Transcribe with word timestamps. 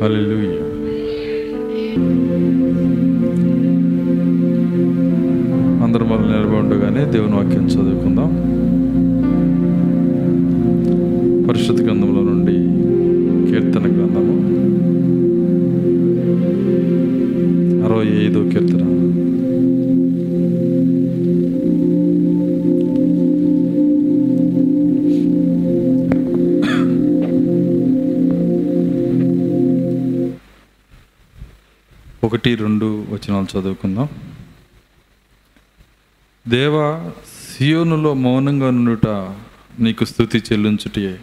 హల్లెలూయా 0.00 0.64
అందరం 5.84 6.08
వల్ల 6.10 6.24
నిలబడి 6.32 6.56
ఉండగానే 6.56 7.02
దేవుని 7.14 7.36
వాక్యం 7.36 7.64
చదువుకుందాం. 7.66 8.30
ఒకటి 32.46 32.54
రెండు 32.54 33.06
వచనాలు 33.10 33.58
చదువుకుందాం. 33.58 34.08
దేవా 36.48 37.10
సియోనులో 37.56 38.14
మౌనంగా 38.14 38.70
నుండుట 38.70 39.06
నీకు 39.80 40.04
స్థుతి 40.04 40.38
చెల్లించుటే 40.38 41.20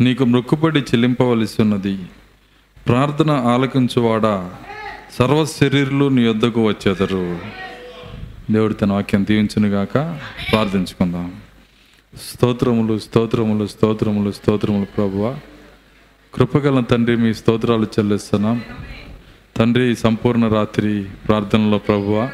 నీకు 0.00 0.24
మొక్కుబడి 0.24 0.80
చెల్లింపవలసి 0.80 1.62
ఉన్నది. 1.62 1.98
ప్రార్థన 2.86 3.30
ఆలకించువాడా 3.30 4.50
సర్వ 5.18 5.44
శరీరులు 5.44 6.08
నీ 6.08 6.28
వద్దకు 6.28 6.68
వచ్చేదరు. 6.68 7.38
దేవుడు 8.50 8.72
తన 8.72 8.92
వాక్యం 8.92 9.24
దీవించునుగాక 9.24 9.94
ప్రార్థించుకుందాం. 10.52 11.34
స్తోత్రములు 12.16 12.98
స్తోత్రములు 12.98 13.66
స్తోత్రములు 13.66 14.32
స్తోత్రములు 14.32 14.84
ప్రభువ. 14.84 15.38
కృపగల 16.34 16.80
తండ్రి 16.80 17.16
మీ 17.16 17.34
స్తోత్రాలు 17.34 17.84
చెల్లిస్తున్నాం. 17.84 18.62
తండ్రి 19.58 19.96
సంపూర్ణ 19.96 20.48
రాత్రి 20.48 21.04
ప్రార్థనలో 21.28 21.78
ప్రభువ 21.78 22.30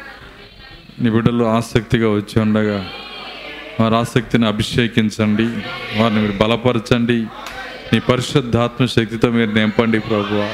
నీ 1.01 1.09
బిడ్డలు 1.09 1.43
ఆసక్తిగా 1.43 2.09
వచ్చి 2.09 2.41
ఉండగా 2.41 2.89
వారి 3.79 3.95
ఆసక్తిని 3.95 4.47
అభిషేకించండి 4.47 5.43
వారిని 6.01 6.21
మీరు 6.21 6.33
బలపరచండి 6.41 7.25
నీ 7.93 7.99
పరిశుద్ధాత్మ 7.99 8.85
శక్తితో 8.85 9.29
మీరు 9.29 9.51
నింపండి 9.51 9.99
ప్రభువ. 9.99 10.53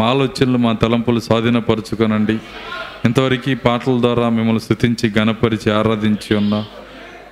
మా 0.00 0.06
ఆలోచనలు 0.06 0.58
మా 0.58 0.72
తలంపులు 0.72 1.20
స్వాధీనపరచుకొనండి. 1.20 2.38
ఇంతవరకు 3.04 3.50
ఈ 3.50 3.54
పాటల 3.54 4.00
ద్వారా 4.00 4.28
మిమ్మల్ని 4.28 4.60
స్థుతించి 4.60 5.12
గణపరిచి 5.18 5.72
ఆరాధించి 5.72 6.36
ఉన్నా. 6.36 6.66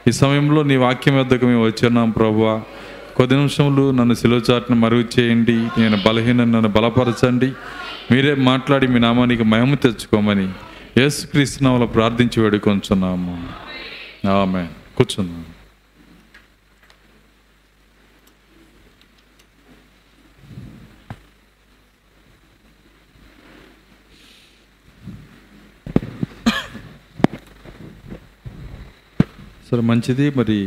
ఈ 0.08 0.12
సమయంలో 0.12 0.62
నీ 0.62 0.76
వాక్యం 0.76 1.18
వద్దకు 1.18 1.46
మేము 1.46 1.64
వచ్చి 1.64 1.86
ఉన్నాం 1.86 2.10
ప్రభువ. 2.10 2.62
కొద్ది 3.16 3.34
నిమిషంలో 3.34 3.90
నన్ను 3.90 4.14
సిలువచాటును 4.14 4.80
మరుగు 4.80 5.04
చేయండి. 5.18 5.52
నేను 5.52 5.98
బలహీన 6.06 6.36
నన్ను 6.36 6.68
బలపరచండి. 6.68 7.52
మీరే 8.12 8.32
మాట్లాడి 8.34 8.86
మీ 8.86 8.98
నామానికి 8.98 9.44
మహిమ 9.52 9.74
తెచ్చుకోమని 9.74 10.46
యేసుక్రీస్తునామలో 10.98 11.86
ప్రార్థించి 11.86 12.42
వేడుకొంచున్నాము. 12.42 13.34
ఆమె 14.28 14.62
కూర్చున్నాం 14.96 15.44
సరే 29.70 29.82
మంచిది. 29.90 30.26
మరి 30.30 30.58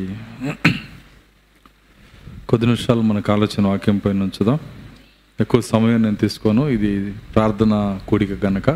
కొద్ది 2.49 2.65
నిమిషాలు 2.65 3.01
మనకు 3.01 3.31
ఆలోచన 3.33 3.67
వాక్యం 3.67 3.97
పైన 3.97 4.23
ఉంచుదాం. 4.23 4.59
ఎక్కువ 5.41 5.61
సమయం 5.61 6.03
నేను 6.03 6.15
తీసుకోను. 6.15 6.67
ఇది 6.75 7.11
ప్రార్థన 7.33 7.99
కూడిక 8.07 8.45
గనక. 8.45 8.69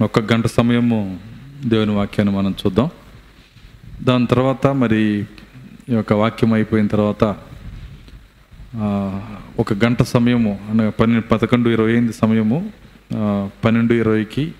ఒక 0.00 0.18
గంట 0.32 0.46
సమయము 0.46 1.18
దేవుని 1.66 1.94
వాక్యాన్ని 1.94 2.36
మనం 2.36 2.54
చూద్దాం. 2.60 2.88
దాని 4.02 4.26
తర్వాత 4.26 4.66
మరి 4.66 5.00
ఈ 5.90 5.94
యొక్క 5.94 6.12
వాక్యం 6.12 6.52
అయిపోయిన 6.52 6.86
తర్వాత 6.86 7.24
ఒక 9.58 9.72
గంట 9.84 10.02
సమయము 10.02 10.60
అనగా 10.70 10.90
పన్నెండు 10.90 11.26
పదకొండు 11.26 11.68
ఇరవై 11.68 11.92
ఎనిమిది 11.92 12.12
సమయము 12.12 12.58
పన్నెండు 13.64 13.94
ఇరవైకి 13.94 14.52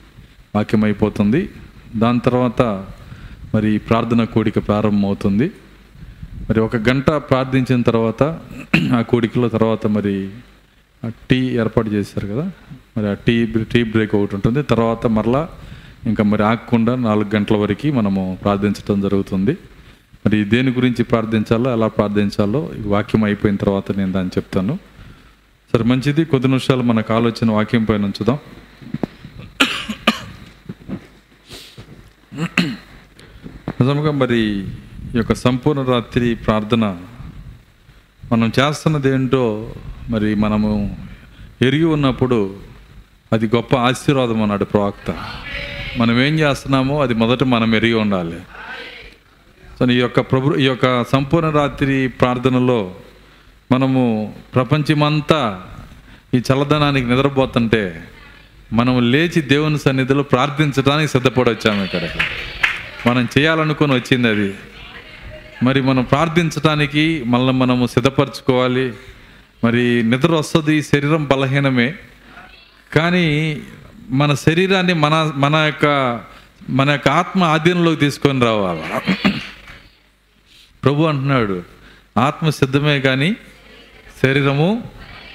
వాక్యం 0.55 0.85
అయిపోతుంది. 0.85 1.51
దాని 1.97 2.21
తర్వాత 2.21 2.63
మరి 3.55 3.79
ప్రార్థన 3.79 4.25
కూడిక 4.25 4.59
ప్రారంభమవుతుంది. 4.67 5.51
మరి 6.51 6.61
ఒక 6.61 6.77
గంట 6.77 7.11
ప్రార్థించిన 7.11 7.83
తర్వాత 7.83 8.39
ఆ 8.95 9.01
కూడికలో 9.01 9.49
తర్వాత 9.49 9.87
మరి 9.87 10.31
ఆ 11.07 11.11
టీ 11.31 11.37
ఏర్పాటు 11.37 11.89
చేశారు 11.89 12.27
కదా? 12.27 12.51
మరి 12.97 13.09
ఆ 13.09 13.15
టీ 13.15 13.47
టీ 13.47 13.83
బ్రేక్ 13.83 14.15
ఒకటి 14.15 14.35
ఉంటుంది. 14.35 14.63
తర్వాత 14.63 15.07
మరలా 15.07 15.49
ఇంకా 16.07 16.25
మరి 16.25 16.43
ఆగకుండా 16.43 16.95
నాలుగు 16.95 17.31
గంటల 17.35 17.57
వరకు 17.57 17.93
మనము 17.93 18.39
ప్రార్థించడం 18.43 19.01
జరుగుతుంది. 19.01 19.53
మరి 20.27 20.45
దేని 20.45 20.73
గురించి 20.73 21.05
ప్రార్థించాలో 21.05 21.73
ఎలా 21.73 21.89
ప్రార్థించాలో 21.89 22.71
వాక్యం 22.87 23.25
అయిపోయిన 23.25 23.57
తర్వాత 23.57 23.93
నేను 23.93 24.13
దాన్ని 24.13 24.31
చెప్తాను. 24.39 24.79
సరే 25.73 25.85
మంచిది. 25.85 26.25
కొద్ది 26.25 26.49
నిమిషాలు 26.49 26.83
మనకు 26.83 27.15
ఆలోచన 27.15 27.51
వాక్యం 27.51 27.85
పైన 27.85 28.05
ఉంచుదాం. 28.05 28.39
నిజంగా 33.81 34.11
మరి 34.11 34.69
ఈ 35.15 35.17
యొక్క 35.17 35.35
సంపూర్ణ 35.35 35.83
రాత్రి 35.83 36.35
ప్రార్థన 36.35 36.97
మనం 38.33 38.53
చేస్తున్నది 38.61 39.09
ఏంటో 39.15 39.73
మరి 40.09 40.35
మనము 40.35 40.97
ఎరిగి 41.63 41.85
ఉన్నప్పుడు 41.85 42.57
అది 43.33 43.47
గొప్ప 43.47 43.77
ఆశీర్వాదం 43.77 44.43
అన్నాడు 44.43 44.65
ప్రవక్త. 44.65 45.19
మనం 45.97 46.21
ఏం 46.21 46.39
చేస్తున్నామో 46.39 47.03
అది 47.03 47.15
మొదట 47.15 47.45
మనం 47.45 47.75
ఎరిగి 47.75 47.95
ఉండాలి. 47.95 48.41
సో 49.79 49.91
ఈ 49.91 49.95
యొక్క 49.95 50.21
ప్రభు 50.21 50.55
ఈ 50.55 50.65
యొక్క 50.65 51.05
సంపూర్ణ 51.05 51.51
రాత్రి 51.51 52.09
ప్రార్థనలో 52.09 52.95
మనము 53.73 54.35
ప్రపంచమంతా 54.55 55.63
ఈ 56.35 56.43
చల్లదనానికి 56.53 57.07
నిద్రపోతుంటే 57.07 58.05
మనం 58.73 59.11
లేచి 59.11 59.43
దేవుని 59.43 59.79
సన్నిధిలో 59.79 60.23
ప్రార్థించడానికి 60.23 61.13
సిద్ధపడి 61.13 61.51
వచ్చాము 61.51 61.89
మనం 63.09 63.29
చేయాలనుకొని 63.39 63.95
వచ్చింది 63.95 64.29
అది. 64.29 64.55
మరి 65.63 65.81
మనం 65.81 66.03
ప్రార్థించడానికి 66.03 67.25
మళ్ళీ 67.25 67.53
మనము 67.53 67.87
సిద్ధపరచుకోవాలి. 67.87 68.93
మరి 69.65 70.03
నిద్ర 70.03 70.33
వస్తుంది 70.33 70.83
శరీరం 70.83 71.25
బలహీనమే. 71.25 71.95
కానీ 72.93 73.61
మన 74.11 74.35
శరీరాన్ని 74.35 74.95
మన 74.95 75.33
మన 75.37 75.57
యొక్క 75.57 76.21
మన 76.71 76.91
యొక్క 76.91 77.09
ఆత్మ 77.09 77.43
ఆధీనంలోకి 77.43 78.01
తీసుకొని 78.01 78.41
రావాలి. 78.41 78.83
ప్రభు 80.85 81.03
అంటున్నాడు 81.03 81.63
ఆత్మ 82.19 82.51
సిద్ధమే 82.51 83.01
కానీ 83.01 83.37
శరీరము 84.23 84.85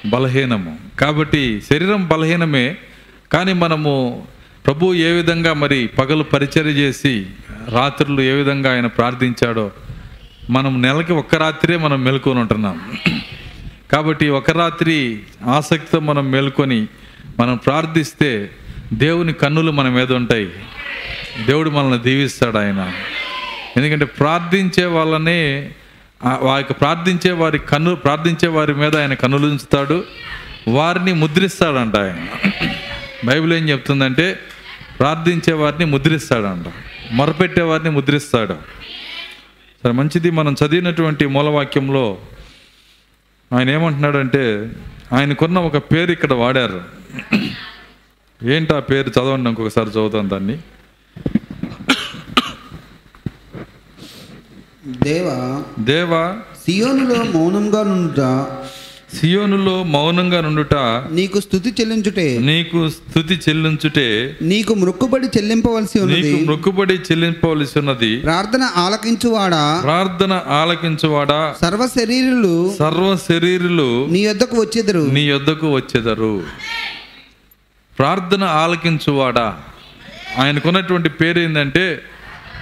బలహీనము. 0.09 0.77
కాబట్టి 0.99 1.61
శరీరం 1.61 2.07
బలహీనమే 2.07 2.77
కానీ 3.31 3.53
మనము 3.53 4.27
ప్రభు 4.65 4.93
ఏ 4.93 5.11
విధంగా 5.11 5.53
మరి 5.53 5.87
పగలు 5.87 6.23
పరిచర్య 6.23 6.69
చేసి 6.69 7.25
రాత్రులు 7.69 8.21
ఏ 8.21 8.31
విధంగా 8.31 8.73
ఆయన 8.73 8.87
ప్రార్థించాడో 8.87 9.71
మనం 10.49 10.81
నెలకి 10.81 11.13
ఒక్క 11.13 11.35
రాత్రే 11.35 11.77
మనం 11.77 12.03
మేల్కొని 12.03 12.39
ఉంటున్నాం. 12.39 12.97
కాబట్టి 13.91 14.29
ఒక 14.29 14.51
రాత్రి 14.51 15.19
ఆసక్తితో 15.47 15.99
మనం 15.99 16.31
మేల్కొని 16.31 16.87
మనం 17.39 17.55
ప్రార్థిస్తే 17.55 18.51
దేవుని 18.93 19.33
కన్నులు 19.33 19.71
మన 19.71 19.89
మీద 19.89 20.11
ఉంటాయి. 20.11 20.49
దేవుడు 21.45 21.69
మనల్ని 21.69 22.03
దీవిస్తాడు 22.03 22.57
ఆయన. 22.57 22.91
ఎందుకంటే 23.77 24.05
ప్రార్థించే 24.05 24.85
వాళ్ళని 24.85 25.69
ఆ- 26.25 26.39
వారికి 26.41 26.73
ప్రార్థించే 26.73 27.31
వారి 27.31 27.59
కన్ను 27.59 27.95
ప్రార్థించే 27.95 28.47
వారి 28.47 28.73
మీద 28.73 28.97
ఆయన 28.97 29.13
కన్నులు 29.13 29.47
ఉంచుతాడు. 29.47 30.03
వారిని 30.67 31.13
ముద్రిస్తాడంట 31.13 31.97
ఆయన. 31.97 32.27
బైబిల్ 33.25 33.53
ఏం 33.53 33.69
చెప్తుందంటే 33.69 34.39
ప్రార్థించే 34.99 35.53
వారిని 35.53 35.85
ముద్రిస్తాడంట. 35.85 36.73
మొరపెట్టే 37.11 37.61
వారిని 37.61 37.89
ముద్రిస్తాడు. 37.89 38.79
సరే 39.83 39.91
మంచిది 39.91 40.29
మనం 40.29 40.55
చదివినటువంటి 40.65 41.25
మూలవాక్యంలో 41.25 42.17
ఆయన 43.53 43.69
ఏమంటున్నాడంటే 43.69 44.71
ఆయనకున్న 45.13 45.59
ఒక 45.59 45.77
పేరు 45.77 46.11
ఇక్కడ 46.11 46.33
వాడారు. 46.33 46.81
ఏంటి 48.43 48.73
ఆ 48.73 48.79
పేరు? 48.79 49.09
చదవండి 49.09 49.49
ఇంకొకసారి 49.49 49.89
చదువుతాను 49.89 50.29
దాన్ని. 50.29 50.57
దేవా 54.87 55.63
దేవా 55.79 56.37
సియోనులో 56.65 57.23
మౌనంగా 57.23 57.83
సియోనులో 59.15 59.83
మౌనంగా 59.83 60.41
నుండుట 60.41 60.73
నీకు 61.11 61.39
స్థుతి 61.39 61.73
చెల్లించుటే. 61.81 62.37
నీకు 62.37 62.89
స్థుతి 62.89 63.39
చెల్లించుటే. 63.49 64.37
నీకు 64.41 64.73
మొక్కుబడి 64.73 65.27
చెల్లింపవలసి 65.27 65.99
ఉన్నది. 65.99 66.33
నీకు 66.33 66.51
మొక్కుబడి 66.51 66.93
చెల్లింపవలసి 66.93 67.79
ఉన్నది. 67.79 68.17
ప్రార్థన 68.17 68.63
ఆలకించువాడా? 68.63 69.81
ప్రార్థన 69.83 70.41
ఆలకించువాడా? 70.47 71.55
సర్వ 71.61 71.87
శరీరులు 71.87 72.75
సర్వ 72.79 73.17
శరీరులు 73.29 74.07
నీ 74.09 74.19
యొద్దకు 74.19 74.57
వచ్చేదరు. 74.57 74.99
నీ 74.99 75.21
యొద్దకు 75.21 75.73
వచ్చేదరు. 75.73 76.43
ప్రార్థన 77.99 78.43
ఆలకించువాడా? 78.43 79.57
ఆయనకున్నటువంటి 80.37 81.09
పేరు 81.09 81.39
ఏంటంటే 81.39 82.01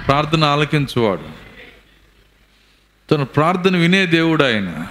ప్రార్థన 0.07 0.43
ఆలకించువాడు. 0.43 1.47
తన 3.11 3.23
ప్రార్థన 3.23 3.77
వినే 3.77 4.05
దేవుడు 4.05 4.43
ఆయన. 4.43 4.85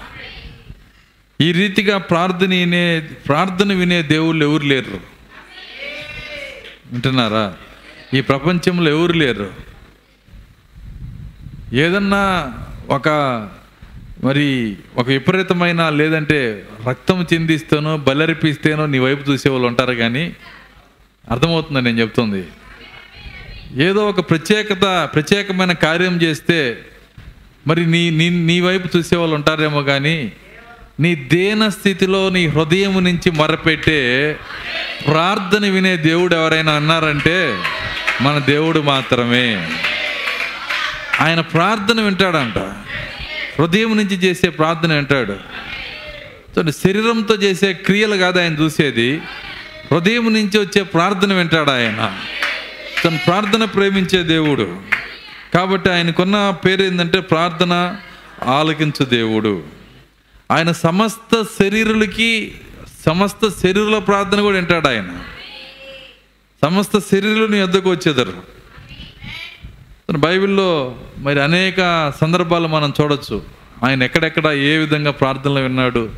ఈ 1.40 1.52
రీతిగా 1.52 1.98
ప్రార్థన 1.98 2.48
వినే 2.48 3.00
ప్రార్థన 3.00 3.72
వినే 3.72 4.02
దేవుళ్ళు 4.02 4.44
ఎవరు 4.44 4.64
లేరు? 4.64 5.00
వింటున్నారా? 6.92 7.54
ఈ 8.14 8.20
ప్రపంచంలో 8.20 8.90
ఎవరు 8.90 9.12
లేరు? 9.12 9.54
ఏదన్నా 11.72 12.54
ఒక 12.88 13.08
మరి 14.24 14.76
ఒక 14.96 15.08
విపరీతమైన 15.08 15.88
లేదంటే 15.88 16.66
రక్తం 16.88 17.26
చిందిస్తేనో 17.32 17.96
బలరిపిస్తేనో 17.96 18.86
నీ 18.86 18.98
వైపు 18.98 19.30
చూసేవాళ్ళు 19.30 19.66
ఉంటారు 19.66 19.94
కానీ 19.94 20.36
అర్థమవుతుంది 21.30 21.82
నేను 21.82 22.00
చెప్తుంది. 22.00 22.44
ఏదో 23.84 24.08
ఒక 24.08 24.30
ప్రత్యేకత 24.30 25.10
ప్రత్యేకమైన 25.14 25.72
కార్యం 25.72 26.22
చేస్తే 26.22 26.78
మరి 27.66 27.86
నీ 27.86 28.10
నీ 28.10 28.30
నీ 28.30 28.60
వైపు 28.60 28.96
చూసేవాళ్ళు 28.96 29.34
ఉంటారేమో 29.34 29.82
కానీ 29.82 30.32
నీ 31.00 31.14
దేన 31.14 31.68
స్థితిలో 31.68 32.28
నీ 32.28 32.46
హృదయం 32.46 33.04
నుంచి 33.04 33.30
మొరపెట్టే 33.30 34.38
ప్రార్థన 35.06 35.68
వినే 35.68 35.96
దేవుడు 35.96 36.34
ఎవరైనా 36.34 36.72
అన్నారంటే 36.72 37.58
మన 38.20 38.38
దేవుడు 38.38 38.80
మాత్రమే. 38.80 39.68
ఆయన 41.20 41.40
ప్రార్థన 41.40 42.00
వింటాడంట. 42.00 42.58
హృదయం 43.60 43.96
నుంచి 43.96 44.16
చేసే 44.16 44.48
ప్రార్థన 44.48 44.92
వింటాడు. 44.92 45.36
శరీరంతో 46.70 47.34
చేసే 47.34 47.72
క్రియలు 47.72 48.16
కాదు 48.16 48.40
ఆయన 48.40 48.52
చూసేది. 48.52 49.16
హృదయం 49.92 50.32
నుంచి 50.32 50.58
వచ్చే 50.58 50.82
ప్రార్థన 50.82 51.32
వింటాడు 51.32 51.70
ఆయన. 51.70 52.18
తను 53.04 53.18
ప్రార్థన 53.26 53.64
ప్రేమించే 53.64 54.22
దేవుడు. 54.22 54.80
కాబట్టి 55.54 55.90
ఆయనకున్న 55.90 56.54
పేరు 56.64 56.82
ఏంటంటే 56.82 57.20
ప్రార్థన 57.20 57.96
ఆలకించు 58.44 59.04
దేవుడు. 59.04 59.75
ఆయన 60.50 60.72
సమస్త 60.72 61.42
శరీరులకి 61.62 62.52
సమస్త 63.06 63.48
శరీరుల 63.48 63.98
ప్రార్థన 63.98 64.40
కూడా 64.40 64.56
వింటాడు 64.56 64.88
ఆయన. 64.88 65.18
సమస్త 66.64 66.98
శరీరుని 66.98 67.58
ఎద్దకు 67.58 67.90
వచ్చేదారు. 67.90 68.56
బైబిల్లో 70.12 70.96
మరి 71.18 71.42
అనేక 71.42 72.12
సందర్భాలు 72.20 72.68
మనం 72.68 72.92
చూడొచ్చు. 73.00 73.42
ఆయన 73.84 74.02
ఎక్కడెక్కడ 74.02 74.46
ఏ 74.46 74.76
విధంగా 74.76 75.10
ప్రార్థనలు 75.10 75.60
విన్నాడు 75.60 76.10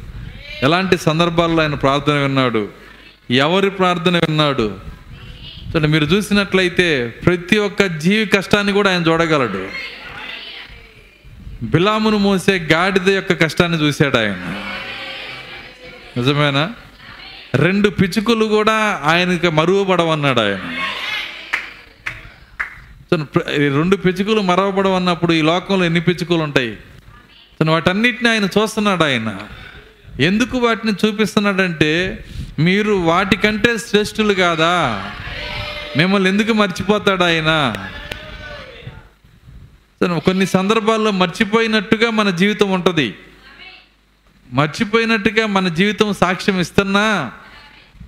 ఎలాంటి 0.62 0.98
సందర్భాల్లో 0.98 1.62
ఆయన 1.62 1.74
ప్రార్థన 1.74 2.12
విన్నాడు 2.12 2.68
ఎవరి 3.30 3.70
ప్రార్థన 3.70 4.16
విన్నాడు. 4.16 4.78
చూడండి 5.68 5.88
మీరు 5.88 6.04
చూసినట్లయితే 6.04 7.14
ప్రతి 7.26 7.58
ఒక్క 7.58 7.86
జీవి 7.86 8.26
కష్టాన్ని 8.26 8.72
కూడా 8.72 8.92
ఆయన 8.92 9.02
చూడగలడు. 9.02 9.68
బిలామును 11.62 12.18
మోసే 12.18 12.58
గాడిద 12.58 13.08
యొక్క 13.08 13.32
కష్టాన్ని 13.32 13.78
చూశాడు 13.78 14.16
ఆయన. 14.16 14.54
నిజమేనా? 16.16 16.70
రెండు 17.54 17.88
పిచుకులు 17.88 18.44
కూడా 18.44 19.00
ఆయనకి 19.04 19.48
మరుగుపడవన్నాడు 19.48 20.40
ఆయన. 20.40 20.76
తను 23.12 23.24
ప్ర- 23.24 23.50
ఈ 23.50 23.68
రెండు 23.68 23.96
పిచ్చుకలు 23.96 24.40
మరవబడవన్నప్పుడు 24.40 25.32
ఈ 25.32 25.42
లోకంలో 25.42 25.84
ఎన్ని 25.84 26.00
పిచ్చుకలు 26.00 26.36
ఉంటాయి? 26.36 26.78
తను 27.60 27.72
వాటన్నిటిని 27.72 28.30
ఆయన 28.30 28.44
చూస్తున్నాడు 28.44 29.04
ఆయన. 29.04 29.36
ఎందుకు 30.20 30.58
వాటిని 30.58 30.92
చూపిస్తున్నాడంటే 31.06 32.24
మీరు 32.58 32.92
వాటికంటే 32.92 33.78
శ్రేష్ఠులు 33.78 34.34
కాదా? 34.34 35.04
మిమ్మల్ని 35.96 36.30
ఎందుకు 36.30 36.52
మర్చిపోతాడు 36.52 37.24
ఆయన? 37.24 37.74
కొన్ని 40.06 40.46
సందర్భాల్లో 40.46 41.10
మర్చిపోయినట్టుగా 41.10 42.10
మన 42.10 42.30
జీవితం 42.30 42.70
ఉంటుంది. 42.70 43.14
మర్చిపోయినట్టుగా 44.52 45.46
మన 45.46 45.68
జీవితం 45.68 46.14
సాక్ష్యం 46.14 46.60
ఇస్తున్నా 46.60 47.32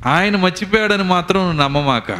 ఆయన 0.06 0.36
మర్చిపోయాడని 0.36 1.02
మాత్రం 1.02 1.56
నమ్మమాక. 1.56 2.12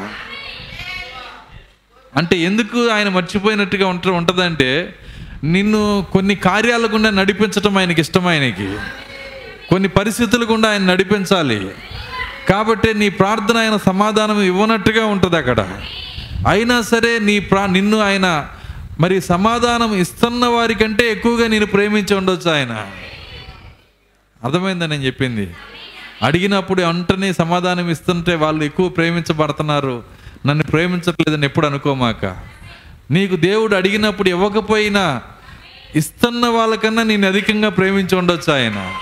అంటే 2.17 2.39
ఎందుకు 2.39 2.89
ఆయన 2.89 3.09
మర్చిపోయినట్టుగా 3.09 3.87
ఉంట 3.87 4.09
ఉంటుందంటే 4.09 4.99
నిన్ను 5.45 6.07
కొన్ని 6.13 6.35
కార్యాల 6.35 6.89
గుండా 6.93 7.11
నడిపించటం 7.11 7.79
ఆయనకి 7.79 8.01
ఇష్టం 8.01 8.27
ఆయనకి. 8.27 8.77
కొన్ని 9.69 9.89
పరిస్థితుల 9.89 10.47
గుండా 10.51 10.71
ఆయన 10.71 10.83
నడిపించాలి. 10.83 11.71
కాబట్టి 12.49 12.95
నీ 12.95 13.09
ప్రార్థన 13.09 13.57
ఆయన 13.57 13.77
సమాధానం 13.77 14.43
ఇవ్వనట్టుగా 14.43 15.07
ఉంటుంది 15.07 15.37
అక్కడ. 15.37 15.81
అయినా 16.49 16.83
సరే 16.83 17.19
నీ 17.19 17.39
ప్రా 17.39 17.67
నిన్ను 17.67 17.99
ఆయన 17.99 18.49
మరి 19.01 19.21
సమాధానం 19.21 19.95
ఇస్తున్న 19.95 20.47
వారికంటే 20.47 21.13
ఎక్కువగా 21.13 21.49
నేను 21.49 21.67
ప్రేమించి 21.67 22.15
ఉండొచ్చు 22.15 22.51
ఆయన. 22.51 22.87
అర్థమైందని 24.45 24.89
నేను 24.89 25.03
చెప్పింది? 25.03 25.55
అడిగినప్పుడు 26.23 26.83
అంటనే 26.83 27.33
సమాధానం 27.33 27.91
ఇస్తుంటే 27.91 28.35
వాళ్ళు 28.35 28.65
ఎక్కువ 28.65 28.89
ప్రేమించబడుతున్నారు. 28.89 30.03
నన్ను 30.47 30.65
ప్రేమించట్లేదని 30.65 31.45
ఎప్పుడు 31.45 31.67
అనుకోమాక. 31.67 32.25
నీకు 33.11 33.37
దేవుడు 33.37 33.77
అడిగినప్పుడు 33.77 34.29
ఇవ్వకపోయినా 34.29 35.23
ఇస్తున్న 35.97 36.47
వాళ్ళకన్నా 36.47 37.03
నేను 37.03 37.29
అధికంగా 37.29 37.69
ప్రేమించి 37.69 38.17
ఉండొచ్చు 38.17 38.53
ఆయన. 38.53 38.95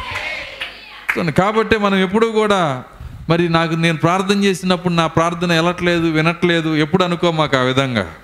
కాబట్టి 1.31 1.79
మనం 1.79 1.97
ఎప్పుడూ 1.97 2.33
కూడా 2.33 2.85
మరి 3.31 3.49
నాకు 3.49 3.75
నేను 3.75 3.97
ప్రార్థన 3.97 4.45
చేసినప్పుడు 4.45 4.93
నా 4.93 5.07
ప్రార్థన 5.07 5.53
వెళ్ళట్లేదు 5.53 6.11
వినట్లేదు 6.11 6.77
ఎప్పుడు 6.77 7.05
అనుకోమాక 7.05 7.57
ఆ 7.57 7.63
విధంగా. 7.63 8.15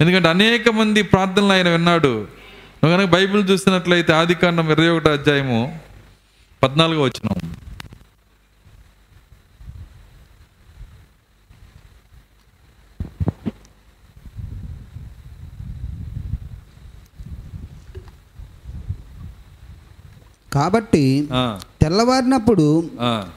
ఎందుకంటే 0.00 0.28
అనేక 0.34 0.68
మంది 0.80 1.00
ప్రార్థనలు 1.12 1.52
ఆయన 1.56 1.68
విన్నాడు. 1.76 2.12
నువ్వు 2.80 2.92
కనుక 2.94 3.08
బైబిల్ 3.16 3.42
చూసినట్లయితే 3.50 4.12
ఆదికాండం 4.20 4.66
ఇరవై 4.74 4.90
ఒకటో 4.94 5.12
అధ్యాయము 5.18 5.60
పద్నాలుగో 6.62 7.02
వచ్చినాం 7.06 7.38
కాబట్టి 20.52 21.04
తెల్లవారినప్పుడు. 21.80 22.64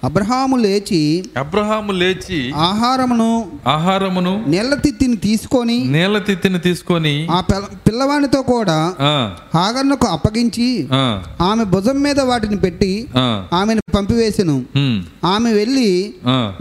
అబ్రహాము 0.03 0.55
లేచి 0.57 1.01
అబ్రహాము 1.37 1.91
లేచి 1.93 2.39
ఆహారమును 2.63 3.27
ఆహారమును 3.67 4.33
నీళ్ళ 4.47 4.73
తిత్తిని 4.81 5.17
తీసుకొని 5.25 5.77
నేల 5.91 6.17
తిత్తిని 6.27 6.59
తీసుకొని 6.59 7.13
ఆ 7.31 7.39
పిల్ల 7.43 7.65
పిల్లవానితో 7.87 8.41
కూడా 8.49 8.77
ఆ, 9.05 9.13
హాగర్నకు 9.53 10.07
అప్పగించి 10.11 10.67
ఆమె 11.43 11.63
భుజం 11.73 11.97
మీద 12.03 12.19
వాటిని 12.29 12.57
పెట్టి 12.61 12.91
ఆ, 13.17 13.25
ఆమెను 13.53 13.80
పంపివేసెను. 13.95 14.55
ఉమ్, 14.77 14.97
ఆమె 15.33 15.49
వెళ్ళి. 15.51 15.89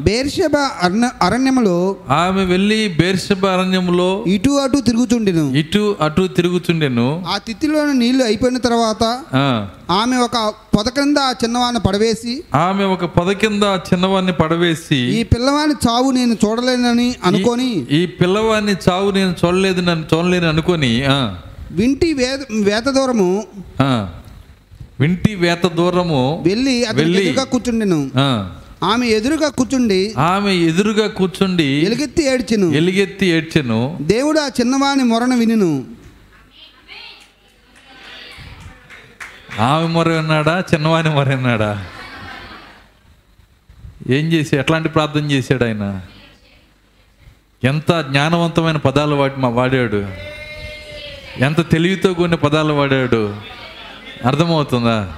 బేర్షెబ 0.06 0.54
అరణ్య 0.84 1.08
అరణ్యములో 1.26 1.76
ఆమె 2.18 2.42
వెళ్ళి 2.44 2.80
బేర్షబ 2.98 3.44
అరణ్యములో 3.54 4.08
ఇటు 4.34 4.52
అటు 4.62 4.78
తిరుగుచుండెను. 4.88 5.44
ఇటు 5.62 5.82
అటు 6.06 6.24
తిరుగుచుండెను. 6.36 7.08
ఆ 7.32 7.36
తిత్తిలోని 7.46 7.94
నీళ్ళు 8.02 8.22
అయిపోయిన 8.24 8.58
తర్వాత 8.66 9.02
ఆమె 9.98 10.16
ఒక 10.24 10.36
పొద 10.74 10.88
క్రింద 10.88 11.18
ఆ 11.28 11.32
చిన్నవాన్ని 11.42 11.80
పడవేసి 11.86 12.34
ఆమె 12.60 12.84
ఒక 12.94 13.04
పొద 13.14 13.30
కింద 13.40 13.64
ఆ 13.70 13.78
చిన్నవాడిని 13.88 14.34
పడవేసి 14.40 14.98
ఈ 15.16 15.22
పిల్లవాని 15.32 15.74
చావు 15.86 16.10
నేను 16.10 16.34
చూడలేనని 16.44 17.08
అనుకొని 17.24 17.70
ఈ 17.98 18.02
పిల్లవాడిని 18.20 18.74
చావు 18.86 19.08
నేను 19.10 19.32
చూడలేదు 19.40 19.80
నన్ను 19.80 20.06
చూడలేను 20.12 20.48
అనుకొని 20.48 20.92
వింటి 21.78 22.08
వేద 22.12 22.38
వేత 22.68 22.88
దూరము 22.88 23.28
వింటి 25.00 25.34
వేత 25.34 25.66
దూరము 25.66 26.44
వెళ్ళి 26.46 26.86
వెళ్ళి. 26.92 27.34
కూర్చుండెను. 27.34 28.10
ఆమె 28.84 29.06
ఎదురుగా 29.06 29.48
కూర్చుండి 29.48 30.14
ఆమె 30.18 30.54
ఎదురుగా 30.54 31.08
కూర్చుండి 31.08 31.64
ఎలుగెత్తి 31.64 32.26
ఏడ్చెను. 32.26 32.66
ఎలుగెత్తి 32.66 33.26
ఏడ్చెను. 33.26 33.98
దేవుడు 34.02 34.40
ఆ 34.40 34.46
చిన్నవాని 34.46 35.02
మొరను 35.02 35.38
వినును. 35.38 35.84
ఆమె 39.58 39.86
మొర 39.86 40.08
విన్నాడా? 40.08 40.64
చిన్నవాని 40.74 41.10
మొర 41.10 41.28
విన్నాడా? 41.28 41.86
ఏం 44.10 44.32
చేసి 44.32 44.56
ఎట్లాంటి 44.56 44.88
ప్రార్థన 44.88 45.30
చేశాడు 45.30 45.64
ఆయన? 45.64 46.00
ఎంత 47.64 48.06
జ్ఞానవంతమైన 48.10 48.76
పదాలు 48.76 49.14
వాడి 49.14 49.34
వాడాడు. 49.46 50.06
ఎంత 51.38 51.70
తెలివితో 51.70 52.14
కూడిన 52.14 52.34
పదాలు 52.34 52.72
వాడాడు. 52.72 53.36
అర్థమవుతుందా? 54.26 55.12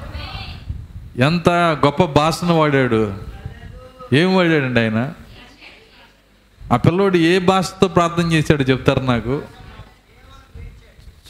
ఎంత 1.18 1.48
గొప్ప 1.84 2.04
భాషను 2.04 2.58
వాడాడు. 2.58 3.14
ఏం 4.12 4.36
వాడాడండి 4.36 4.80
ఆయన? 4.80 5.12
ఆ 6.72 6.76
పిల్లోడు 6.76 7.16
ఏ 7.16 7.38
భాషతో 7.38 7.88
ప్రార్థన 7.88 8.32
చేశాడు 8.32 8.62
చెప్తారు 8.62 9.00
నాకు? 9.00 9.42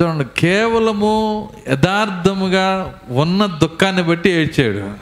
చూడండి 0.02 0.25
కేవలము 0.41 1.50
యథార్థముగా 1.69 2.95
ఉన్న 3.09 3.47
దుఃఖాన్ని 3.47 4.02
బట్టి 4.02 4.31
ఏడ్చాడు. 4.31 4.95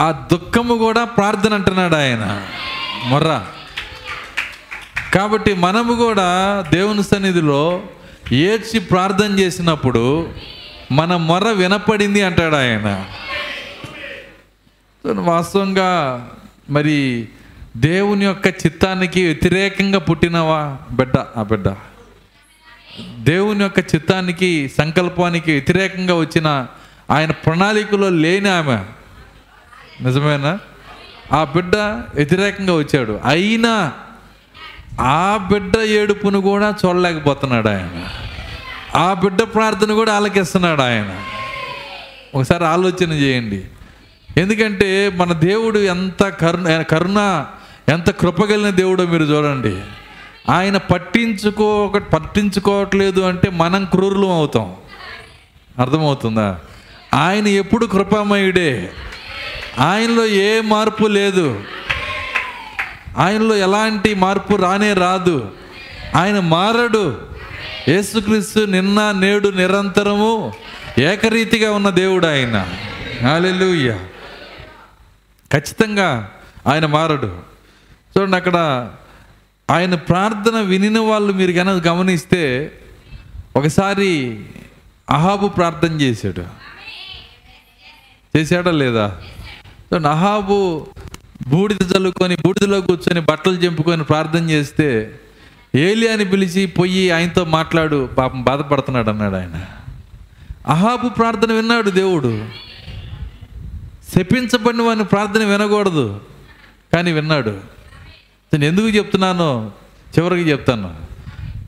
ఆ 0.00 0.28
దుఃఖము 0.32 0.74
కూడా 0.74 1.04
ప్రార్థన 1.04 1.54
అంటున్నాడు 1.54 1.94
ఆయన. 1.94 2.46
మొర్ర. 3.06 3.44
కాబట్టి 5.14 5.54
మనము 5.54 5.94
కూడా 5.94 6.64
దేవుని 6.72 7.02
సన్నిధిలో 7.02 7.82
ఏడ్చి 8.32 8.80
ప్రార్థన 8.80 9.38
చేసినప్పుడు 9.38 10.28
మన 10.92 11.16
మొర్ర 11.16 11.48
వినపడింది 11.48 12.22
అంటాడు 12.22 12.56
ఆయన. 12.56 13.06
వాస్తవంగా 15.14 15.90
మరి 16.70 17.28
దేవుని 17.76 18.24
యొక్క 18.24 18.46
చిత్తానికి 18.46 19.24
వ్యతిరేకంగా 19.24 19.98
పుట్టినవా? 19.98 20.78
బిడ్డ 20.90 21.16
ఆ 21.36 21.42
బిడ్డ. 21.42 21.68
దేవుని 23.18 23.62
యొక్క 23.62 23.78
చిత్తానికి 23.78 24.72
సంకల్పానికి 24.78 25.52
వ్యతిరేకంగా 25.52 26.14
వచ్చిన 26.14 26.66
ఆయన 27.10 27.30
ప్రణాళికలో 27.30 28.08
లేని 28.08 28.48
ఆమె. 28.48 28.76
నిజమేనా? 30.00 30.58
ఆ 31.32 31.44
బిడ్డ 31.44 31.76
వ్యతిరేకంగా 32.14 32.74
వచ్చాడు. 32.74 33.20
అయినా 33.24 33.92
ఆ 35.00 35.48
బిడ్డ 35.52 35.76
ఏడుపును 35.76 36.40
కూడా 36.40 36.74
చూడలేకపోతున్నాడు 36.86 37.68
ఆయన. 37.68 38.08
ఆ 38.94 39.12
బిడ్డ 39.12 39.42
ప్రార్థన 39.42 39.92
కూడా 39.92 40.14
ఆలకిస్తున్నాడు 40.14 40.82
ఆయన. 40.82 41.14
ఒకసారి 42.34 42.64
ఆలోచన 42.64 43.12
చేయండి. 43.12 43.64
ఎందుకంటే 44.40 45.10
మన 45.14 45.32
దేవుడు 45.32 45.78
ఎంత 45.78 46.28
కరుణ 46.28 46.82
కరుణ 46.82 47.46
ఎంత 47.88 48.10
కృపగలిగిన 48.10 48.70
దేవుడో 48.70 49.06
మీరు 49.06 49.24
చూడండి. 49.24 49.80
ఆయన 50.50 50.76
పట్టించుకో 50.76 51.88
పట్టించుకోవట్లేదు 52.12 53.20
అంటే 53.20 53.50
మనం 53.50 53.84
క్రూరులం 53.84 54.30
అవుతాం. 54.30 54.76
అర్థమవుతుందా? 55.78 56.58
ఆయన 57.14 57.46
ఎప్పుడు 57.46 57.86
కృపామయుడే. 57.86 58.90
ఆయనలో 59.78 60.26
ఏ 60.26 60.60
మార్పు 60.60 61.06
లేదు. 61.06 61.64
ఆయనలో 63.18 63.56
ఎలాంటి 63.56 64.14
మార్పు 64.14 64.56
రానే 64.56 64.92
రాదు. 64.92 65.50
ఆయన 66.16 66.40
మారడు. 66.40 67.31
యేసుక్రీస్తు 67.88 68.60
నిన్న 68.60 69.12
నేడు 69.12 69.48
నిరంతరము 69.48 70.52
ఏకరీతిగా 70.98 71.72
ఉన్న 71.72 71.90
దేవుడు 71.90 72.26
ఆయన. 72.26 72.66
హాలెలుయ్య 73.22 73.98
ఖచ్చితంగా 75.52 76.30
ఆయన 76.66 76.86
మారడు. 76.86 77.40
చూడండి 78.18 78.36
అక్కడ 78.36 78.90
ఆయన 79.70 79.94
ప్రార్థన 79.94 80.60
వినిన 80.60 80.98
వాళ్ళు 80.98 81.32
మీరు 81.32 81.52
కనుక 81.52 81.88
గమనిస్తే 81.88 82.72
ఒకసారి 83.56 84.40
అహాబు 85.10 85.48
ప్రార్థన 85.48 86.00
చేశాడు. 86.00 86.44
చేశాడా 88.36 88.70
లేదా? 88.70 89.18
చూడండి 89.92 90.08
అహాబు 90.08 90.86
బూడిద 91.48 91.96
చల్లుకొని 91.96 92.36
బూడిదలో 92.36 92.80
కూర్చొని 92.80 93.20
బట్టలు 93.20 93.54
చెంపుకొని 93.54 94.04
ప్రార్థన 94.04 94.50
చేస్తే 94.50 95.18
ఏలి 95.74 96.12
అని 96.12 96.24
పిలిచి 96.24 96.66
పొయ్యి 96.66 97.10
ఆయనతో 97.10 97.44
మాట్లాడు 97.44 98.06
పాపం 98.06 98.44
బాధపడుతున్నాడు 98.44 99.10
అన్నాడు 99.10 99.36
ఆయన. 99.36 99.64
అహాబు 100.66 101.08
ప్రార్థన 101.08 101.52
విన్నాడు 101.52 101.90
దేవుడు. 101.90 102.48
శపించబడిన 104.14 104.82
వాని 104.82 105.04
ప్రార్థన 105.04 105.44
వినకూడదు 105.44 106.20
కానీ 106.92 107.12
విన్నాడు. 107.12 107.50
నేను 108.52 108.64
ఎందుకు 108.64 108.88
చెప్తున్నానో 108.88 109.72
చివరికి 110.18 110.50
చెప్తాను. 110.50 110.96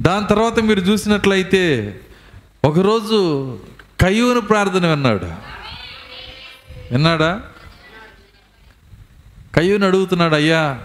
దాని 0.03 0.27
తర్వాత 0.27 0.61
మీరు 0.61 0.81
చూసినట్లయితే 0.81 1.95
ఒకరోజు 2.65 3.59
కయ్యూను 4.01 4.41
ప్రార్థన 4.41 4.87
విన్నాడు. 4.87 5.25
విన్నాడా? 6.93 7.43
కయ్యూని 9.55 9.87
అడుగుతున్నాడు 9.87 10.35
అయ్యా 10.35 10.79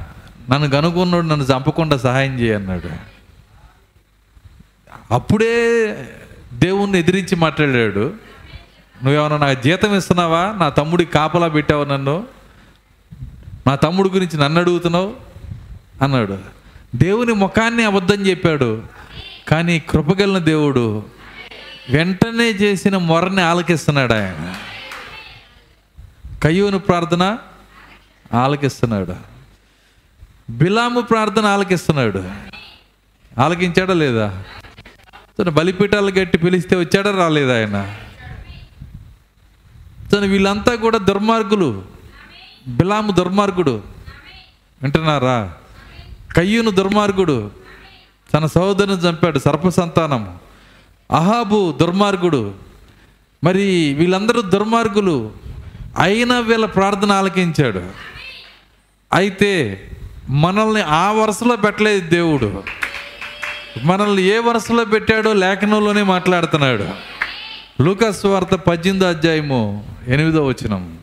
నన్ను 0.49 0.69
కనుగొన్నాడు 0.69 1.25
నన్ను 1.25 1.45
చంపకుండా 1.45 1.97
సహాయం 1.97 2.39
చేయన్నాడు 2.39 3.08
అప్పుడే 5.11 5.47
దేవుణ్ణి 6.53 6.99
ఎదిరించి 6.99 7.35
మాట్లాడాడు. 7.35 8.13
నువ్వేమన్నా 9.03 9.37
నాకు 9.37 9.63
జీతం 9.63 9.97
ఇస్తున్నావా? 9.97 10.55
నా 10.57 10.69
తమ్ముడికి 10.69 11.11
కాపలా 11.11 11.47
పెట్టావు 11.47 11.83
నన్ను. 11.83 12.27
నా 13.67 13.75
తమ్ముడు 13.75 14.09
గురించి 14.09 14.39
నన్ను 14.39 14.61
అడుగుతున్నావు? 14.61 15.15
అన్నాడు. 16.01 16.39
దేవుని 16.95 17.33
ముఖాన్ని 17.33 17.83
అబద్ధం 17.83 18.15
చెప్పాడు. 18.15 18.83
కానీ 19.47 19.79
కృపగలిన 19.79 20.37
దేవుడు 20.37 21.03
వెంటనే 21.89 22.49
చేసిన 22.49 22.97
మొరని 22.97 23.41
ఆలకిస్తున్నాడు 23.41 24.13
ఆయన. 24.13 24.55
కయ్యూని 26.43 26.79
ప్రార్థన 26.79 27.37
ఆలకిస్తున్నాడు. 28.33 29.15
బిలాము 30.49 31.01
ప్రార్థన 31.01 31.45
ఆలకిస్తున్నాడు. 31.45 32.31
ఆలకించాడా 33.37 33.93
లేదా? 33.93 34.43
తను 35.39 35.51
బలిపీఠాలు 35.51 36.11
గట్టి 36.11 36.37
పిలిస్తే 36.37 36.75
వచ్చాడా 36.75 37.17
రాలేదు 37.17 37.51
ఆయన? 37.51 37.95
తను 40.13 40.27
వీళ్ళంతా 40.27 40.75
కూడా 40.75 40.97
దుర్మార్గులు. 40.97 41.83
బిలాము 42.67 43.11
దుర్మార్గుడు. 43.11 43.83
వింటున్నారా? 44.81 45.53
కయ్యూను 46.35 46.71
దుర్మార్గుడు. 46.71 47.51
తన 48.33 48.45
సహోదరుని 48.45 48.93
చంపాడు 48.93 49.39
సర్ప 49.39 49.69
సంతానం. 49.69 50.37
అహాబు 51.11 51.77
దుర్మార్గుడు. 51.81 52.53
మరి 53.43 53.93
వీళ్ళందరూ 53.93 54.41
దుర్మార్గులు. 54.41 55.31
అయినా 55.97 56.39
వీళ్ళ 56.39 56.65
ప్రార్థన 56.65 57.11
ఆలకించాడు. 57.11 57.83
అయితే 59.13 59.85
మనల్ని 60.29 60.81
ఆ 60.81 61.11
వరుసలో 61.11 61.55
పెట్టలేదు 61.55 62.09
దేవుడు. 62.09 62.63
మనల్ని 63.83 64.21
ఏ 64.21 64.37
వరుసలో 64.37 64.85
పెట్టాడో 64.85 65.33
లేఖనంలోనే 65.33 66.03
మాట్లాడుతున్నాడు. 66.03 66.87
లూకాస్ 67.83 68.25
వార్త 68.25 68.55
పద్దెనిమిదో 68.55 69.09
అధ్యాయము 69.09 69.87
ఎనిమిదో 70.07 70.45
వచనం. 70.45 70.99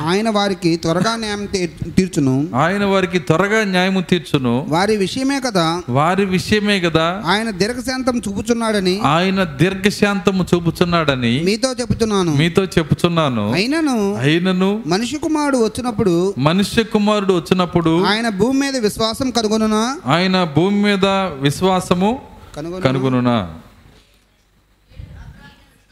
ఆయన 0.00 0.30
వారికి 0.30 0.76
త్వరగా 0.76 1.16
న్యాయం 1.16 1.48
తీర్చును. 1.90 2.48
ఆయన 2.54 2.84
వారికి 2.84 3.18
త్వరగా 3.18 3.64
న్యాయము 3.64 4.00
తీర్చును. 4.00 4.66
వారి 4.68 4.96
విషయమే 4.96 5.40
కదా. 5.40 5.82
వారి 5.88 6.24
విషయమే 6.24 6.80
కదా. 6.80 7.22
ఆయన 7.26 7.50
దీర్ఘశాంతం 7.50 8.18
చూపుచున్నాడని. 8.18 9.00
ఆయన 9.04 9.44
దీర్ఘశాంతము 9.44 10.46
చూపుచున్నాడని 10.54 11.42
మీతో 11.44 11.72
చెబుతున్నాను. 11.72 12.34
మీతో 12.34 12.64
చెప్పుచున్నాను 12.64 13.52
అయినను 13.52 14.14
అయినను 14.14 14.82
మనిషి 14.86 15.16
కుమారుడు 15.16 15.64
వచ్చినప్పుడు 15.64 16.34
మనుష్య 16.38 16.82
కుమారుడు 16.82 17.34
వచ్చినప్పుడు 17.34 18.04
ఆయన 18.04 18.28
భూమి 18.28 18.60
మీద 18.60 18.76
విశ్వాసం 18.76 19.30
కనుగొనునా? 19.30 19.96
ఆయన 20.06 20.44
భూమి 20.44 20.82
మీద 20.82 21.04
విశ్వాసము 21.40 22.22
కనుగొను 22.56 22.82
కనుగొనునా? 22.82 23.50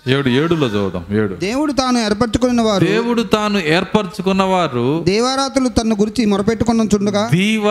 ఏడు 0.08 0.28
ఏడులో 0.28 0.66
చదువుదాం 0.66 1.04
ఏడు. 1.16 1.34
దేవుడు 1.34 1.72
తాను 1.72 1.98
ఏర్పరచుకున్న 1.98 2.62
వారు 2.62 2.84
దేవుడు 2.86 3.22
తాను 3.22 3.58
ఏర్పరచుకున్న 3.58 4.42
వారు 4.42 5.00
దేవారాత్రులు 5.04 5.68
తన 5.68 5.92
గురించి 5.92 6.24
మొరపెట్టుకున్న 6.24 6.82
చుండగా. 6.82 7.28
దీవ 7.32 7.68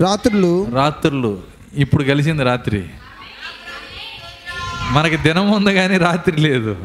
రాత్రులు. 0.00 0.66
రాత్రులు. 0.70 1.38
ఇప్పుడు 1.74 2.04
కలిసింది 2.04 2.42
రాత్రి. 2.42 2.84
మనకి 4.90 5.16
దినం 5.16 5.50
ఉంది 5.50 5.74
కానీ 5.74 5.98
రాత్రి 5.98 6.40
లేదు. 6.40 6.76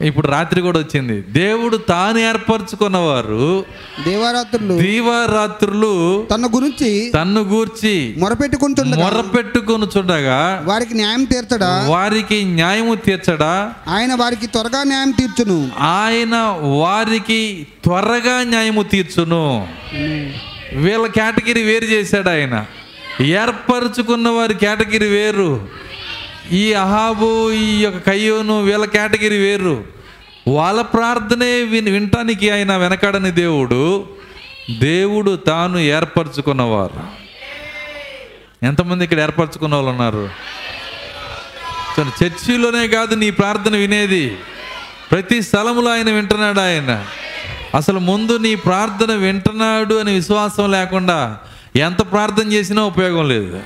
ఇప్పుడు 0.00 0.26
రాత్రి 0.26 0.60
కూడా 0.60 0.78
వచ్చింది. 0.78 1.22
దేవుడు 1.22 1.76
తాను 1.76 2.18
ఏర్పరచుకున్నవారు 2.18 3.64
దేవారాత్రులు 4.04 4.74
దీవారాత్రులు 4.74 6.26
తన 6.30 6.46
గురించి 6.46 7.12
తన్ను 7.14 7.40
గూర్చి 7.40 8.14
మొరపెట్టుకుంటుండగా 8.18 9.02
మొరపెట్టుకొని 9.02 9.86
చూడగా 9.98 10.64
వారికి 10.66 10.94
న్యాయం 10.94 11.24
తీర్చడా? 11.24 11.84
వారికి 11.88 12.44
న్యాయము 12.44 12.94
తీర్చడా? 12.94 13.74
ఆయన 13.88 14.14
వారికి 14.14 14.46
త్వరగా 14.46 14.82
న్యాయం 14.82 15.10
తీర్చును. 15.10 15.70
ఆయన 15.78 16.36
వారికి 16.62 17.66
త్వరగా 17.84 18.42
న్యాయము 18.42 18.82
తీర్చును. 18.82 19.68
వీళ్ళ 20.76 21.06
కేటగిరీ 21.06 21.62
వేరు 21.62 21.84
చేశాడు 21.84 22.28
ఆయన. 22.28 22.66
ఏర్పరచుకున్న 23.20 24.28
వారి 24.28 24.54
కేటగిరీ 24.54 25.08
వేరు. 25.08 25.87
ఈ 26.52 26.72
అహాబు 26.72 27.52
ఈ 27.52 27.82
యొక్క 27.82 28.10
కయ్యోను 28.10 28.62
వీళ్ళ 28.62 28.84
కేటగిరీ 28.84 29.38
వేరు. 29.38 29.84
వాళ్ళ 30.48 30.80
ప్రార్థనే 30.80 31.62
విన్ 31.62 31.88
వినటానికి 31.88 32.50
ఆయన 32.50 32.76
వెనకాడని 32.76 33.30
దేవుడు 33.30 34.06
దేవుడు 34.78 35.36
తాను 35.36 35.78
ఏర్పరచుకున్నవారు. 35.78 37.28
ఎంతమంది 38.66 39.04
ఇక్కడ 39.04 39.20
ఏర్పరచుకున్న 39.20 39.74
వాళ్ళు 39.74 39.90
ఉన్నారు? 39.90 40.28
చూడండి, 41.92 42.24
చర్చిలోనే 42.24 42.88
కాదు 42.88 43.14
నీ 43.14 43.30
ప్రార్థన 43.30 43.76
వినేది. 43.76 44.36
ప్రతి 45.10 45.42
స్థలములో 45.42 45.90
ఆయన 45.90 46.10
వింటున్నాడు 46.10 46.60
ఆయన. 46.60 47.04
అసలు 47.74 47.98
ముందు 47.98 48.38
నీ 48.38 48.54
ప్రార్థన 48.54 49.12
వింటున్నాడు 49.12 49.94
అని 49.94 50.14
విశ్వాసం 50.14 50.70
లేకుండా 50.70 51.38
ఎంత 51.76 51.98
ప్రార్థన 51.98 52.52
చేసినా 52.52 52.82
ఉపయోగం 52.82 53.28
లేదు. 53.28 53.60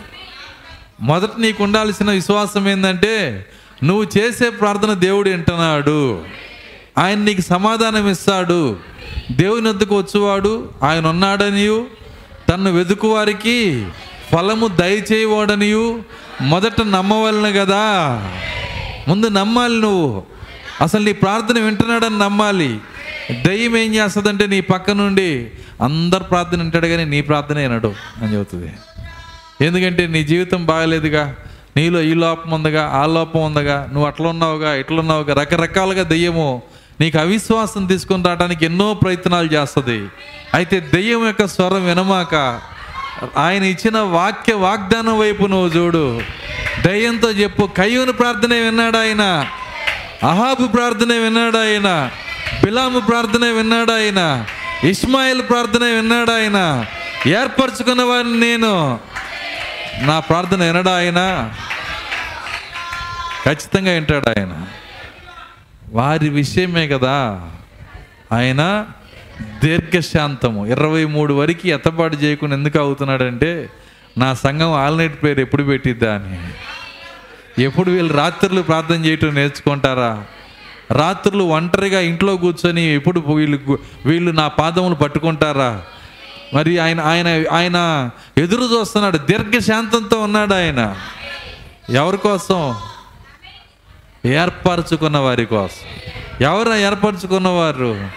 మొదట 1.02 1.30
నీకు 1.38 1.64
ఉండాల్సిన 1.64 2.10
విశ్వాసం 2.10 2.68
ఏంటంటే 2.68 3.46
నువ్వు 3.84 4.06
చేసే 4.18 4.50
ప్రార్థన 4.50 4.92
దేవుడు 4.92 5.28
వింటున్నాడు. 5.30 6.22
ఆయన 6.98 7.18
నీకు 7.18 7.40
సమాధానం 7.40 8.10
ఇస్తాడు. 8.10 8.76
దేవుని 9.32 9.68
వద్దకు 9.68 9.98
వచ్చేవాడు 9.98 10.70
ఆయన 10.82 11.06
ఉన్నాడనియు. 11.06 11.86
తన్ను 12.48 12.72
వెతుకువారికి 12.72 13.86
ఫలము 14.32 14.66
దయచేయవాడనియు. 14.66 16.02
మొదట 16.40 16.82
నమ్మవలను 16.82 17.52
కదా. 17.58 17.82
ముందు 19.08 19.28
నమ్మాలి 19.28 19.80
నువ్వు. 19.80 20.22
అసలు 20.80 21.04
నీ 21.04 21.12
ప్రార్థన 21.12 21.58
వింటున్నాడని 21.58 22.18
నమ్మాలి. 22.18 22.78
దయ్యం 23.46 23.76
ఏం 23.76 23.94
చేస్తుందంటే 23.94 24.46
నీ 24.46 24.60
పక్క 24.60 24.90
నుండి 24.90 25.50
అందరు 25.82 26.22
ప్రార్థన 26.22 26.58
వింటాడు 26.58 26.86
కానీ 26.86 27.04
నీ 27.04 27.20
ప్రార్థన 27.20 27.58
వినడు 27.58 27.94
అని 28.22 28.34
చెబుతుంది. 28.34 28.72
ఎందుకంటే 29.62 30.06
నీ 30.06 30.24
జీవితం 30.24 30.66
బాగలేదుగా 30.66 31.34
నీలో 31.76 32.00
ఈ 32.00 32.14
లోపం 32.14 32.50
ఉందగా 32.50 32.90
ఆ 32.94 33.06
లోపం 33.06 33.44
ఉందగా 33.44 33.88
నువ్వు 33.92 34.06
అట్లున్నావుగా 34.06 34.74
ఇట్లున్నావుగా 34.74 35.34
రకరకాలుగా 35.34 36.02
దెయ్యము 36.02 36.62
నీకు 37.00 37.18
అవిశ్వాసం 37.18 37.86
తీసుకొని 37.86 38.24
రావడానికి 38.24 38.64
ఎన్నో 38.64 38.94
ప్రయత్నాలు 38.94 39.46
చేస్తుంది. 39.46 40.08
అయితే 40.54 40.80
దెయ్యం 40.80 41.26
యొక్క 41.26 41.46
స్వరం 41.46 41.86
వినమాక 41.86 42.60
ఆయన 43.36 43.64
ఇచ్చిన 43.64 43.98
వాక్య 43.98 44.52
వాగ్దానం 44.54 45.18
వైపు 45.18 45.46
నువ్వు 45.46 45.68
చూడు. 45.68 46.20
దయ్యంతో 46.86 47.30
చెప్పు 47.30 47.66
కయ్యూని 47.66 48.12
ప్రార్థనే 48.12 48.60
విన్నాడు 48.60 48.96
ఆయన? 48.96 49.46
అహాబు 50.22 50.66
ప్రార్థనే 50.66 51.18
విన్నాడు 51.18 51.58
ఆయన? 51.58 52.10
బిలాము 52.64 53.00
ప్రార్థనే 53.00 53.50
విన్నాడు 53.50 53.92
ఆయన? 53.92 54.46
ఇస్మాయిల్ 54.84 55.42
ప్రార్థనే 55.42 55.90
విన్నాడు 55.92 56.30
ఆయన? 56.30 56.84
ఏర్పరచుకున్న 57.26 58.02
వారిని 58.02 58.40
నేను 58.40 59.00
నా 60.00 60.20
ప్రార్థన 60.20 60.64
వినడా 60.64 60.96
ఆయన? 60.96 61.50
ఖచ్చితంగా 63.44 63.92
వింటాడు 63.92 64.30
ఆయన. 64.30 64.66
వారి 65.92 66.28
విషయమే 66.28 66.88
కదా. 66.88 67.40
ఆయన 68.32 68.86
దీర్ఘశాంతము. 69.64 70.66
ఇరవై 70.66 71.04
మూడు 71.04 71.34
వరకు 71.34 71.68
ఎత్తపాటు 71.68 72.16
చేయకుండా 72.16 72.56
ఎందుకు 72.56 72.78
అవుతున్నాడంటే 72.78 73.68
నా 74.18 74.34
సంఘం 74.34 74.72
ఆల్నైట్ 74.72 75.22
పేరు 75.22 75.40
ఎప్పుడు 75.40 75.62
పెట్టిద్దా 75.62 76.14
అని. 76.14 76.38
ఎప్పుడు 77.62 77.90
వీళ్ళు 77.90 78.14
రాత్రులు 78.14 78.62
ప్రార్థన 78.62 79.04
చేయటం 79.04 79.34
నేర్చుకుంటారా? 79.34 80.24
రాత్రులు 80.92 81.44
ఒంటరిగా 81.44 82.00
ఇంట్లో 82.00 82.36
కూర్చొని 82.36 82.82
ఎప్పుడు 82.82 83.20
వీళ్ళు 83.20 83.78
వీళ్ళు 84.06 84.30
నా 84.30 84.48
పాదములు 84.48 84.94
పట్టుకుంటారా? 84.94 85.82
మరి 86.54 86.78
ఆయన 86.78 87.00
ఆయన 87.00 87.44
ఆయన 87.52 88.10
ఎదురు 88.38 88.62
చూస్తున్నాడు. 88.62 89.18
దీర్ఘశాంతంతో 89.18 90.20
ఉన్నాడు 90.20 90.54
ఆయన. 90.54 90.96
ఎవరి 91.90 92.16
కోసం? 92.16 92.74
ఏర్పరచుకున్న 94.26 95.18
వారి 95.18 95.46
కోసం. 95.46 95.86
ఎవరు 96.40 96.74
ఏర్పరచుకున్నవారు? 96.74 98.08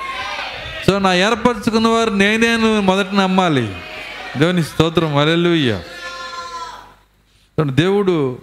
సో 0.87 0.99
నా 0.99 1.13
ఏర్పరచుకున్నవారు 1.13 2.09
నేనేను 2.09 2.81
మొదట 2.81 3.13
నమ్మాలి. 3.13 3.75
దేవుని 4.37 4.63
స్తోత్రం. 4.63 5.17
అలెలుయ్య 5.17 5.79
దేవుడు 7.69 8.41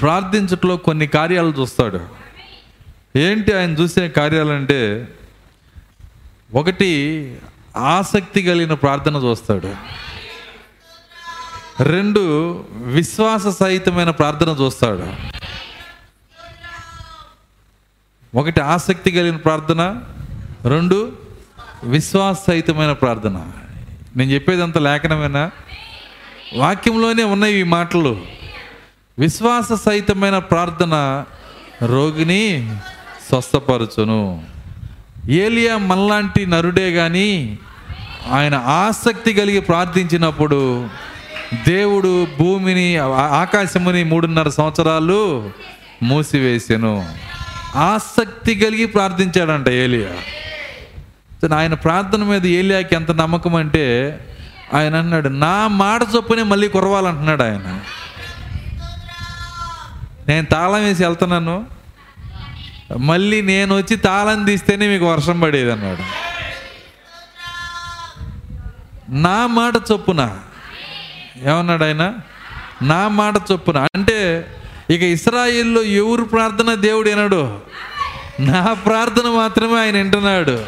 ప్రార్థించట్లో 0.00 0.76
కొన్ని 0.76 1.06
కార్యాలు 1.06 1.54
చూస్తాడు. 1.60 2.00
ఏంటి 3.16 3.52
ఆయన 3.52 3.70
చూసే 3.70 4.08
కార్యాలంటే 4.08 5.08
ఒకటి 6.54 6.92
ఆసక్తి 7.76 8.42
కలిగిన 8.42 8.74
ప్రార్థన 8.74 9.16
చూస్తాడు. 9.16 9.74
రెండు 11.82 12.20
విశ్వాస 12.72 13.46
సహితమైన 13.46 14.10
ప్రార్థన 14.10 14.56
చూస్తాడు. 14.60 15.12
ఒకటి 18.34 18.60
ఆసక్తి 18.60 19.12
కలిగిన 19.12 19.36
ప్రార్థన 19.36 20.02
రెండు 20.64 21.12
విశ్వాస 21.84 22.36
సహితమైన 22.46 22.92
ప్రార్థన. 22.92 23.52
నేను 24.16 24.30
చెప్పేదంత 24.30 24.78
లేఖనమేనా? 24.78 25.50
వాక్యంలోనే 26.56 27.22
ఉన్నాయి 27.22 27.54
ఈ 27.54 27.62
మాటలు. 27.62 28.20
విశ్వాస 29.18 29.72
సహితమైన 29.72 30.38
ప్రార్థన 30.38 31.24
రోగిని 31.82 32.76
స్వస్థపరచును. 33.28 34.44
ఏలియా 35.28 35.78
మనలాంటి 35.78 36.46
నరుడే 36.46 36.92
కానీ 36.92 37.58
ఆయన 38.30 38.54
ఆసక్తి 38.54 39.34
కలిగి 39.34 39.60
ప్రార్థించినప్పుడు 39.60 40.88
దేవుడు 41.68 42.26
భూమిని 42.38 42.96
ఆకాశముని 43.16 44.04
మూడున్నర 44.04 44.48
సంవత్సరాలు 44.48 45.50
మూసివేసాను. 46.02 47.14
ఆసక్తి 47.76 48.54
కలిగి 48.54 48.86
ప్రార్థించాడంట 48.86 49.68
ఏలియా. 49.68 50.10
ఆయన 51.56 51.74
ప్రార్థన 51.74 52.24
మీద 52.24 52.46
ఏలియాకి 52.46 52.94
ఎంత 52.94 53.10
నమ్మకం 53.10 53.54
అంటే 53.54 54.18
ఆయన 54.74 54.94
అన్నాడు 54.94 55.28
నా 55.28 55.68
మాట 55.68 56.00
చొప్పునే 56.16 56.42
మళ్ళీ 56.42 56.68
కురవాలంటున్నాడు 56.68 57.42
ఆయన. 57.42 57.80
నేను 60.28 60.46
తాళం 60.46 60.84
వేసి 60.84 61.04
వెళ్తున్నాను. 61.04 61.81
మళ్ళీ 62.96 63.42
నేను 63.42 63.76
వచ్చి 63.76 63.96
తాళం 63.96 64.44
తీస్తేనే 64.44 64.88
మీకు 64.88 65.12
వర్షం 65.12 65.40
పడేది 65.40 65.72
అన్నాడు 65.72 66.32
నా 69.08 69.46
మాట 69.46 69.72
చొప్పున. 69.92 70.38
ఏమన్నాడు 71.42 71.84
ఆయన? 71.84 72.14
నా 72.82 73.08
మాట 73.08 73.34
చొప్పున. 73.52 73.86
అంటే 73.94 74.46
ఇక 74.90 75.02
ఇస్రాయిల్లో 75.02 75.82
ఎవరు 75.82 76.22
ప్రార్థన 76.22 76.74
దేవుడు 76.74 77.08
వినడు. 77.08 77.60
నా 78.40 78.72
ప్రార్థన 78.72 79.28
మాత్రమే 79.28 79.80
ఆయన 79.80 79.96
వింటున్నాడు. 79.96 80.64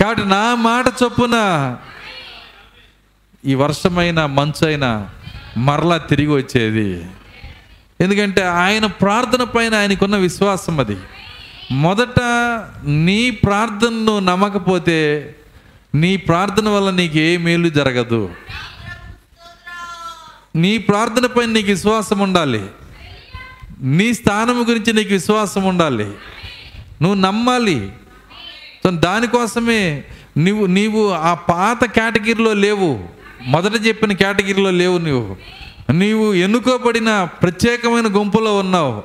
కాబట్టి 0.00 0.24
నా 0.24 0.54
మాట 0.54 0.84
చొప్పున 1.04 1.76
ఈ 3.44 3.54
వర్షమైన 3.54 4.26
మంచు 4.26 4.66
అయినా 4.66 5.08
మరలా 5.56 5.96
తిరిగి 5.96 6.28
వచ్చేది. 6.28 7.04
ఎందుకంటే 8.00 8.42
ఆయన 8.42 8.86
ప్రార్థన 8.86 9.44
పైన 9.44 9.74
ఆయనకున్న 9.74 10.16
విశ్వాసం 10.16 10.80
అది. 10.80 10.96
మొదట 11.70 12.20
నీ 12.84 13.30
ప్రార్థనను 13.30 14.18
నమ్మకపోతే 14.18 15.30
నీ 15.94 16.16
ప్రార్థన 16.16 16.68
వల్ల 16.68 16.90
నీకు 16.90 17.18
ఏ 17.18 17.36
మేలు 17.36 17.68
జరగదు. 17.68 18.30
నీ 20.56 20.78
ప్రార్థన 20.78 21.26
పైన 21.26 21.48
నీకు 21.48 21.70
విశ్వాసం 21.70 22.18
ఉండాలి. 22.18 22.64
నీ 23.80 24.14
స్థానం 24.14 24.64
గురించి 24.68 24.92
నీకు 24.92 25.12
విశ్వాసం 25.12 25.64
ఉండాలి. 25.64 26.04
నువ్వు 27.02 27.14
నమ్మాలి. 27.14 27.92
దానికోసమే 28.88 30.04
నువ్వు 30.38 30.66
నీవు 30.66 31.10
ఆ 31.10 31.34
పాత 31.34 31.84
కేటగిరీలో 31.84 32.52
లేవు. 32.52 33.04
మొదట 33.46 33.86
చెప్పిన 33.86 34.12
కేటగిరీలో 34.12 34.70
లేవు 34.70 34.98
నువ్వు. 34.98 35.36
నీవు 35.92 36.34
ఎన్నుకోబడిన 36.34 37.24
ప్రత్యేకమైన 37.24 38.04
గుంపులో 38.06 38.58
ఉన్నావు. 38.58 39.02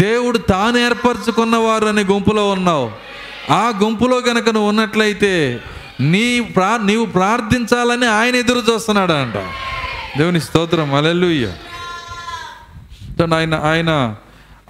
దేవుడు 0.00 0.38
తాను 0.38 0.78
ఏర్పరచుకున్నవారు 0.78 1.86
అనే 1.86 2.04
గుంపులో 2.04 2.50
ఉన్నావు. 2.50 2.90
ఆ 3.52 3.72
గుంపులో 3.82 4.18
గనక 4.18 4.48
నువ్వు 4.48 4.68
ఉన్నట్లయితే 4.68 5.60
నీ 6.00 6.40
ప్రా 6.40 6.76
నీవు 6.76 7.06
ప్రార్థించాలని 7.06 8.06
ఆయన 8.06 8.36
ఎదురు 8.36 8.62
చూస్తున్నాడు 8.72 9.12
అంట 9.12 9.34
దేవుని 10.18 10.40
స్తోత్రం. 10.40 10.94
అలెలుయ్య 10.94 11.52
ఆయన 13.34 13.54
ఆయన 13.54 14.16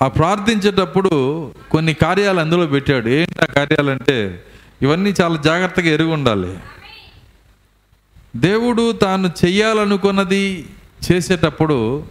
ఆ 0.02 0.08
ప్రార్థించేటప్పుడు 0.08 1.50
కొన్ని 1.70 1.94
కార్యాలు 1.94 2.40
అందులో 2.40 2.66
పెట్టాడు. 2.66 3.08
ఏంటి 3.08 3.42
ఆ 3.42 3.44
కార్యాలంటే 3.44 4.44
ఇవన్నీ 4.82 5.14
చాలా 5.20 5.36
జాగ్రత్తగా 5.36 5.86
ఎరుగు 5.86 6.12
ఉండాలి. 6.12 6.58
దేవుడు 8.36 8.92
తాను 8.92 9.30
చెయ్యాలనుకున్నది 9.44 10.66
చేసేటప్పుడు 11.12 12.04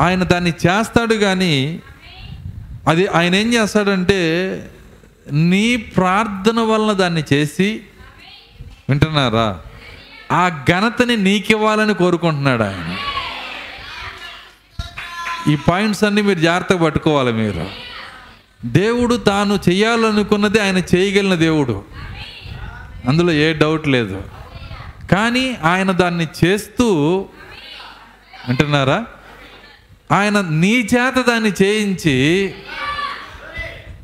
ఆయన 0.00 0.22
దాన్ని 0.22 0.50
చేస్తాడు 0.50 1.14
కానీ 1.14 1.80
అది 2.88 3.06
ఆయన 3.06 3.34
ఏం 3.34 3.54
చేస్తాడంటే 3.54 4.20
నీ 5.32 5.76
ప్రార్థన 5.76 6.60
వలన 6.60 6.92
దాన్ని 6.92 7.22
చేసి 7.32 7.80
వింటున్నారా? 8.88 9.60
ఆ 10.32 10.64
ఘనతని 10.70 11.16
నీకివ్వాలని 11.16 11.94
కోరుకుంటున్నాడు 11.94 12.62
ఆయన. 12.62 12.96
ఈ 15.50 15.56
పాయింట్స్ 15.56 16.04
అన్నీ 16.04 16.22
మీరు 16.22 16.38
జాగ్రత్తగా 16.38 16.84
పట్టుకోవాలి 16.84 17.32
మీరు. 17.32 17.66
దేవుడు 18.64 19.16
తాను 19.16 19.58
చేయాలనుకున్నది 19.68 20.60
ఆయన 20.60 20.78
చేయగలిగిన 20.78 21.34
దేవుడు. 21.34 21.84
అందులో 23.08 23.32
ఏ 23.32 23.52
డౌట్ 23.52 23.88
లేదు. 23.88 24.22
కానీ 25.12 25.56
ఆయన 25.64 25.90
దాన్ని 25.90 26.26
చేస్తూ 26.44 27.26
అంటున్నారా 28.48 29.06
ఆయన 30.12 30.40
నీ 30.40 30.72
చేత 30.72 31.26
దాన్ని 31.26 31.52
చేయించి 31.62 32.54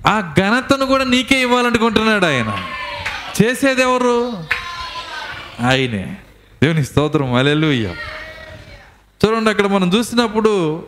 ఆ 0.06 0.34
ఘనతను 0.38 0.86
కూడా 0.86 1.04
నీకే 1.04 1.40
ఇవ్వాలనుకుంటున్నాడు 1.40 2.26
ఆయన. 2.26 2.58
చేసేది 3.42 3.82
ఎవరు? 3.82 4.44
ఆయనే. 5.60 6.16
దేవుని 6.62 6.84
స్తోత్రం. 6.84 7.34
అలెలుయ్య 7.34 7.94
చూడండి 9.24 9.50
అక్కడ 9.50 9.66
మనం 9.66 9.92
చూసినప్పుడు 9.94 10.84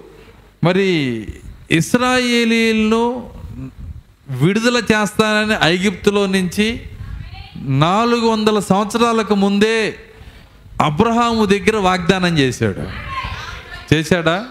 మరి 0.64 1.26
ఇస్రాయేలీలను 1.70 3.30
విడుదల 4.28 4.76
చేస్తానని 4.76 5.56
ఐగిప్తులో 5.62 6.26
నుంచి 6.26 6.80
నాలుగు 7.56 8.26
వందల 8.26 8.58
సంవత్సరాలకు 8.58 9.34
ముందే 9.34 9.94
అబ్రహాము 10.82 11.44
దగ్గర 11.44 11.76
వాగ్దానం 11.76 12.38
చేశాడు. 12.38 12.88
చేశాడా? 13.94 14.46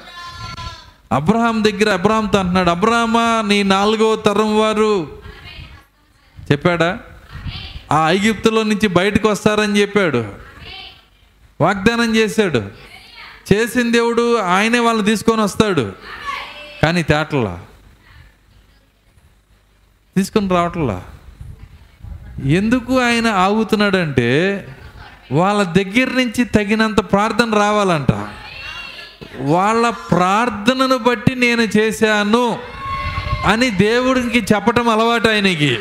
అబ్రహాం 1.13 1.63
దగ్గర 1.63 1.89
అబ్రహాంతో 1.89 2.39
అంటున్నాడు 2.39 2.69
అబ్రహమా 2.69 3.43
నీ 3.47 3.63
నాలుగో 3.63 4.15
తరం 4.15 4.59
వారు. 4.59 5.17
చెప్పాడా? 6.51 6.99
ఆ 7.91 8.11
ఐగిప్తులో 8.11 8.63
నుంచి 8.63 8.87
బయటకు 8.87 9.29
వస్తారని 9.29 9.81
చెప్పాడు. 9.81 10.25
వాగ్దానం 11.61 12.15
చేశాడు. 12.15 12.57
చేసిన 13.53 13.91
దేవుడు 13.91 14.37
ఆయనే 14.37 14.79
వాళ్ళని 14.79 15.05
తీసుకొని 15.05 15.41
వస్తాడు. 15.41 15.93
కానీ 16.83 17.03
తేటలా. 17.03 17.59
తీసుకొని 20.17 20.49
రావట్లా. 20.49 21.03
ఎందుకు 22.45 22.99
ఆయన 22.99 23.27
ఆగుతున్నాడంటే 23.27 24.67
వాళ్ళ 25.31 25.63
దగ్గర 25.63 26.07
నుంచి 26.07 26.43
తగినంత 26.43 26.99
ప్రార్థన 27.11 27.55
రావాలంట. 27.55 28.11
వాళ్ళ 29.39 29.89
ప్రార్థనను 29.89 30.97
బట్టి 30.97 31.35
నేను 31.35 31.61
చేశాను 31.61 32.59
అని 33.45 33.69
దేవుడికి 33.69 34.39
చెప్పటం 34.39 34.89
అలవాటు 34.89 35.27
ఆయనకి. 35.27 35.77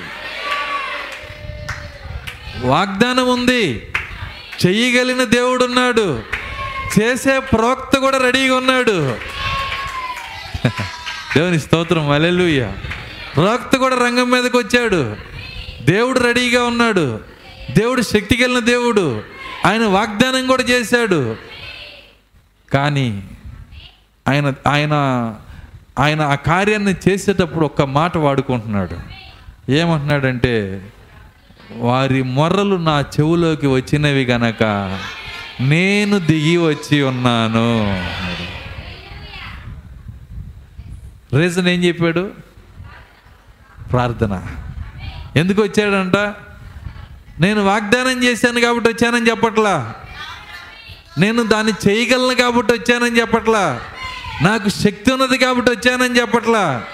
వాగ్దానం 2.65 3.29
ఉంది. 3.29 3.87
చెయ్యగలిగిన 4.67 5.25
దేవుడు 5.25 5.65
ఉన్నాడు. 5.65 6.23
చేసే 6.99 7.39
ప్రవక్త 7.39 7.99
కూడా 7.99 8.19
రెడీగా 8.19 8.57
ఉన్నాడు. 8.57 9.17
దేవుని 11.37 11.61
స్తోత్రం. 11.61 12.11
అలెలుయ్య 12.11 12.73
ప్రవక్త 13.37 13.77
కూడా 13.77 13.97
రంగం 13.97 14.31
మీదకి 14.31 14.57
వచ్చాడు. 14.57 15.17
దేవుడు 15.83 16.19
రెడీగా 16.19 16.65
ఉన్నాడు. 16.65 17.21
దేవుడు 17.71 18.03
శక్తి 18.03 18.37
కలిగిన 18.37 18.59
దేవుడు. 18.59 19.23
ఆయన 19.67 19.87
వాగ్దానం 19.87 20.47
కూడా 20.47 20.63
చేశాడు. 20.63 21.37
కానీ 22.73 23.23
ఆయన 24.29 24.53
ఆయన 24.67 24.93
ఆయన 25.99 26.23
ఆ 26.23 26.35
కార్యాన్ని 26.35 26.95
చేసేటప్పుడు 27.09 27.65
ఒక్క 27.65 27.83
మాట 27.83 28.17
వాడుకుంటున్నాడు. 28.17 28.97
ఏమంటున్నాడంటే 29.71 30.87
వారి 31.77 32.23
మొర్రలు 32.23 32.77
నా 32.77 33.01
చెవులోకి 33.01 33.67
వచ్చినవి 33.67 34.25
గనక 34.25 34.63
నేను 35.61 36.19
దిగి 36.19 36.57
వచ్చి 36.57 37.03
ఉన్నాను. 37.03 38.01
రీజన్ 41.37 41.69
ఏం 41.69 41.85
చెప్పాడు? 41.85 42.31
ప్రార్థన. 43.93 44.43
ఎందుకు 45.37 45.63
వచ్చాడంట? 45.63 46.17
నేను 47.41 47.65
వాగ్దానం 47.65 48.25
చేశాను 48.25 48.61
కాబట్టి 48.61 48.91
వచ్చానని 48.91 49.31
చెప్పట్లా. 49.31 49.95
నేను 51.19 51.43
దాన్ని 51.43 51.73
చేయగలను 51.89 52.35
కాబట్టి 52.35 52.73
వచ్చానని 52.73 53.21
చెప్పట్లా? 53.21 53.81
నాకు 54.43 54.69
శక్తి 54.69 55.13
ఉన్నది 55.13 55.39
కాబట్టి 55.39 55.71
వచ్చానని 55.71 56.21
చెప్పట్లా? 56.21 56.85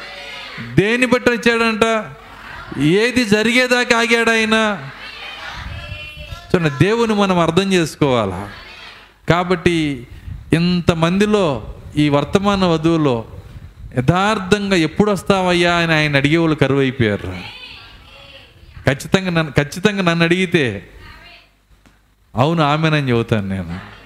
దేన్ని 0.75 1.07
బట్టి 1.07 1.31
వచ్చాడంట? 1.31 1.85
ఏది 2.79 3.25
జరిగేదాకా 3.25 3.99
ఆగాడు 3.99 4.31
ఆయన? 4.31 4.89
చూడండి 6.51 6.85
దేవుని 6.85 7.15
మనం 7.15 7.39
అర్థం 7.39 7.73
చేసుకోవాలా? 7.73 8.49
కాబట్టి 9.29 10.07
ఇంతమందిలో 10.53 11.75
ఈ 11.97 12.09
వర్తమాన 12.09 12.65
వధువులో 12.65 13.25
యథార్థంగా 13.99 14.77
ఎప్పుడు 14.77 15.11
వస్తావయ్యా 15.11 15.77
అని 15.77 15.95
ఆయన 15.95 16.17
అడిగే 16.17 16.37
వాళ్ళు 16.37 16.57
కరువు 16.57 16.81
అయిపోయారు 16.81 17.35
ఖచ్చితంగా 18.87 19.31
నన్ను 19.31 19.53
ఖచ్చితంగా 19.53 20.03
నన్ను 20.03 20.25
అడిగితే 20.25 20.91
అవును 22.35 22.63
ఆమెనని 22.63 23.11
చెబుతాను 23.11 23.49
నేను. 23.49 23.98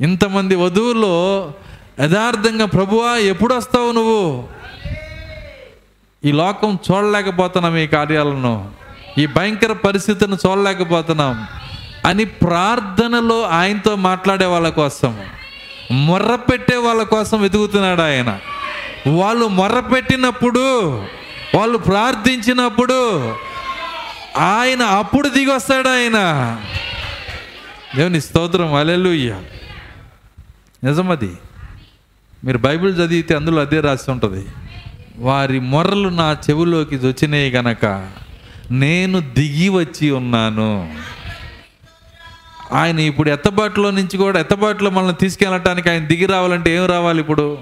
ఇంతమంది 0.00 0.54
వధువుల్లో 0.54 1.52
యథార్థంగా 2.00 2.66
ప్రభువా 2.66 3.16
ఎప్పుడు 3.16 3.54
వస్తావు 3.54 3.92
నువ్వు? 3.92 4.48
ఈ 6.24 6.32
లోకం 6.32 6.78
చూడలేకపోతున్నాం 6.92 7.76
ఈ 7.76 7.86
కార్యాలను. 7.86 8.70
ఈ 9.18 9.26
భయంకర 9.26 9.72
పరిస్థితిని 9.72 10.36
చూడలేకపోతున్నాం. 10.46 11.46
అని 12.06 12.24
ప్రార్థనలో 12.24 13.42
ఆయనతో 13.42 13.96
మాట్లాడే 13.96 14.44
వాళ్ళ 14.44 14.68
కోసం 14.68 15.20
మొర్ర 15.90 16.34
పెట్టే 16.34 16.76
వాళ్ళ 16.76 17.02
కోసం 17.02 17.40
వెతుకుతున్నాడు 17.42 18.00
ఆయన. 18.00 18.38
వాళ్ళు 19.06 19.48
మొర్ర 19.48 19.80
పెట్టినప్పుడు 19.80 20.90
వాళ్ళు 21.54 21.78
ప్రార్థించినప్పుడు 21.78 23.28
ఆయన 24.38 24.82
అప్పుడు 24.82 25.28
దిగి 25.28 25.50
వస్తాడు 25.50 25.88
ఆయన. 25.88 26.58
దేవుని 27.96 28.20
స్తోత్రం. 28.20 28.74
అలెలుయ్య 28.74 29.36
నిజమది. 30.84 31.36
మీరు 32.44 32.58
బైబిల్ 32.58 32.96
చదివితే 32.96 33.34
అందులో 33.34 33.60
అదే 33.60 33.80
రాసి 33.80 34.10
ఉంటుంది. 34.10 34.46
వారి 35.18 35.60
మొర్రలు 35.60 36.08
నా 36.08 36.36
చెవిలోకి 36.50 36.96
వచ్చినాయి 36.96 37.50
గనక 37.50 38.10
నేను 38.70 39.20
దిగి 39.20 39.68
వచ్చి 39.68 40.10
ఉన్నాను. 40.10 40.96
ఆయన 42.72 42.98
ఇప్పుడు 42.98 43.30
ఎత్తబాటులో 43.30 43.90
నుంచి 43.90 44.16
కూడా 44.16 44.40
ఎత్తబాటులో 44.40 44.90
మనల్ని 44.90 45.14
తీసుకెళ్ళటానికి 45.14 45.90
ఆయన 45.90 46.06
దిగి 46.06 46.26
రావాలంటే 46.26 46.76
ఏం 46.76 46.86
రావాలి 46.86 47.20
ఇప్పుడు? 47.20 47.58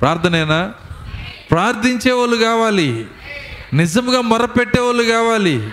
ప్రార్థనేనా? 0.00 0.72
ప్రార్థించే 1.50 2.12
వాళ్ళు 2.12 2.36
కావాలి. 2.36 3.06
నిజంగా 3.72 4.20
మొరపెట్టే 4.20 4.80
వాళ్ళు 4.80 5.02
కావాలి. 5.02 5.70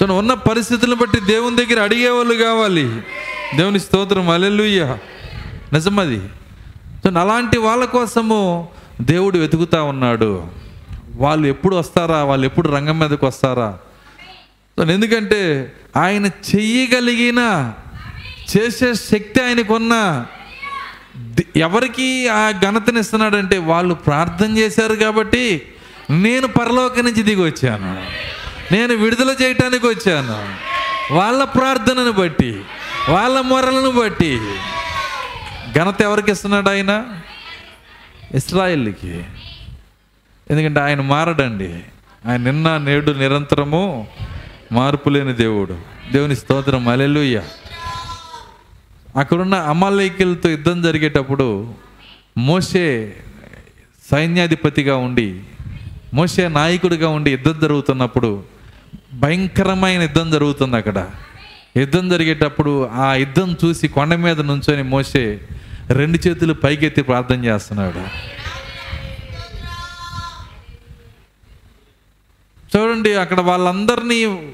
తను 0.00 0.18
ఉన్న 0.18 0.34
పరిస్థితులను 0.34 0.96
బట్టి 0.96 1.20
దేవుని 1.20 1.56
దగ్గర 1.56 1.82
అడిగే 1.82 2.08
వాళ్ళు 2.08 2.34
కావాలి. 2.34 3.00
దేవుని 3.56 3.80
స్తోత్రం. 3.80 4.30
అల్లెలుయ్యా 4.30 4.98
నిజమది. 5.76 6.20
సో 7.04 7.20
అలాంటి 7.20 7.58
వాళ్ళ 7.58 7.84
కోసము 7.84 8.68
దేవుడు 9.00 9.38
వెతుకుతా 9.38 9.82
ఉన్నాడు. 9.82 10.46
వాళ్ళు 11.16 11.46
ఎప్పుడు 11.46 11.76
వస్తారా? 11.76 12.24
వాళ్ళు 12.24 12.46
ఎప్పుడు 12.46 12.68
రంగం 12.68 12.98
మీదకి 12.98 13.24
వస్తారా? 13.24 13.78
సో 14.78 14.84
ఎందుకంటే 14.84 15.72
ఆయన 15.96 16.26
చెయ్యగలిగిన 16.26 17.72
చేసే 18.56 18.94
శక్తి 18.94 19.44
ఆయనకున్న 19.44 20.26
ఎవరికి 21.56 22.28
ఆ 22.28 22.50
ఘనతని 22.50 23.00
ఇస్తున్నాడంటే 23.00 23.58
వాళ్ళు 23.58 23.94
ప్రార్థన 23.94 24.58
చేశారు 24.58 24.94
కాబట్టి 24.94 25.62
నేను 26.10 26.46
పరలోక 26.46 27.00
నుంచి 27.00 27.22
దిగి 27.22 27.42
వచ్చాను. 27.42 28.06
నేను 28.74 28.94
విడుదల 28.94 29.36
చేయటానికి 29.42 29.86
వచ్చాను. 29.86 30.36
వాళ్ళ 31.14 31.44
ప్రార్థనను 31.44 32.12
బట్టి 32.12 32.62
వాళ్ళ 33.08 33.40
మొరలను 33.40 33.90
బట్టి. 33.90 34.40
ఘనత 35.76 36.02
ఎవరికి 36.02 36.32
ఇస్తున్నాడు 36.32 36.68
ఆయన? 36.68 37.06
ఇస్రాయిల్కి. 38.34 39.24
ఎందుకంటే 40.50 40.80
ఆయన 40.80 41.00
మారడండి. 41.00 41.80
ఆయన 42.26 42.40
నిన్న 42.40 42.78
నేడు 42.78 43.10
నిరంతరము 43.10 44.08
మార్పు 44.72 45.08
లేని 45.08 45.32
దేవుడు. 45.32 45.78
దేవుని 46.12 46.36
స్తోత్రం. 46.36 46.88
అలెలుయ్య 46.88 47.42
అక్కడున్న 49.16 49.54
అమాలైకులతో 49.54 50.48
యుద్ధం 50.48 50.82
జరిగేటప్పుడు 50.82 51.74
మోసే 52.38 53.16
సైన్యాధిపతిగా 54.10 54.96
ఉండి 54.96 55.42
మోసే 56.14 56.48
నాయకుడిగా 56.48 57.08
ఉండి 57.08 57.30
యుద్ధం 57.30 57.60
జరుగుతున్నప్పుడు 57.60 58.44
భయంకరమైన 59.14 60.02
యుద్ధం 60.02 60.30
జరుగుతుంది 60.30 60.76
అక్కడ. 60.76 61.10
యుద్ధం 61.76 62.08
జరిగేటప్పుడు 62.08 62.86
ఆ 62.86 63.14
యుద్ధం 63.14 63.56
చూసి 63.64 63.88
కొండ 63.88 64.14
మీద 64.14 64.40
నుంచొని 64.40 64.82
మోసే 64.82 65.40
రెండు 65.90 66.28
చేతులు 66.28 66.54
పైకెత్తి 66.54 67.02
ప్రార్థన 67.02 67.44
చేస్తున్నాడు. 67.44 68.02
చూడండి 72.76 73.14
అక్కడ 73.14 73.40
వాళ్ళందరినీ 73.40 74.48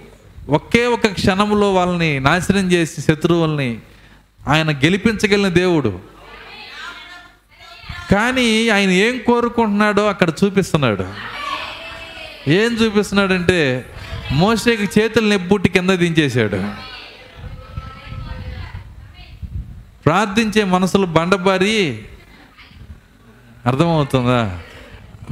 ఒకే 0.48 0.86
ఒక 0.86 1.06
క్షణంలో 1.06 1.74
వాళ్ళని 1.74 2.20
నాశనం 2.20 2.72
చేసి 2.72 3.00
శత్రువుల్ని 3.00 3.78
ఆయన 4.48 4.70
గెలిపించగలిగిన 4.70 5.48
దేవుడు. 5.48 6.00
కానీ 8.12 8.68
ఆయన 8.68 8.90
ఏం 8.90 9.18
కోరుకుంటున్నాడో 9.18 10.06
అక్కడ 10.06 10.32
చూపిస్తున్నాడు. 10.44 11.06
ఏం 12.50 12.72
చూపిస్తున్నాడంటే 12.72 13.84
మోసేకి 14.32 15.00
చేతులు 15.00 15.28
నెబ్బుట్టి 15.28 15.68
కింద 15.68 15.90
దించేశాడు. 15.90 16.91
ప్రార్థించే 20.04 20.64
మనసులు 20.64 21.06
బండబారి. 21.06 22.02
అర్థమవుతుందా? 23.66 24.60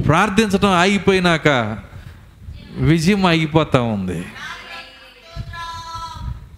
ప్రార్థించడం 0.07 0.69
ఆగిపోయినాక 0.69 1.77
విజయం 2.77 3.25
ఆగిపోతూ 3.25 3.83
ఉంది. 3.83 4.25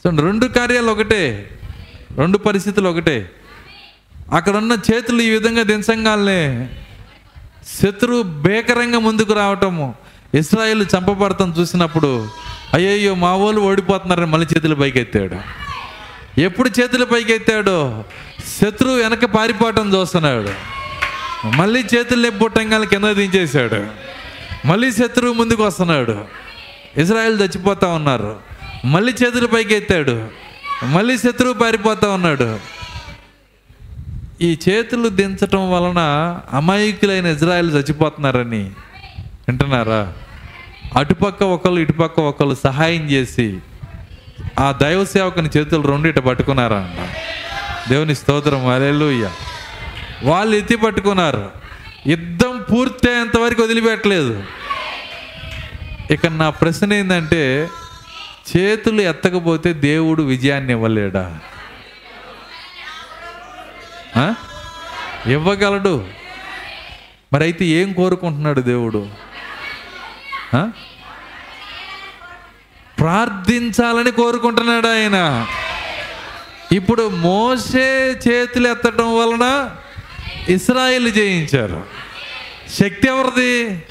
చూడండి 0.03 0.21
రెండు 0.21 0.45
కార్యాలు 0.45 0.91
ఒకటే 0.91 1.49
రెండు 2.17 2.37
పరిస్థితులు 2.37 2.89
ఒకటే. 2.89 3.31
అక్కడ 4.33 4.55
ఉన్న 4.55 4.71
చేతులు 4.71 5.21
ఈ 5.21 5.29
విధంగా 5.29 5.63
దించంగానే 5.63 6.69
శత్రువు 7.81 8.23
భేకరంగా 8.23 8.99
ముందుకు 8.99 9.33
రావటము 9.33 9.95
ఇస్రాయిల్ 10.33 10.85
చంపబడతాం 10.97 11.55
చూసినప్పుడు 11.59 12.27
అయ్యయ్యో 12.73 13.15
మా 13.15 13.35
వాళ్ళు 13.35 13.61
ఓడిపోతున్నారని 13.61 14.25
మళ్ళీ 14.25 14.47
చేతులు 14.57 14.75
పైకెత్తాడు. 14.75 15.35
ఎప్పుడు 16.37 16.69
చేతులు 16.79 17.05
పైకెత్తాడో? 17.05 18.03
శత్రువు 18.61 18.95
వెనక 18.95 19.25
పారిపోవటం 19.25 19.93
చూస్తున్నాడు. 19.93 20.49
మళ్ళీ 21.55 21.83
చేతులు 21.95 22.21
నెప్పుట్టంగానే 22.21 22.85
కింద 22.85 23.03
దించేశాడు. 23.03 23.87
మళ్ళీ 24.67 24.91
శత్రువు 24.91 25.33
ముందుకు 25.33 25.63
వస్తున్నాడు. 25.63 26.25
ఇజ్రాయెల్ 26.97 27.41
చచ్చిపోతా 27.41 27.87
ఉన్నారు. 27.87 28.35
మళ్ళీ 28.85 29.13
చేతులు 29.23 29.47
పైకెత్తాడు. 29.47 30.27
మళ్ళీ 30.85 31.17
శత్రువు 31.17 31.53
పారిపోతా 31.53 32.09
ఉన్నాడు. 32.09 32.59
ఈ 34.41 34.57
చేతులు 34.69 35.09
దించటం 35.09 35.71
వలన 35.71 35.99
అమాయకులైన 36.53 37.25
ఇజ్రాయెల్ 37.25 37.71
చచ్చిపోతున్నారని 37.71 38.63
వింటున్నారా? 39.47 40.13
అటుపక్క 40.97 41.43
ఒకళ్ళు 41.43 41.79
ఇటుపక్క 41.79 42.19
ఒకళ్ళు 42.19 42.55
సహాయం 42.63 43.09
చేసి 43.11 43.59
ఆ 44.59 44.71
దైవ 44.81 45.05
సేవకుని 45.05 45.49
చేతులు 45.57 45.87
రెండు 45.87 46.07
ఇట 46.07 46.19
పట్టుకున్నారా 46.19 46.77
అంట 46.77 47.15
దేవుని 47.89 48.15
స్తోత్రం 48.15 48.67
అలెలుయ్య 48.67 49.29
వాళ్ళు 50.23 50.55
ఎత్తి 50.55 50.75
పట్టుకున్నారు. 50.75 51.51
యుద్ధం 52.07 52.65
పూర్తయ్యేంత 52.71 53.37
వరకు 53.37 53.61
వదిలిపెట్టలేదు. 53.61 54.43
ఇక 56.11 56.25
నా 56.25 56.49
ప్రశ్న 56.49 56.93
ఏంటంటే 56.93 57.69
చేతులు 58.57 59.01
ఎత్తకపోతే 59.01 59.73
దేవుడు 59.73 60.23
విజయాన్ని 60.23 60.73
ఇవ్వలేడా? 60.73 61.39
ఇవ్వగలడు. 65.27 66.07
మరి 67.33 67.43
అయితే 67.43 67.65
ఏం 67.65 67.93
కోరుకుంటున్నాడు 67.93 68.61
దేవుడు? 68.61 69.07
ఆ? 70.55 70.71
ప్రార్థించాలని 73.03 74.11
కోరుకుంటున్నాడు 74.11 74.87
ఆయన. 74.87 75.47
ఇప్పుడు 76.71 77.09
మోసే 77.09 78.19
చేతులు 78.27 78.67
ఎత్తడం 78.67 79.17
వలన 79.17 79.69
ఇస్రాయిల్ 80.49 81.13
జయించారు. 81.13 81.83
శక్తి 82.79 83.07
ఎవరిది? 83.07 83.83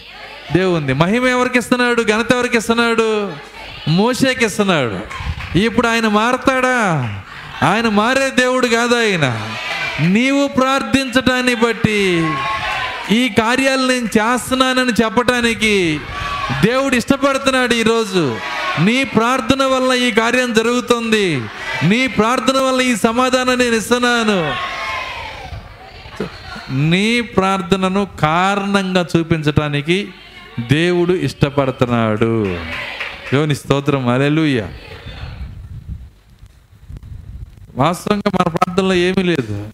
దేవుంది 0.52 0.92
మహిమ 0.92 1.26
ఎవరికి 1.26 1.58
ఇస్తున్నాడు? 1.58 2.02
ఘనత 2.02 2.32
ఎవరికి 2.32 2.56
ఇస్తున్నాడు? 2.56 3.32
మోసేకి 3.88 4.44
ఇస్తున్నాడు. 4.44 5.00
ఇప్పుడు 5.58 5.88
ఆయన 5.88 6.08
మారతాడా? 6.08 7.20
ఆయన 7.62 7.88
మారే 7.88 8.30
దేవుడు 8.30 8.66
కాదు 8.66 8.94
ఆయన. 8.94 9.48
నీవు 10.00 10.48
ప్రార్థించటాన్ని 10.48 11.54
బట్టి 11.54 12.30
ఈ 13.10 13.28
కార్యాలు 13.28 13.86
నేను 13.86 14.04
చేస్తున్నానని 14.04 14.92
చెప్పటానికి 15.04 16.00
దేవుడు 16.64 16.94
ఇష్టపడుతున్నాడు 16.94 17.74
ఈరోజు. 17.74 18.38
నీ 18.80 19.04
ప్రార్థన 19.04 19.62
వల్ల 19.62 19.92
ఈ 19.92 20.10
కార్యం 20.10 20.52
జరుగుతుంది. 20.52 21.42
నీ 21.84 22.06
ప్రార్థన 22.06 22.60
వల్ల 22.60 22.80
ఈ 22.80 22.96
సమాధానం 22.96 23.58
నేను 23.58 23.74
ఇస్తున్నాను. 23.74 24.54
నీ 26.88 27.20
ప్రార్థనను 27.20 28.08
కారణంగా 28.20 29.06
చూపించటానికి 29.16 30.08
దేవుడు 30.60 31.12
ఇష్టపడుతున్నాడు. 31.12 32.58
యోని 33.34 33.54
స్తోత్రం. 33.54 34.08
అలెలుయ్య 34.08 34.68
వాస్తవంగా 37.74 38.30
మన 38.34 38.42
ప్రార్థనలో 38.42 38.94
ఏమీ 38.94 39.22
లేదు. 39.22 39.68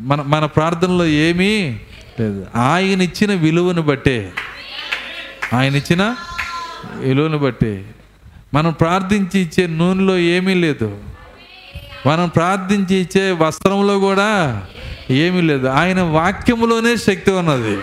మన 0.00 0.22
మన 0.22 0.44
ప్రార్థనలో 0.44 1.06
ఏమీ 1.06 1.78
లేదు. 2.20 2.46
ఆయన 2.56 3.02
ఇచ్చిన 3.02 3.34
విలువను 3.34 3.82
బట్టే. 3.82 4.32
ఆయన 5.52 5.76
ఇచ్చిన 5.76 6.16
విలువను 6.92 7.38
బట్టి. 7.38 7.84
మనం 8.54 8.72
ప్రార్థించి 8.72 9.40
ఇచ్చే 9.40 9.66
నూనెలో 9.66 10.18
ఏమీ 10.18 10.54
లేదు. 10.54 10.98
మనం 12.06 12.28
ప్రార్థించి 12.28 12.96
ఇచ్చే 12.96 13.30
వస్త్రంలో 13.30 13.98
కూడా 13.98 14.62
ఏమీ 15.10 15.40
లేదు. 15.40 15.66
ఆయన 15.66 16.00
వాక్యములోనే 16.00 16.96
శక్తి 16.96 17.30
ఉన్నది. 17.30 17.78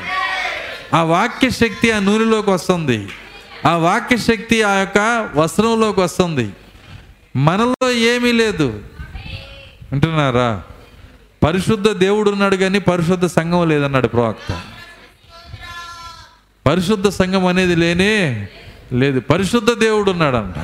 ఆ 0.94 1.04
వాక్య 1.04 1.50
శక్తి 1.50 1.92
ఆ 1.92 2.00
నూనెలోకి 2.00 2.50
వస్తుంది. 2.50 3.10
ఆ 3.68 3.76
వాక్య 3.76 4.18
శక్తి 4.18 4.64
ఆ 4.64 4.74
యొక్క 4.74 5.30
వస్త్రంలోకి 5.36 6.00
వస్తుంది. 6.00 6.50
మనలో 7.36 7.92
ఏమీ 7.92 8.32
లేదు. 8.32 8.84
వింటున్నారా? 9.92 10.64
పరిశుద్ధ 11.44 11.90
దేవుడు 11.90 12.32
ఉన్నాడు 12.32 12.56
కానీ 12.56 12.80
పరిశుద్ధ 12.80 13.26
సంఘం 13.26 13.70
లేదన్నాడు 13.70 14.08
ప్రవక్త. 14.08 14.62
పరిశుద్ధ 16.68 17.08
సంఘం 17.08 17.46
అనేది 17.46 17.76
లేనే 17.76 18.48
లేదు 18.94 19.20
పరిశుద్ధ 19.20 19.72
దేవుడు 19.72 20.12
ఉన్నాడంట. 20.12 20.56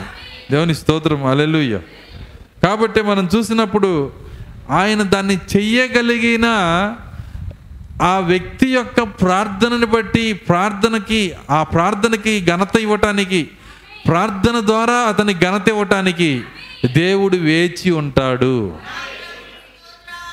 దేవుని 0.51 0.75
స్తోత్రం 0.75 1.25
అలెలుయ్య 1.25 1.79
కాబట్టి 2.63 3.01
మనం 3.01 3.29
చూసినప్పుడు 3.35 4.11
ఆయన 4.69 5.01
దాన్ని 5.01 5.37
చెయ్యగలిగిన 5.55 6.45
ఆ 8.01 8.19
వ్యక్తి 8.19 8.67
యొక్క 8.69 9.01
ప్రార్థనని 9.01 9.85
బట్టి 9.85 10.33
ప్రార్థనకి 10.33 11.33
ఆ 11.49 11.63
ప్రార్థనకి 11.63 12.45
ఘనత 12.45 12.75
ఇవ్వటానికి 12.75 13.49
ప్రార్థన 14.07 14.55
ద్వారా 14.65 14.93
అతని 14.93 15.33
ఘనత 15.33 15.67
ఇవ్వటానికి 15.67 16.41
దేవుడు 16.93 17.37
వేచి 17.37 17.91
ఉంటాడు. 17.91 18.77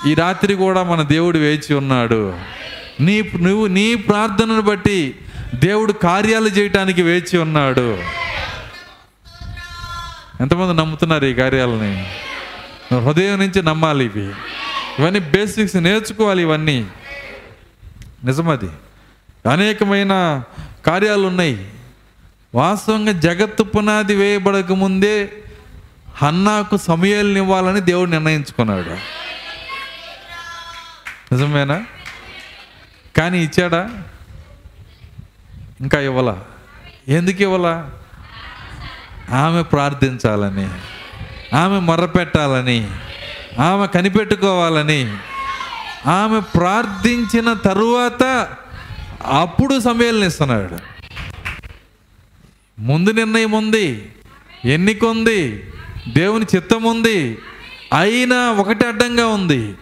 ఈ 0.06 0.14
రాత్రి 0.14 0.54
కూడా 0.54 0.82
మన 0.82 1.02
దేవుడు 1.02 1.38
వేచి 1.38 1.74
ఉన్నాడు. 1.74 2.38
నీ 3.00 3.22
నువ్వు 3.22 3.66
నీ 3.66 3.94
ప్రార్థనను 3.94 4.60
బట్టి 4.60 5.16
దేవుడు 5.54 5.92
కార్యాలు 5.92 6.48
చేయటానికి 6.48 7.02
వేచి 7.02 7.38
ఉన్నాడు. 7.38 8.02
ఎంతమంది 10.40 10.74
నమ్ముతున్నారు 10.74 11.24
ఈ 11.24 11.34
కార్యాలని? 11.34 12.06
హృదయం 13.04 13.38
నుంచి 13.38 13.62
నమ్మాలి 13.62 14.04
ఇవి. 14.04 14.32
ఇవన్నీ 14.98 15.20
బేసిక్స్ 15.20 15.76
నేర్చుకోవాలి 15.76 16.42
ఇవన్నీ. 16.42 16.86
నిజమది. 18.24 18.68
అనేకమైన 19.52 20.42
కార్యాలు 20.86 21.26
ఉన్నాయి. 21.26 21.70
వాస్తవంగా 22.54 23.12
జగత్తు 23.12 23.62
పునాది 23.62 24.14
వేయబడక 24.14 24.72
ముందే 24.72 25.32
హన్నాకు 26.22 26.76
సమయాలను 26.76 27.38
ఇవ్వాలని 27.38 27.80
దేవుడు 27.80 28.10
నిర్ణయించుకున్నాడు. 28.10 28.90
నిజమేనా? 31.34 31.84
కానీ 33.16 33.44
ఇచ్చాడా? 33.44 34.02
ఇంకా 35.80 36.00
ఇవ్వలా. 36.00 36.44
ఎందుకు 37.08 37.42
ఇవ్వలా? 37.42 37.90
ఆమె 39.30 39.62
ప్రార్థించాలని 39.62 40.68
ఆమె 41.56 41.78
మొరపెట్టాలని 41.78 42.90
ఆమె 43.60 43.86
కనిపెట్టుకోవాలని 43.86 45.16
ఆమె 46.06 46.40
ప్రార్థించిన 46.40 47.52
తరువాత 47.52 48.48
అప్పుడు 49.24 49.80
సమయాలను 49.80 50.24
ఇస్తున్నాడు. 50.24 50.78
ముందు 52.78 53.10
నిర్ణయం 53.10 53.50
ఉంది 53.50 54.12
ఎన్నిక 54.64 55.04
ఉంది 55.04 55.70
దేవుని 56.08 56.46
చిత్తం 56.56 56.82
ఉంది 56.82 57.38
అయినా 57.98 58.50
ఒకటి 58.50 58.86
అడ్డంగా 58.86 59.26
ఉంది. 59.26 59.74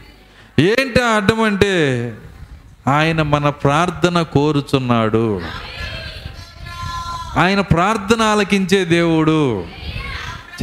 ఏంటి 0.59 1.03
ఆ 1.03 1.09
అడ్డం 1.09 1.41
అంటే 1.41 2.15
ఆయన 2.89 3.23
మన 3.23 3.49
ప్రార్థన 3.49 4.23
కోరుచున్నాడు. 4.23 5.43
ఆయన 7.37 7.61
ప్రార్థన 7.61 8.23
ఆలకించే 8.23 8.85
దేవుడు. 8.85 9.65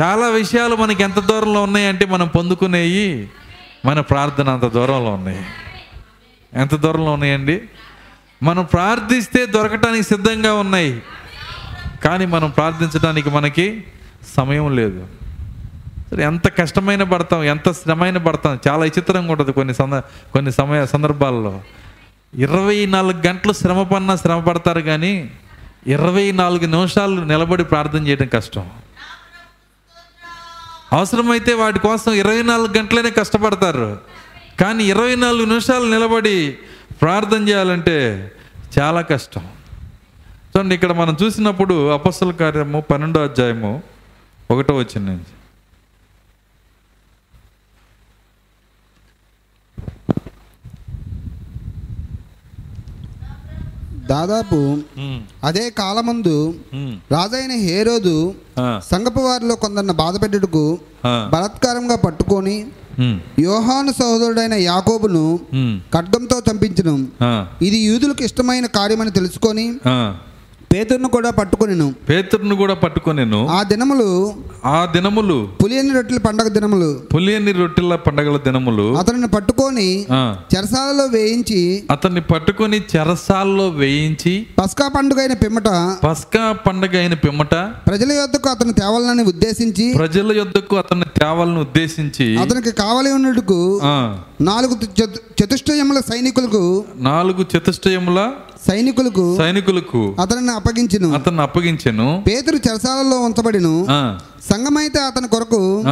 చాలా 0.01 0.27
విషయాలు 0.27 0.75
మనకి 0.75 1.03
ఎంత 1.03 1.19
దూరంలో 1.19 1.63
ఉన్నాయంటే 1.63 2.05
మనం 2.05 2.27
పొందుకునేవి 2.27 3.29
మన 3.86 3.99
ప్రార్థన 3.99 4.49
అంత 4.49 4.65
దూరంలో 4.65 5.13
ఉన్నాయి. 5.13 5.45
ఎంత 6.53 6.75
దూరంలో 6.75 7.12
ఉన్నాయండి? 7.12 7.62
మనం 8.43 8.63
ప్రార్థిస్తే 8.63 9.45
దొరకటానికి 9.45 10.03
సిద్ధంగా 10.03 10.53
ఉన్నాయి. 10.53 11.01
కానీ 12.03 12.25
మనం 12.25 12.49
ప్రార్థించడానికి 12.49 13.29
మనకి 13.29 13.84
సమయం 14.38 14.75
లేదు. 14.75 15.08
సరే 16.12 16.23
ఎంత 16.23 16.58
కష్టమైన 16.58 17.03
పడతాం 17.03 17.43
ఎంత 17.43 17.71
శ్రమైన 17.71 18.17
పడతాం 18.17 18.60
చాలా 18.67 18.84
విచిత్రంగా 18.84 19.32
ఉంటుంది 19.32 19.51
కొన్ని 19.51 19.73
సంద 19.73 19.93
కొన్ని 20.34 20.51
సమయ 20.51 20.86
సందర్భాల్లో. 20.86 21.62
ఇరవై 22.34 22.86
నాలుగు 22.86 23.28
గంటలు 23.28 23.54
శ్రమ 23.54 23.84
పడినా 23.84 24.15
శ్రమ 24.15 24.39
పడతారు 24.39 24.80
కానీ 24.80 25.32
ఇరవై 25.88 26.32
నాలుగు 26.32 26.65
నిమిషాలు 26.65 27.22
నిలబడి 27.22 27.63
ప్రార్థన 27.63 28.08
చేయడం 28.08 28.28
కష్టం. 28.28 28.70
అవసరమైతే 30.94 31.54
వాటి 31.54 31.80
కోసం 31.80 32.13
ఇరవై 32.13 32.44
నాలుగు 32.44 32.78
గంటలనే 32.78 33.10
కష్టపడతారు. 33.10 34.00
కానీ 34.62 34.84
ఇరవై 34.84 35.15
నాలుగు 35.15 35.46
నిమిషాలు 35.46 35.89
నిలబడి 35.89 36.58
ప్రార్థన 37.02 37.50
చేయాలంటే 37.50 38.32
చాలా 38.80 39.02
కష్టం. 39.02 39.42
చూడండి 40.38 40.76
ఇక్కడ 40.76 40.92
మనం 40.92 41.18
చూసినప్పుడు 41.24 41.89
అపస్సుల 41.89 42.32
కార్యము 42.32 42.80
పన్నెండో 42.80 43.24
అధ్యాయము 43.24 43.84
ఒకటో 44.52 44.76
వచ్చిన 44.76 45.20
దాదాపు 54.12 54.58
అదే 55.48 55.65
కాలమందు 55.80 56.38
రాజైన 57.12 57.54
హేరోదు 57.67 58.15
సంగపు 58.91 59.22
వారిలో 59.28 59.56
కొందరిని 59.63 59.95
బాధపెట్టుటకు 60.02 60.63
బలాత్కారంగా 61.34 61.98
పట్టుకొని 62.06 62.58
యోహాను 63.48 63.91
సహోదరుడైన 64.00 64.56
యాకోబును 64.69 65.26
ఖడ్గంతో 65.93 66.38
చంపించను. 66.48 66.95
ఇది 67.67 67.78
యూదులకు 67.89 68.24
ఇష్టమైన 68.28 68.65
కార్యమని 68.78 69.12
తెలుసుకొని. 69.19 69.65
పేతురును 70.71 71.08
కూడా 71.08 71.29
పట్టుకొనిను. 71.29 71.86
పేతురును 72.10 72.55
కూడా 72.55 72.73
పట్టుకొనేను. 72.73 73.39
ఆ 73.49 73.63
దినములు 73.63 74.08
ఆ 74.65 74.86
దినములు 74.86 75.38
పులియని 75.62 75.93
రొట్టెల 75.93 76.17
పండగ 76.17 76.47
దినములు. 76.47 76.89
పులియని 77.13 77.51
రొట్టెల 77.51 77.95
పండగల 77.97 78.38
దినములు. 78.38 78.86
అతనిని 78.95 79.27
పట్టుకొని 79.27 79.88
చెరసాలలో 80.53 81.05
వేయించి 81.05 81.62
అతన్ని 81.91 82.21
పట్టుకొని 82.23 82.82
చెరసాల్లో 82.91 83.67
వేయించి 83.77 84.34
పస్కా 84.60 84.88
పండుగ 84.88 85.19
అయిన 85.19 85.34
పిమ్మట 85.34 85.69
పస్కా 86.05 86.51
పండగ 86.67 86.97
అయిన 86.97 87.13
పిమ్మట 87.23 87.53
ప్రజల 87.88 88.12
యొద్దకు 88.12 88.49
అతను 88.49 88.73
తేవాలని 88.73 89.23
ఉద్దేశించి 89.23 89.88
ప్రజల 89.97 90.32
యొద్దకు 90.32 90.75
అతన్ని 90.75 91.05
తేవాలని 91.19 91.60
ఉద్దేశించి 91.60 92.27
అతనికి 92.38 92.71
కావలి 92.77 93.12
ఉన్నట్టుకు 93.12 93.60
నాలుగు 94.41 94.75
చతు- 94.97 95.23
చతుష్టయముల 95.39 95.99
సైనికులకు 96.10 96.63
నాలుగు 97.05 97.45
చతుష్టయముల 97.53 98.19
సైనికులకు 98.67 99.38
సైనికులకు 99.38 100.15
అతనిని 100.19 100.52
అప్పగించును. 100.52 101.13
అతన్ని 101.13 101.41
అప్పగించెను. 101.41 102.24
పేతురు 102.28 102.56
చెరసాలలో 102.56 103.19
ఉంచబడిను. 103.19 103.88
ఆ, 103.89 104.17
సంఘమైతే 104.50 105.00
అతని 105.00 105.28
కొరకు. 105.28 105.84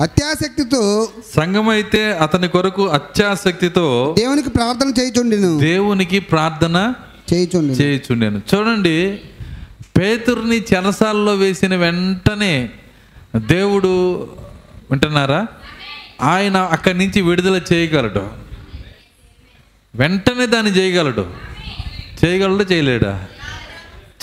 అత్యాసక్తితో 0.00 1.08
సంఘమైతే 1.36 2.12
అతని 2.12 2.48
కొరకు 2.48 2.86
అత్యాసక్తితో 2.86 4.14
దేవునికి 4.18 4.50
ప్రార్థన 4.50 5.00
చేయుచుండిను. 5.00 5.58
దేవునికి 5.58 6.18
ప్రార్థన 6.18 6.94
చేయుచుండి 7.32 7.74
చేయుచుండెను. 7.74 8.42
చూడండి 8.54 9.20
పేతుర్ని 9.98 10.56
చెరసాల్లో 10.56 11.34
వేసిన 11.34 11.76
వెంటనే 11.76 12.70
దేవుడు 13.36 14.14
వింటున్నారా? 14.90 15.46
ఆయన 16.22 16.56
అక్కడి 16.56 16.98
నుంచి 16.98 17.20
విడుదల 17.20 17.60
చేయగలడు. 17.72 18.22
వెంటనే 19.94 20.46
దాన్ని 20.46 20.72
చేయగలడు. 20.72 21.51
చేయగలడు 22.24 22.64
చేయలేడా? 22.72 23.26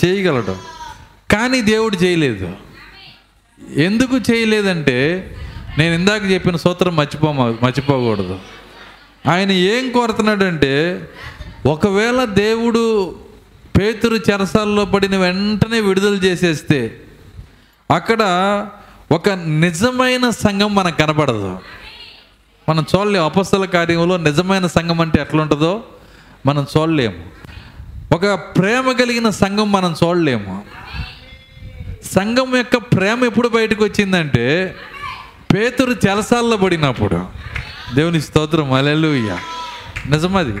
చేయగలడు. 0.04 0.56
కానీ 1.30 1.60
దేవుడు 1.60 1.96
చేయలేదు. 1.96 2.56
ఎందుకు 3.76 4.16
చేయలేదంటే 4.16 5.30
నేను 5.78 5.94
ఇందాక 5.94 6.30
చెప్పిన 6.30 6.56
సూత్రం 6.56 6.96
మర్చిపో 6.96 7.32
మర్చిపోకూడదు. 7.32 8.40
ఆయన 9.28 9.52
ఏం 9.52 9.90
కోరుతున్నాడంటే 9.90 11.08
ఒకవేళ 11.66 12.24
దేవుడు 12.24 13.16
పేతురు 13.80 14.16
చెరసాల్లో 14.16 14.84
పడిన 14.84 15.16
వెంటనే 15.16 15.80
విడుదల 15.80 16.14
చేసేస్తే 16.14 17.00
అక్కడ 17.90 18.22
ఒక 19.12 19.28
నిజమైన 19.30 20.30
సంఘం 20.30 20.74
మనకు 20.74 20.96
కనపడదు. 20.96 21.58
మనం 22.68 22.86
చూడలేము. 22.96 23.24
అపస్తల 23.24 23.64
కార్యంలో 23.64 24.16
నిజమైన 24.16 24.66
సంఘం 24.66 25.00
అంటే 25.00 25.20
ఎట్లా 25.20 25.42
ఉంటుందో 25.42 25.82
మనం 26.46 26.66
చూడలేము. 26.76 27.39
ఒక 28.12 28.34
ప్రేమ 28.34 28.92
కలిగిన 28.92 29.30
సంఘం 29.30 29.72
మనం 29.72 29.94
చూడలేము. 30.04 30.62
సంఘం 32.04 32.56
యొక్క 32.56 32.76
ప్రేమ 32.76 33.24
ఎప్పుడు 33.24 33.48
బయటకు 33.48 33.84
వచ్చిందంటే 33.84 34.76
పేతురు 35.54 35.90
చెరసాల్లో 35.90 36.56
పడినప్పుడు. 36.56 37.26
దేవుని 37.94 38.20
స్తోత్రం 38.20 38.72
అలెలుయ్య 38.72 39.38
నిజమది. 40.08 40.52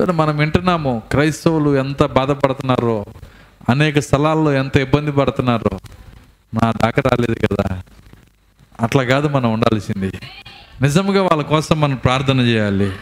చూడండి 0.00 0.12
మనం 0.12 0.36
వింటున్నాము 0.36 1.02
క్రైస్తవులు 1.10 1.76
ఎంత 1.76 2.04
బాధపడుతున్నారో 2.04 3.06
అనేక 3.68 3.98
స్థలాల్లో 3.98 4.52
ఎంత 4.52 4.76
ఇబ్బంది 4.76 5.12
పడుతున్నారో. 5.12 5.80
నా 6.62 6.72
దాకా 6.72 7.02
రాలేదు 7.06 7.46
కదా. 7.46 7.82
అట్లా 8.80 9.04
కాదు 9.04 9.28
మనం 9.28 9.52
ఉండాల్సింది. 9.52 10.12
నిజంగా 10.82 11.22
వాళ్ళ 11.22 11.42
కోసం 11.42 11.80
మనం 11.80 11.96
ప్రార్థన 11.96 12.40
చేయాలి. 12.40 12.92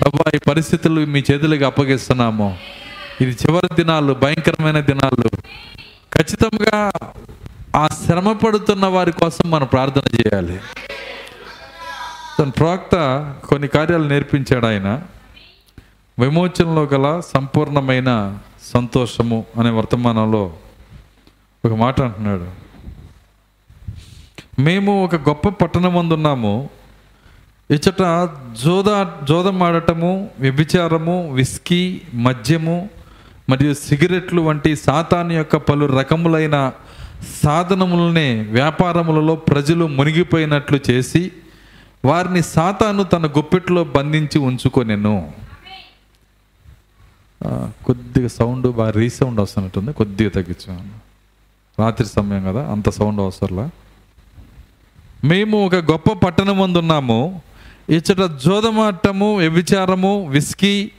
ప్రభా 0.00 0.30
ఈ 0.34 0.38
పరిస్థితులు 0.38 1.06
మీ 1.06 1.24
చేతులకు 1.30 1.64
అప్పగిస్తున్నాము. 1.64 2.58
ఇది 3.20 3.30
చివరి 3.30 3.74
దినాలు 3.74 4.12
భయంకరమైన 4.12 4.80
దినాలు. 4.80 5.28
ఖచ్చితంగా 6.12 6.92
ఆ 7.76 7.88
శ్రమ 7.88 8.32
పడుతున్న 8.32 8.86
వారి 8.86 9.12
కోసం 9.12 9.50
మనం 9.50 9.66
ప్రార్థన 9.66 10.02
చేయాలి. 10.20 10.60
తన 12.38 12.48
ప్రవక్త 12.48 12.94
కొన్ని 13.48 13.68
కార్యాలు 13.68 14.08
నేర్పించాడు 14.08 14.66
ఆయన. 14.66 15.02
విమోచనలో 16.18 16.84
గల 16.84 17.20
సంపూర్ణమైన 17.20 18.38
సంతోషము 18.74 19.46
అనే 19.60 19.70
వర్తమానంలో 19.70 20.52
ఒక 21.64 21.72
మాట 21.72 22.00
అంటున్నాడు. 22.00 22.46
మేము 24.60 25.04
ఒక 25.04 25.14
గొప్ప 25.14 25.48
పట్టణమందున్నాము 25.48 26.70
ఇచ్చట 27.72 28.02
జోద 28.64 28.90
జోదమాడటము 29.24 30.30
వ్యభిచారము 30.40 31.16
విస్కీ 31.32 31.82
మద్యము 32.14 32.76
మరియు 33.48 33.74
సిగరెట్లు 33.74 34.40
వంటి 34.42 34.76
సాతాను 34.76 35.32
యొక్క 35.32 35.56
పలు 35.56 35.86
రకములైన 35.98 36.72
సాధనములనే 37.42 38.28
వ్యాపారములలో 38.50 39.34
ప్రజలు 39.36 39.84
మునిగిపోయినట్లు 39.98 40.78
చేసి 40.90 41.22
వారిని 42.04 42.42
సాతాను 42.42 43.02
తన 43.02 43.26
గుప్పెట్లో 43.26 43.84
బంధించి 43.96 44.38
ఉంచుకొనెను. 44.38 45.16
కొద్దిగా 47.86 48.28
సౌండ్ 48.28 48.66
బాగా 48.76 48.90
రీసౌండ్ 48.90 49.40
వస్తున్నట్టుంది 49.40 49.92
కొద్దిగా 49.92 50.30
తగ్గించాను 50.30 50.98
రాత్రి 51.78 52.06
సమయం 52.06 52.42
కదా 52.48 52.62
అంత 52.72 52.88
సౌండ్ 52.90 53.20
అవసరంలా. 53.20 53.66
మేము 55.24 55.56
ఒక 55.66 55.76
గొప్ప 55.90 56.12
పట్టణం 56.26 56.58
ఉన్నాము 56.58 57.18
ఇచ్చట 57.90 58.20
జోదమాటము 58.44 59.36
వ్యభిచారము 59.36 60.26
విస్కీ 60.26 60.90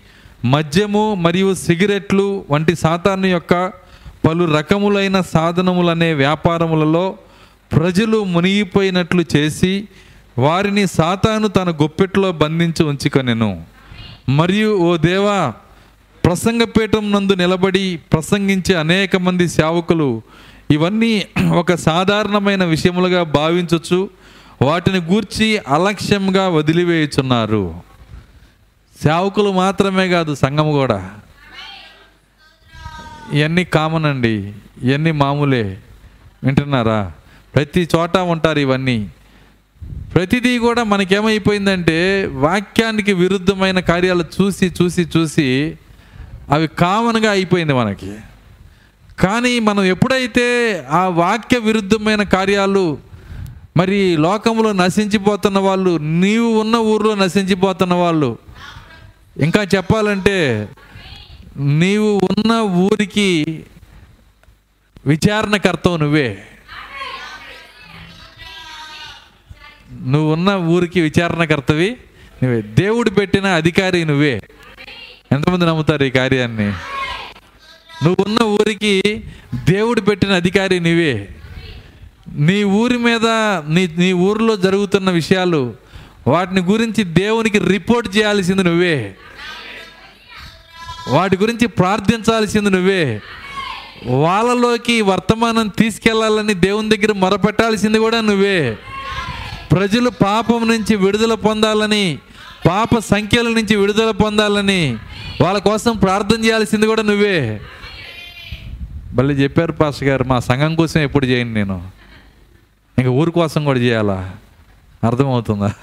మద్యము 0.45 1.15
మరియు 1.15 1.53
సిగరెట్లు 1.53 2.45
వంటి 2.49 2.75
సాతాను 2.75 3.25
యొక్క 3.25 3.71
పలు 4.27 4.55
రకములైన 4.55 5.21
సాధనములనే 5.21 6.13
వ్యాపారములలో 6.13 7.15
ప్రజలు 7.71 8.23
మునిగిపోయినట్లు 8.23 9.25
చేసి 9.35 9.87
వారిని 10.37 10.87
సాతాను 10.87 11.47
తన 11.47 11.69
గొప్పెట్లో 11.71 12.31
బంధించి 12.31 12.85
ఉంచుకొనెను. 12.85 13.63
మరియు 14.29 14.77
ఓ 14.77 14.97
దేవా 14.97 15.53
ప్రసంగపీఠం 16.23 17.11
నందు 17.11 17.33
నిలబడి 17.33 17.99
ప్రసంగించే 18.13 18.75
అనేక 18.75 19.15
మంది 19.15 19.47
సేవకులు 19.47 20.21
ఇవన్నీ 20.71 21.25
ఒక 21.55 21.75
సాధారణమైన 21.75 22.63
విషయములుగా 22.63 23.23
భావించవచ్చు 23.23 24.09
వాటిని 24.61 24.97
గూర్చి 24.97 25.57
అలక్ష్యంగా 25.57 26.49
వదిలివేయుచున్నారు. 26.49 27.81
సేవకులు 29.03 29.51
మాత్రమే 29.51 30.09
కాదు 30.09 30.35
సంఘం 30.35 30.71
కూడా. 30.71 31.11
ఇవన్నీ 33.33 33.63
కామన్ 33.63 34.05
అండి 34.05 34.53
ఇవన్నీ 34.81 35.11
మామూలే 35.11 35.77
వింటున్నారా? 36.43 37.11
ప్రతి 37.55 37.89
చోట 37.95 38.17
ఉంటారు 38.17 38.59
ఇవన్నీ. 38.59 39.09
ప్రతిదీ 40.15 40.57
కూడా 40.57 40.83
మనకేమైపోయిందంటే 40.83 42.25
వాక్యానికి 42.25 43.13
విరుద్ధమైన 43.13 43.79
కార్యాలు 43.79 44.25
చూసి 44.41 44.71
చూసి 44.81 45.07
చూసి 45.17 45.77
అవి 46.49 46.67
కామన్గా 46.67 47.31
అయిపోయింది 47.31 47.73
మనకి. 47.73 48.15
కానీ 49.19 49.59
మనం 49.59 49.83
ఎప్పుడైతే 49.83 50.77
ఆ 50.89 51.07
వాక్య 51.07 51.57
విరుద్ధమైన 51.57 52.23
కార్యాలు 52.23 52.97
మరి 53.77 54.17
లోకంలో 54.17 54.71
నశించిపోతున్న 54.71 55.59
వాళ్ళు 55.59 55.97
నీవు 55.97 56.59
ఉన్న 56.59 56.75
ఊర్లో 56.75 57.15
నశించిపోతున్న 57.15 57.93
వాళ్ళు. 57.93 58.37
ఇంకా 59.37 59.63
చెప్పాలంటే 59.63 60.67
నీవు 61.57 62.21
ఉన్న 62.31 62.53
ఊరికి 62.59 63.63
విచారణకర్తవు 65.05 65.97
నువ్వే. 65.97 66.43
నువ్వు 70.01 70.33
ఉన్న 70.33 70.53
ఊరికి 70.53 71.01
విచారణకర్తవి 71.01 71.97
నువ్వే. 72.43 72.61
దేవుడు 72.61 73.09
పెట్టిన 73.09 73.45
అధికారి 73.45 74.05
నువ్వే. 74.05 74.41
ఎంతమంది 75.31 75.65
నమ్ముతారు 75.65 76.03
ఈ 76.03 76.09
కార్యాన్ని? 76.09 76.67
నువ్వు 78.03 78.25
ఉన్న 78.25 78.39
ఊరికి 78.43 79.23
దేవుడు 79.55 80.01
పెట్టిన 80.01 80.31
అధికారి 80.31 80.79
నువ్వే. 80.79 81.29
నీ 82.33 82.63
ఊరి 82.63 82.97
మీద 82.97 83.27
నీ 83.67 83.89
నీ 83.97 84.13
ఊరిలో 84.13 84.55
జరుగుతున్న 84.55 85.09
విషయాలు 85.09 85.73
వాటిని 86.27 86.61
గురించి 86.61 87.03
దేవునికి 87.03 87.59
రిపోర్ట్ 87.59 88.17
చేయాల్సింది 88.17 88.63
నువ్వే. 88.63 89.15
వాటి 91.09 91.37
గురించి 91.37 91.67
ప్రార్థించాల్సింది 91.67 92.69
నువ్వే. 92.69 93.21
వాళ్ళలోకి 94.05 95.01
వర్తమానం 95.01 95.67
తీసుకెళ్ళాలని 95.67 96.53
దేవుని 96.53 96.97
దగ్గర 96.97 97.11
మొరపెట్టాల్సింది 97.11 97.99
కూడా 97.99 98.21
నువ్వే. 98.21 98.77
ప్రజలు 99.71 100.09
పాపం 100.09 100.67
నుంచి 100.67 100.95
విడుదల 100.95 101.33
పొందాలని 101.33 102.19
పాప 102.67 102.99
సంఖ్యల 102.99 103.47
నుంచి 103.47 103.75
విడుదల 103.75 104.11
పొందాలని 104.11 104.97
వాళ్ళ 105.41 105.59
కోసం 105.59 105.97
ప్రార్థన 105.97 106.45
చేయాల్సింది 106.45 106.87
కూడా 106.87 107.01
నువ్వే. 107.01 107.61
మళ్ళీ 109.13 109.33
చెప్పారు 109.33 109.71
పాస్ 109.71 110.03
గారు. 110.03 110.23
మా 110.23 110.39
సంఘం 110.39 110.75
కోసం 110.75 110.99
ఎప్పుడు 110.99 111.25
చేయండి 111.25 111.53
నేను. 111.53 111.92
ఇంకా 112.97 113.11
ఊరి 113.11 113.31
కోసం 113.31 113.65
కూడా 113.65 113.79
చేయాలా? 113.79 114.35
అర్థమవుతుందా? 115.03 115.73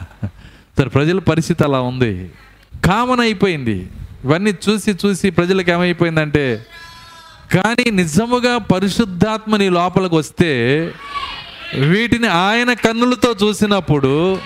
సరే 0.78 0.88
ప్రజల 0.88 1.18
పరిస్థితి 1.18 1.64
అలా 1.64 1.80
ఉంది. 1.80 2.30
కామన్ 2.86 3.20
అయిపోయింది. 3.20 3.88
ఇవన్నీ 4.24 4.52
చూసి 4.68 4.96
చూసి 5.06 5.30
ప్రజలకు 5.30 5.70
ఏమైపోయిందంటే 5.70 6.66
కానీ 7.54 7.90
నిజముగా 7.90 8.58
పరిశుద్ధాత్మ 8.58 9.56
నీ 9.56 9.68
లోపలికి 9.68 10.14
వస్తే 10.14 10.50
వీటిని 11.74 12.28
ఆయన 12.28 12.72
కన్నులతో 12.72 13.34
చూసినప్పుడు 13.42 14.38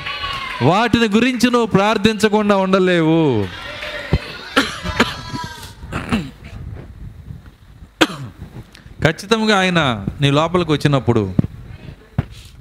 వాటిని 0.63 1.09
గురించి 1.09 1.51
నువ్వు 1.51 1.67
ప్రార్థించకుండా 1.67 2.57
ఉండలేవు. 2.57 3.47
ఖచ్చితంగా 9.03 9.59
ఆయన 9.59 10.07
నీ 10.21 10.31
లోపలికి 10.31 10.73
వచ్చినప్పుడు 10.73 11.35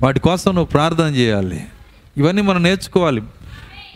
వాటి 0.04 0.20
కోసం 0.20 0.56
నువ్వు 0.56 0.70
ప్రార్థన 0.72 1.04
చేయాలి. 1.04 1.66
ఇవన్నీ 2.18 2.42
మనం 2.42 2.64
నేర్చుకోవాలి. 2.64 3.24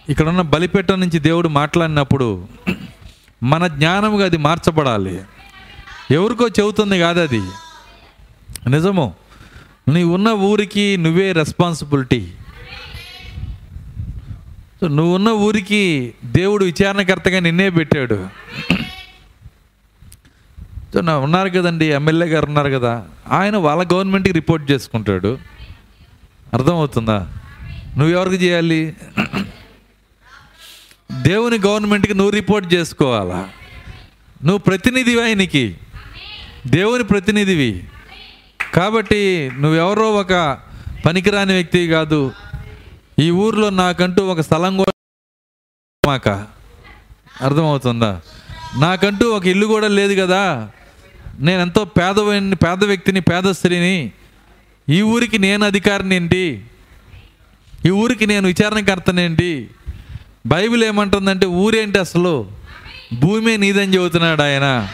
ఇక్కడ 0.10 0.28
ఉన్న 0.28 0.42
బలిపెట్ట 0.42 0.92
నుంచి 0.92 1.20
దేవుడు 1.20 1.48
మాట్లాడినప్పుడు 1.48 2.48
మన 3.44 3.68
జ్ఞానముగా 3.68 4.26
అది 4.26 4.38
మార్చబడాలి. 4.38 5.22
ఎవరికో 6.12 6.48
చెబుతుంది 6.48 7.00
కాదు 7.00 7.20
అది. 7.20 7.42
నిజము. 8.70 9.14
నీ 9.88 10.04
ఉన్న 10.04 10.30
ఊరికి 10.30 10.98
నువ్వే 10.98 11.32
రెస్పాన్సిబిలిటీ 11.32 12.32
నువ్వు 14.84 15.16
ఉన్న 15.16 15.30
ఊరికి 15.30 16.14
దేవుడు 16.26 16.66
విచారణకర్తగా 16.66 17.40
నిన్నే 17.40 17.70
పెట్టాడు. 17.70 18.28
సో 20.94 21.02
నా 21.02 21.18
ఉన్నారు 21.18 21.50
కదండి 21.50 21.86
ఎమ్మెల్యే 21.86 22.28
గారు 22.28 22.46
ఉన్నారు 22.46 22.70
కదా 22.70 23.06
ఆయన 23.32 23.58
వాళ్ళ 23.58 23.88
గవర్నమెంట్కి 23.94 24.34
రిపోర్ట్ 24.34 24.72
చేసుకుంటాడు. 24.72 25.57
అర్థమవుతుందా? 26.54 27.28
నువ్వు 27.98 28.08
ఎవరికి 28.08 28.46
చేయాలి? 28.46 28.96
దేవుని 31.22 31.58
గవర్నమెంట్కి 31.58 32.14
నువ్వు 32.14 32.32
రిపోర్ట్ 32.32 32.74
చేసుకోవాలా? 32.74 33.50
నువ్వు 34.44 34.58
ప్రతినిధివి 34.58 35.24
ఆయనకి 35.24 35.78
దేవుని 36.68 37.04
ప్రతినిధివి. 37.04 37.84
కాబట్టి 38.74 39.52
నువ్వెవరో 39.58 40.14
ఒక 40.14 40.58
పనికిరాని 41.06 41.54
వ్యక్తి 41.54 41.88
కాదు. 41.88 42.32
ఈ 43.20 43.32
ఊర్లో 43.32 43.70
నాకంటూ 43.70 44.28
ఒక 44.28 44.42
స్థలం 44.42 44.78
కూడా 44.78 44.92
మాక. 46.08 46.30
అర్థమవుతుందా? 47.42 48.22
నాకంటూ 48.80 49.32
ఒక 49.32 49.48
ఇల్లు 49.48 49.66
కూడా 49.66 49.88
లేదు 49.88 50.22
కదా? 50.22 50.70
నేను 51.40 51.62
ఎంతో 51.62 51.86
పేదవైన 51.86 52.54
పేద 52.54 52.84
వ్యక్తిని 52.84 53.20
పేద 53.20 53.44
స్త్రీని 53.52 54.12
ఈ 54.90 55.02
ఊరికి 55.02 55.38
నేను 55.38 55.66
అధికారిని 55.66 56.16
ఏంటి? 56.16 56.66
ఈ 57.86 57.90
ఊరికి 57.90 58.28
నేను 58.28 58.48
విచారణకర్తనేంటి 58.48 59.70
బైబిల్ 60.46 60.84
ఏమంటుందంటే 60.84 61.46
ఊరేంటి 61.46 62.00
అసలు? 62.00 62.52
భూమే 63.20 63.58
నీదని 63.58 63.96
చెబుతున్నాడు 63.96 64.42
ఆయన. 64.42 64.88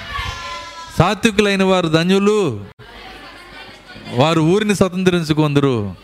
సాత్వికులైన 0.98 1.64
వారు 1.64 1.88
ధన్యులు. 1.88 2.66
వారు 4.14 4.42
ఊరిని 4.42 4.76
స్వతంత్రించుకుందరు. 4.76 5.96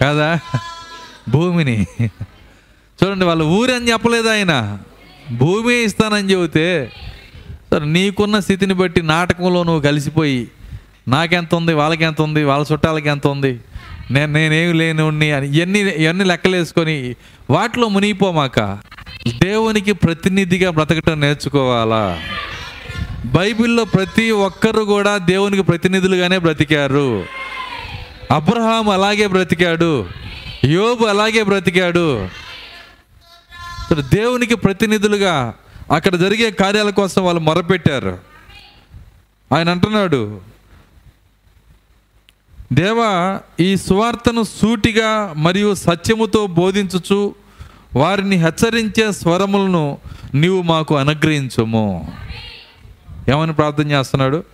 కాదా? 0.00 0.38
భూమిని. 1.28 1.86
చూడండి 3.04 3.24
వాళ్ళ 3.24 3.42
ఊరి 3.42 3.74
అని 3.74 3.90
చెప్పలేదు 3.90 4.28
ఆయన. 4.28 4.78
భూమి 5.32 5.74
ఇస్తానని 5.74 6.30
చెబితే 6.30 6.92
సరే 7.70 7.86
నీకున్న 7.86 8.40
స్థితిని 8.40 8.74
బట్టి 8.74 9.02
నాటకంలో 9.02 9.62
నువ్వు 9.62 9.82
కలిసిపోయి 9.82 10.48
నాకెంత 11.08 11.54
ఉంది 11.54 11.72
వాళ్ళకి 11.72 12.04
ఎంత 12.04 12.22
ఉంది 12.22 12.44
వాళ్ళ 12.44 12.66
చుట్టాలకి 12.72 13.08
ఎంత 13.08 13.26
ఉంది 13.26 13.60
నేను 14.10 14.32
నేనేమి 14.32 14.72
లేని 14.72 15.02
ఉన్ని 15.02 15.32
అని 15.32 15.56
ఇవన్నీ 15.56 15.78
ఇవన్నీ 15.78 16.24
లెక్కలేసుకొని 16.24 17.16
వాటిలో 17.50 17.88
మునిగిపోమాక 17.88 18.78
దేవునికి 19.38 19.92
ప్రతినిధిగా 19.92 20.70
బ్రతకటం 20.70 21.20
నేర్చుకోవాలా? 21.20 22.20
బైబిల్లో 23.26 23.84
ప్రతి 23.84 24.30
ఒక్కరు 24.30 24.82
కూడా 24.82 25.18
దేవునికి 25.18 25.62
ప్రతినిధులుగానే 25.62 26.38
బ్రతికారు. 26.38 27.24
అబ్రహాం 28.30 28.88
అలాగే 28.88 29.26
బ్రతికాడు. 29.26 30.06
యోబు 30.64 31.04
అలాగే 31.04 31.42
బ్రతికాడు. 31.42 32.28
దేవునికి 34.00 34.54
ప్రతినిధులుగా 34.54 35.54
అక్కడ 35.92 36.14
జరిగే 36.14 36.50
కార్యాల 36.50 36.90
కోసం 36.90 37.24
వాళ్ళు 37.24 37.40
మొరపెట్టారు. 37.40 38.18
ఆయన 39.54 39.68
అంటున్నాడు 39.68 40.40
దేవా 42.72 43.40
ఈ 43.60 43.76
సువార్తను 43.76 44.42
సూటిగా 44.42 45.34
మరియు 45.36 45.74
సత్యముతో 45.74 46.46
బోధించుచు 46.46 47.34
వారిని 47.96 48.36
హెచ్చరించే 48.36 49.12
స్వరములను 49.12 49.98
నీవు 50.34 50.62
మాకు 50.62 50.96
అనుగ్రహించము. 50.96 52.12
ఏమని 53.30 53.52
ప్రార్థన 53.52 53.90
చేస్తున్నాడు? 53.90 54.44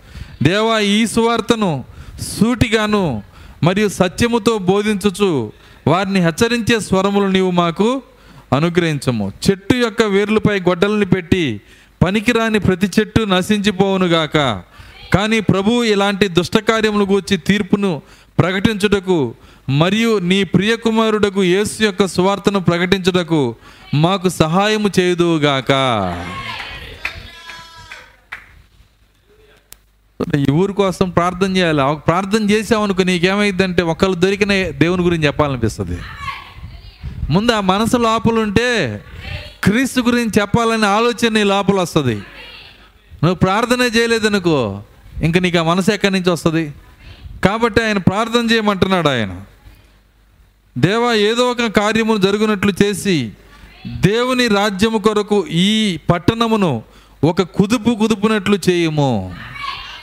దేవా 0.43 0.79
ఈ 0.79 1.07
సువార్తను 1.07 1.83
సూటిగాను 2.21 3.23
మరియు 3.63 3.87
సత్యముతో 3.87 4.57
బోధించుచు 4.57 5.51
వారిని 5.87 6.19
హెచ్చరించే 6.19 6.79
స్వరములు 6.79 7.25
నీవు 7.25 7.51
మాకు 7.51 8.01
అనుగ్రహించము. 8.55 9.33
చెట్టు 9.49 9.75
యొక్క 9.75 10.01
వేర్లపై 10.01 10.59
గొడ్డలను 10.59 11.05
పెట్టి 11.05 11.61
పనికిరాని 12.03 12.59
ప్రతి 12.59 12.89
చెట్టు 12.99 13.21
నశించిపోవునుగాక. 13.23 14.63
కానీ 15.13 15.39
ప్రభు 15.39 15.83
ఇలాంటి 15.83 16.27
దుష్టకార్యములు 16.27 17.05
గూర్చి 17.05 17.37
తీర్పును 17.37 18.01
ప్రకటించుటకు 18.39 19.35
మరియు 19.69 20.17
నీ 20.17 20.43
ప్రియకుమారుడకు 20.43 21.43
యేసు 21.43 21.83
యొక్క 21.83 22.07
సువార్తను 22.07 22.59
ప్రకటించుటకు 22.59 23.55
మాకు 23.93 24.29
సహాయము 24.29 24.89
చేయుదువుగాక. 24.99 25.71
ఈ 30.37 30.51
ఊరి 30.51 30.73
కోసం 30.73 31.09
ప్రార్థన 31.09 31.57
చేయాలి. 31.57 31.99
ప్రార్థన 32.07 32.49
చేసామనుకో 32.49 33.03
నీకేమైందంటే 33.03 33.81
ఒకళ్ళు 33.81 34.17
దొరికిన 34.17 34.53
దేవుని 34.69 35.03
గురించి 35.03 35.25
చెప్పాలనిపిస్తుంది. 35.25 35.97
ముందు 37.29 37.51
ఆ 37.51 37.59
మనసు 37.59 37.97
లోపలుంటే 37.97 38.69
క్రీస్తు 39.63 40.01
గురించి 40.01 40.41
చెప్పాలనే 40.41 40.87
ఆలోచన 40.87 41.33
నీ 41.33 41.43
లోపల 41.43 41.79
వస్తుంది. 41.79 42.15
నువ్వు 43.23 43.35
ప్రార్థన 43.35 43.81
చేయలేదనుకో 43.97 44.83
ఇంక 45.23 45.37
నీకు 45.37 45.57
ఆ 45.57 45.63
మనసు 45.63 45.91
ఎక్కడి 45.91 46.13
నుంచి 46.13 46.29
వస్తుంది? 46.29 46.73
కాబట్టి 47.45 47.83
ఆయన 47.83 47.97
ప్రార్థన 47.97 48.51
చేయమంటున్నాడు 48.51 49.09
ఆయన. 49.09 49.41
దేవా 50.77 51.13
ఏదో 51.13 51.51
ఒక 51.51 51.65
కార్యము 51.65 52.17
జరుగునట్లు 52.17 52.73
చేసి 52.83 53.31
దేవుని 53.87 54.47
రాజ్యము 54.47 54.97
కొరకు 54.97 55.47
ఈ 55.47 55.99
పట్టణమును 56.09 56.83
ఒక 57.23 57.41
కుదుపు 57.41 57.95
కుదుపునట్లు 57.95 58.59
చేయము. 58.69 59.35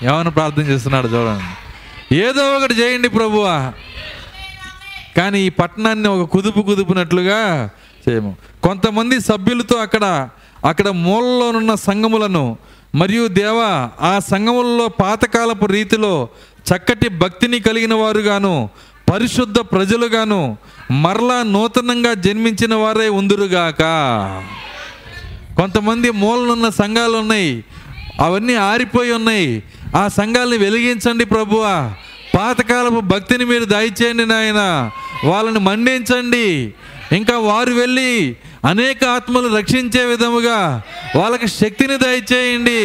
ఏమైనా 0.03 0.31
ప్రార్థన 0.31 0.63
చేస్తున్నాడు 0.63 1.09
చూడండి. 1.09 1.45
ఏదో 2.17 2.57
ఒకటి 2.57 2.75
చేయండి 2.75 3.09
ప్రభువా. 3.09 3.73
కానీ 5.17 5.41
ఈ 5.41 5.49
పట్టణాన్ని 5.49 6.09
ఒక 6.09 6.31
కుదుపు 6.31 6.61
కుదుపునట్లుగా 6.61 7.71
చేయము. 8.09 8.37
కొంతమంది 8.63 9.21
సభ్యులతో 9.21 9.77
అక్కడ 9.77 10.29
అక్కడ 10.65 10.89
మూలలోనున్న 10.89 11.75
సంఘములను 11.75 12.59
మరియు 12.95 13.27
దేవ 13.27 13.89
ఆ 14.01 14.19
సంఘములలో 14.31 14.89
పాతకాలపు 14.89 15.67
రీతిలో 15.67 16.29
చక్కటి 16.57 17.09
భక్తిని 17.09 17.61
కలిగిన 17.61 17.95
వారుగాను 17.95 18.71
పరిశుద్ధ 19.13 19.59
ప్రజలుగాను 19.59 20.57
మరలా 20.91 21.43
నూతనంగా 21.43 22.15
జన్మించిన 22.15 22.75
వారే 22.75 23.09
ఉందురుగాక. 23.09 23.83
కొంతమంది 25.57 26.11
మూలనున్న 26.11 26.69
సంఘాలు 26.69 27.17
ఉన్నాయి 27.17 27.65
అవన్నీ 28.21 28.55
ఆరిపోయి 28.55 29.13
ఉన్నాయి. 29.13 29.63
ఆ 29.97 30.09
సంఘాలని 30.09 30.57
వెలిగించండి 30.57 31.25
ప్రభువా. 31.25 31.95
పాతకాలపు 32.37 33.01
భక్తిని 33.01 33.45
మీరు 33.45 33.65
దయచేయండి 33.65 34.27
నాయన. 34.27 34.91
వాళ్ళని 35.25 35.59
మండించండి. 35.59 36.75
ఇంకా 37.13 37.39
వారు 37.39 37.73
వెళ్ళి 37.73 38.37
అనేక 38.65 39.05
ఆత్మలు 39.05 39.57
రక్షించే 39.57 40.05
విధముగా 40.05 40.83
వాళ్ళకి 41.17 41.49
శక్తిని 41.49 41.97
దయచేయండి. 41.97 42.83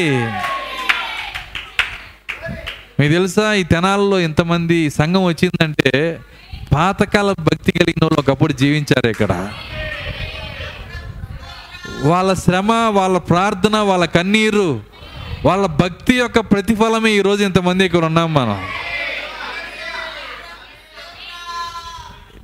మీకు 2.99 3.11
తెలుసా 3.13 3.53
ఈ 3.53 3.63
తెనాలలో 3.63 4.19
ఇంతమంది 4.19 4.89
సంఘం 4.89 5.25
వచ్చిందంటే 5.25 6.19
పాతకాల 6.73 7.31
భక్తి 7.31 7.71
కలిగిన 7.71 8.03
వాళ్ళు 8.03 8.19
ఒకప్పుడు 8.19 8.53
జీవించారు 8.53 9.07
ఇక్కడ. 9.07 9.33
వాళ్ళ 12.03 12.33
శ్రమ 12.33 12.71
వాళ్ళ 12.71 13.17
ప్రార్థన 13.17 13.77
వాళ్ళ 13.77 14.05
కన్నీరు 14.05 14.81
వాళ్ళ 15.45 15.65
భక్తి 15.65 16.15
యొక్క 16.15 16.39
ప్రతిఫలమే 16.39 17.11
ఈరోజు 17.11 17.43
ఇంతమంది 17.43 17.85
ఇక్కడ 17.85 18.05
ఉన్నాం 18.05 18.33
మనం. 18.33 18.59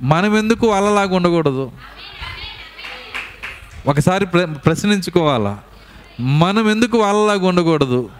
మనం 0.02 0.38
ఎందుకు 0.38 0.66
వాళ్ళలాగా 0.66 1.16
ఉండకూడదు? 1.16 1.72
ఒకసారి 3.86 4.26
ప్ర 4.26 4.44
ప్రశ్నించుకోవాలా? 4.44 5.58
మనం 6.20 6.70
ఎందుకు 6.70 6.98
వాళ్ళలాగా 6.98 7.46
ఉండకూడదు? 7.46 8.10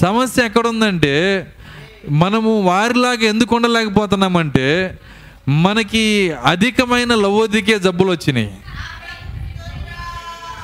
సమస్య 0.00 0.44
ఎక్కడుందంటే 0.44 1.46
మనము 2.10 2.60
వారిలాగా 2.60 3.22
ఎందుకు 3.22 3.56
ఉండలేకపోతున్నామంటే 3.56 4.98
మనకి 5.48 6.32
అధికమైన 6.44 7.14
లవోదికే 7.14 7.78
జబ్బులు 7.78 8.10
వచ్చినాయి. 8.10 8.58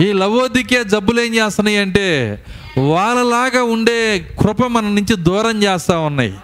ఈ 0.00 0.12
లవోదికే 0.12 0.84
జబ్బులు 0.84 1.20
ఏం 1.20 1.34
చేస్తున్నాయి 1.34 1.76
అంటే 1.76 2.38
వాళ్ళలాగా 2.78 3.62
ఉండే 3.62 4.18
కృప 4.18 4.66
మన 4.66 4.84
నుంచి 4.84 5.16
దూరం 5.16 5.62
చేస్తూ 5.62 6.00
ఉన్నాయి. 6.00 6.34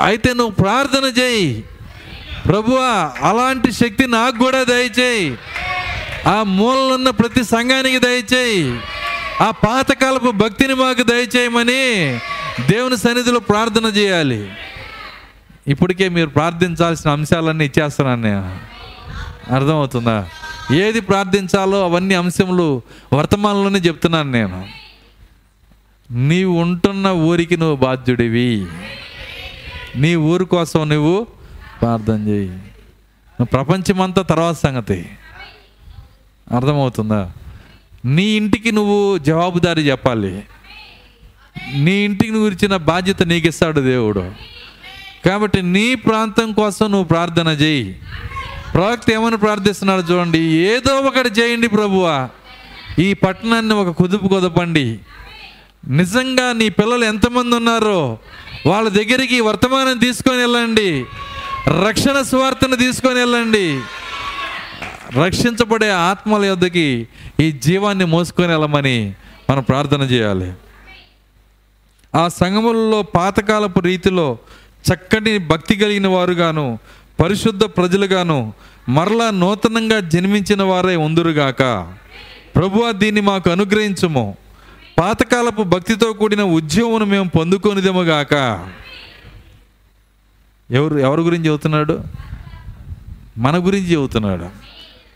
అయితే 0.00 0.34
నువ్వు 0.34 0.54
ప్రార్థన 0.54 1.20
చేయి. 1.20 1.64
ప్రభువా 2.48 3.12
అలాంటి 3.22 3.72
శక్తి 3.72 4.06
నాకు 4.06 4.38
కూడా 4.38 4.62
దయచేయి. 4.62 5.38
ఆ 6.26 6.42
మూలలో 6.42 6.88
ఉన్న 6.88 7.10
ప్రతి 7.10 7.44
సంఘానికి 7.44 7.98
దయచేయి. 7.98 8.80
ఆ 9.40 9.50
పాతకాలపు 9.50 10.30
భక్తిని 10.30 10.74
మాకు 10.74 11.02
దయచేయమని 11.02 12.18
దేవుని 12.70 12.96
సన్నిధిలో 12.96 13.40
ప్రార్థన 13.40 13.84
చేయాలి. 13.84 14.52
ఇప్పటికే 15.68 16.08
మీరు 16.08 16.26
ప్రార్థించాల్సిన 16.26 17.10
అంశాలన్నీ 17.10 17.64
ఇచ్చేస్తున్నాను 17.64 18.22
నేను. 18.22 18.58
అర్థమవుతుందా? 19.54 20.28
ఏది 20.72 21.00
ప్రార్థించాలో 21.00 21.84
అవన్నీ 21.84 22.14
అంశములు 22.14 22.82
వర్తమానంలోనే 23.12 23.78
చెప్తున్నాను 23.78 24.30
నేను. 24.30 24.68
నీవు 26.10 26.52
ఉంటున్న 26.52 27.08
ఊరికి 27.08 27.56
నువ్వు 27.56 27.76
బాధ్యుడివి. 27.76 28.66
నీ 29.96 30.16
ఊరు 30.16 30.44
కోసం 30.44 30.88
నువ్వు 30.88 31.26
ప్రార్థన 31.80 32.28
చేయి. 32.28 32.48
నువ్వు 32.48 33.44
ప్రపంచమంతా 33.44 34.22
తర్వాత 34.22 34.54
సంగతి. 34.54 35.08
అర్థమవుతుందా? 36.52 37.32
నీ 38.04 38.22
ఇంటికి 38.22 38.72
నువ్వు 38.72 39.18
జవాబుదారీ 39.18 39.82
చెప్పాలి. 39.82 40.42
నీ 41.74 41.92
ఇంటికి 41.92 42.30
నువ్వు 42.30 42.50
ఇచ్చిన 42.50 42.76
బాధ్యత 42.76 43.22
నీకు 43.22 43.48
ఇస్తాడు 43.48 43.80
దేవుడు. 43.80 44.32
కాబట్టి 45.24 45.62
నీ 45.62 45.94
ప్రాంతం 45.94 46.52
కోసం 46.52 46.90
నువ్వు 46.90 47.08
ప్రార్థన 47.08 47.48
చేయి. 47.48 48.00
ప్రవక్త 48.74 49.10
ఏమని 49.12 49.36
ప్రార్థిస్తున్నాడు 49.36 50.02
చూడండి 50.02 50.38
ఏదో 50.38 50.94
ఒకటి 50.94 51.28
చేయండి 51.28 51.68
ప్రభువా. 51.68 52.28
ఈ 52.98 53.14
పట్టణాన్ని 53.14 53.74
ఒక 53.74 53.96
కుదుపు 53.96 54.28
కుదపండి. 54.28 54.98
నిజంగా 55.88 56.52
నీ 56.52 56.68
పిల్లలు 56.68 57.04
ఎంతమంది 57.04 57.56
ఉన్నారో 57.56 58.18
వాళ్ళ 58.66 58.88
దగ్గరికి 58.88 59.40
వర్తమానం 59.40 59.98
తీసుకొని 59.98 60.36
వెళ్ళండి. 60.36 61.04
రక్షణ 61.68 62.22
స్వార్థను 62.22 62.76
తీసుకొని 62.76 63.14
వెళ్ళండి. 63.14 63.80
రక్షించబడే 65.24 65.90
ఆత్మల 65.90 66.44
యొద్దకి 66.44 67.08
ఈ 67.40 67.52
జీవాన్ని 67.52 68.04
మోసుకొని 68.04 68.48
వెళ్ళమని 68.48 69.14
మనం 69.50 69.62
ప్రార్థన 69.62 70.02
చేయాలి. 70.02 70.52
ఆ 72.14 72.28
సంఘములలో 72.28 73.02
పాతకాలపు 73.02 73.80
రీతిలో 73.80 74.38
చక్కటి 74.92 75.38
భక్తి 75.38 75.76
కలిగిన 75.76 76.08
వారుగాను 76.08 76.78
పరిశుద్ధ 77.20 77.64
ప్రజలుగాను 77.64 78.52
మరలా 78.88 79.30
నూతనంగా 79.30 80.00
జన్మించిన 80.00 80.62
వారే 80.62 80.96
ఉందురుగాక. 80.96 81.92
ప్రభువా 82.56 82.90
దీన్ని 82.90 83.20
మాకు 83.20 83.50
అనుగ్రహించము. 83.50 84.36
పాతకాలపు 85.00 85.62
భక్తితో 85.62 86.12
కూడిన 86.12 86.42
ఉద్యోగం 86.42 87.10
మేము 87.10 87.28
పొందుకొనిదేమోగాక 87.28 88.34
ఎవరు 90.70 90.98
ఎవరి 90.98 91.22
గురించి 91.22 91.46
చెబుతున్నాడు? 91.46 92.00
మన 93.38 93.58
గురించి 93.58 93.86
చెబుతున్నాడు. 93.86 94.46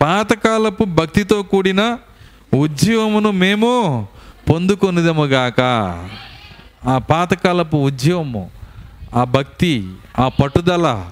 పాతకాలపు 0.02 0.84
భక్తితో 0.84 1.42
కూడిన 1.42 1.98
ఉద్యమమును 2.54 3.30
మేము 3.30 4.08
పొందుకొనిదముగాక. 4.50 5.60
ఆ 6.86 6.98
పాతకాలపు 6.98 7.76
ఉద్యమము 7.76 8.50
ఆ 9.14 9.24
భక్తి 9.24 9.92
ఆ 10.18 10.28
పట్టుదల 10.28 11.10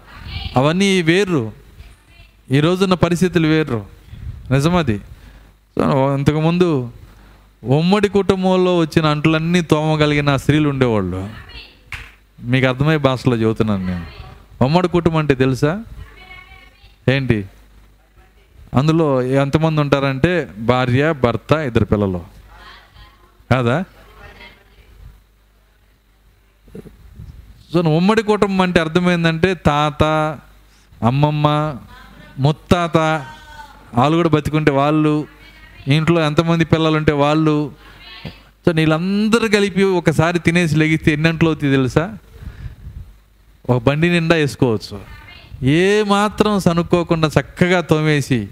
అవన్నీ 0.56 1.02
వేర్రు 1.02 1.52
ఈ 2.50 2.60
రోజున్న 2.60 2.94
పరిస్థితులు 2.94 3.46
వేర్రు 3.46 3.86
నిజమది. 4.50 5.00
ఇంతకుముందు 6.14 6.90
ఉమ్మడి 7.64 8.08
కుటుంబంలో 8.08 8.78
వచ్చిన 8.78 9.06
అంట్లన్నీ 9.06 9.60
తోమగలిగిన 9.60 10.36
స్త్రీలు 10.36 10.68
ఉండేవాళ్ళు. 10.68 11.28
మీకు 12.42 12.66
అర్థమయ్యే 12.66 12.98
భాషలో 12.98 13.36
చెబుతున్నాను 13.36 13.86
నేను. 13.86 14.21
ఉమ్మడి 14.64 14.88
కుటుంబం 14.88 15.18
అంటే 15.18 15.34
తెలుసా? 15.34 15.84
ఏంటి? 17.08 17.46
అందులో 18.74 19.22
ఎంతమంది 19.22 19.80
ఉంటారంటే 19.80 20.50
భార్య 20.58 21.12
భర్త 21.12 21.52
ఇద్దరు 21.52 21.84
పిల్లలు. 21.84 22.20
కాదా? 23.50 23.84
సో 27.72 27.80
ఉమ్మడి 27.80 28.22
కుటుంబం 28.22 28.60
అంటే 28.60 28.80
అర్థమైందంటే 28.80 29.54
తాత 29.54 30.04
అమ్మమ్మ 31.02 31.76
ముత్తాత 32.38 32.96
వాళ్ళు 33.94 34.16
కూడా 34.16 34.28
బతికుంటే 34.28 34.70
వాళ్ళు 34.70 35.26
ఇంట్లో 35.88 36.20
ఎంతమంది 36.20 36.64
పిల్లలు 36.64 36.96
ఉంటే 36.96 37.12
వాళ్ళు. 37.12 37.72
సో 38.66 38.72
నీళ్ళందరూ 38.72 39.48
కలిపి 39.48 39.82
ఒకసారి 39.82 40.38
తినేసి 40.38 40.76
లెగిస్తే 40.76 41.12
ఎన్నంట్లో 41.12 41.50
అవుతుంది 41.50 41.74
తెలుసా? 41.76 42.18
ఒక 43.68 43.82
బండి 43.82 44.08
నిండా 44.10 44.34
వేసుకోవచ్చు. 44.34 45.00
ఏ 45.64 46.02
మాత్రం 46.02 46.60
సనుక్కోకుండా 46.60 47.28
చక్కగా 47.28 47.80
తోమేసి 47.80 48.48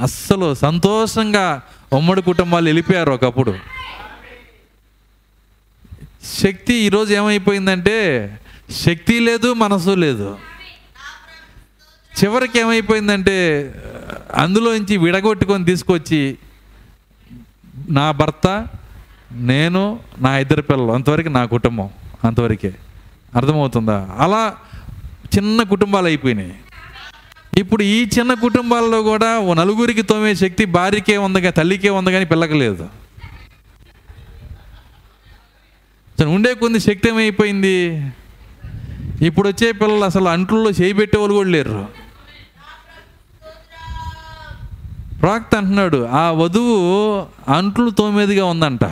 అస్సలు 0.00 0.54
సంతోషంగా 0.54 1.62
ఉమ్మడి 1.92 2.22
కుటుంబాలు 2.22 2.64
వెళ్ళిపోయారు 2.64 3.10
ఒకప్పుడు. 3.10 3.52
శక్తి 6.24 6.74
ఈరోజు 6.74 7.12
ఏమైపోయిందంటే 7.14 8.38
శక్తి 8.70 9.20
లేదు 9.20 9.52
మనసు 9.52 9.90
లేదు. 9.90 10.38
చివరికి 12.12 12.58
ఏమైపోయిందంటే 12.58 13.36
అందులోంచి 14.34 14.96
విడగొట్టుకొని 14.96 15.64
తీసుకొచ్చి 15.64 16.38
నా 17.90 18.10
భర్త 18.10 18.68
నేను 19.32 20.00
నా 20.18 20.38
ఇద్దరు 20.38 20.62
పిల్లలు 20.62 20.92
అంతవరకు 20.92 21.28
నా 21.28 21.44
కుటుంబం 21.44 21.90
అంతవరకే. 22.24 22.74
అర్థమవుతుందా? 23.36 23.98
అలా 24.24 24.42
చిన్న 25.34 25.62
కుటుంబాలు 25.72 26.06
అయిపోయినాయి. 26.06 26.54
ఇప్పుడు 27.60 27.82
ఈ 27.82 27.98
చిన్న 28.14 28.32
కుటుంబాల్లో 28.46 28.98
కూడా 29.02 29.30
ఓ 29.38 29.54
నలుగురికి 29.54 30.02
తోమే 30.02 30.32
శక్తి 30.42 30.64
భార్యకే 30.76 31.16
ఉంది 31.26 31.40
కానీ 31.40 31.56
తల్లికే 31.60 31.90
ఉంది 31.98 32.12
కానీ 32.12 32.26
పిల్లకలేదు 32.32 32.86
ఉండే 36.34 36.50
కొన్ని 36.54 36.78
శక్తి 36.80 37.06
ఏమైపోయింది? 37.08 37.76
ఇప్పుడు 39.28 39.46
వచ్చే 39.48 39.68
పిల్లలు 39.80 40.04
అసలు 40.04 40.28
అంట్లలో 40.28 40.70
చేయి 40.70 40.94
పెట్టేవాళ్ళు 40.98 41.34
కూడా 41.38 41.50
లేరు 41.50 41.78
ప్రాక్త 45.22 45.52
అంటున్నాడు 45.54 45.98
ఆ 46.20 46.22
వధువు 46.30 46.76
అంట్లు 47.56 47.90
తోమేదిగా 47.90 48.44
ఉందంట. 48.44 48.84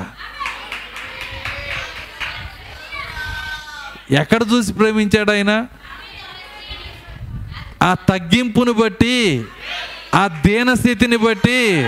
ఎక్కడ 4.11 4.43
చూసి 4.53 4.73
ప్రేమించాడు 4.73 5.33
ఆయన? 5.33 5.67
ఆ 7.83 7.95
తగ్గింపును 7.95 8.73
బట్టి 8.73 9.45
ఆ 10.15 10.29
దీనస్థితిని 10.29 11.17
బట్టి 11.17 11.87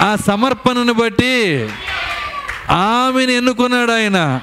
ఆ 0.00 0.16
సమర్పణను 0.16 0.92
బట్టి 0.92 1.68
ఆమెను 2.70 3.30
ఎన్నుకున్నాడు 3.30 3.92
ఆయన. 3.92 4.40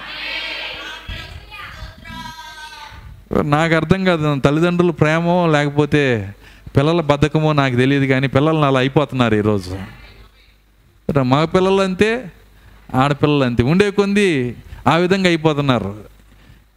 నాకు 3.44 3.76
అర్థం 3.76 4.06
కాదు 4.06 4.40
తల్లిదండ్రులు 4.40 4.92
ప్రేమో 4.92 5.48
లేకపోతే 5.48 6.34
పిల్లల 6.78 7.02
బద్ధకమో 7.02 7.54
నాకు 7.54 7.76
తెలియదు 7.76 8.06
కానీ 8.06 8.28
పిల్లలు 8.28 8.66
అలా 8.66 8.80
అయిపోతున్నారు 8.80 9.36
ఈరోజు. 9.36 9.76
మగ 11.10 11.46
పిల్లలు 11.46 11.82
అంతే 11.82 12.32
ఆడపిల్లలు 12.96 13.44
అంతే 13.44 13.64
ఉండే 13.64 13.92
కొంది 13.92 14.56
ఆ 14.88 14.98
విధంగా 14.98 15.28
అయిపోతున్నారు. 15.28 16.15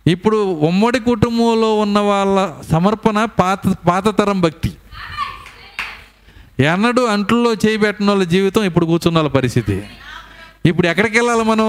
ఇప్పుడు 0.09 0.37
ఉమ్మడి 0.53 1.01
కుటుంబంలో 1.01 1.79
ఉన్న 1.79 1.99
వాళ్ళ 1.99 2.55
సమర్పణ 2.73 3.25
పాత 3.25 3.59
పాత 3.89 4.19
తరం 4.19 4.41
భక్తి. 4.41 4.73
ఎన్నడూ 6.65 7.05
అంట్లలో 7.05 7.55
చేయి 7.55 7.77
పెట్టిన 7.77 8.09
వాళ్ళ 8.09 8.25
జీవితం 8.25 8.65
ఇప్పుడు 8.65 8.87
కూర్చున్న 8.87 9.19
వాళ్ళ 9.19 9.31
పరిస్థితి. 9.31 9.83
ఇప్పుడు 10.67 10.87
ఎక్కడికి 10.87 11.19
వెళ్ళాలి 11.19 11.45
మనం? 11.45 11.69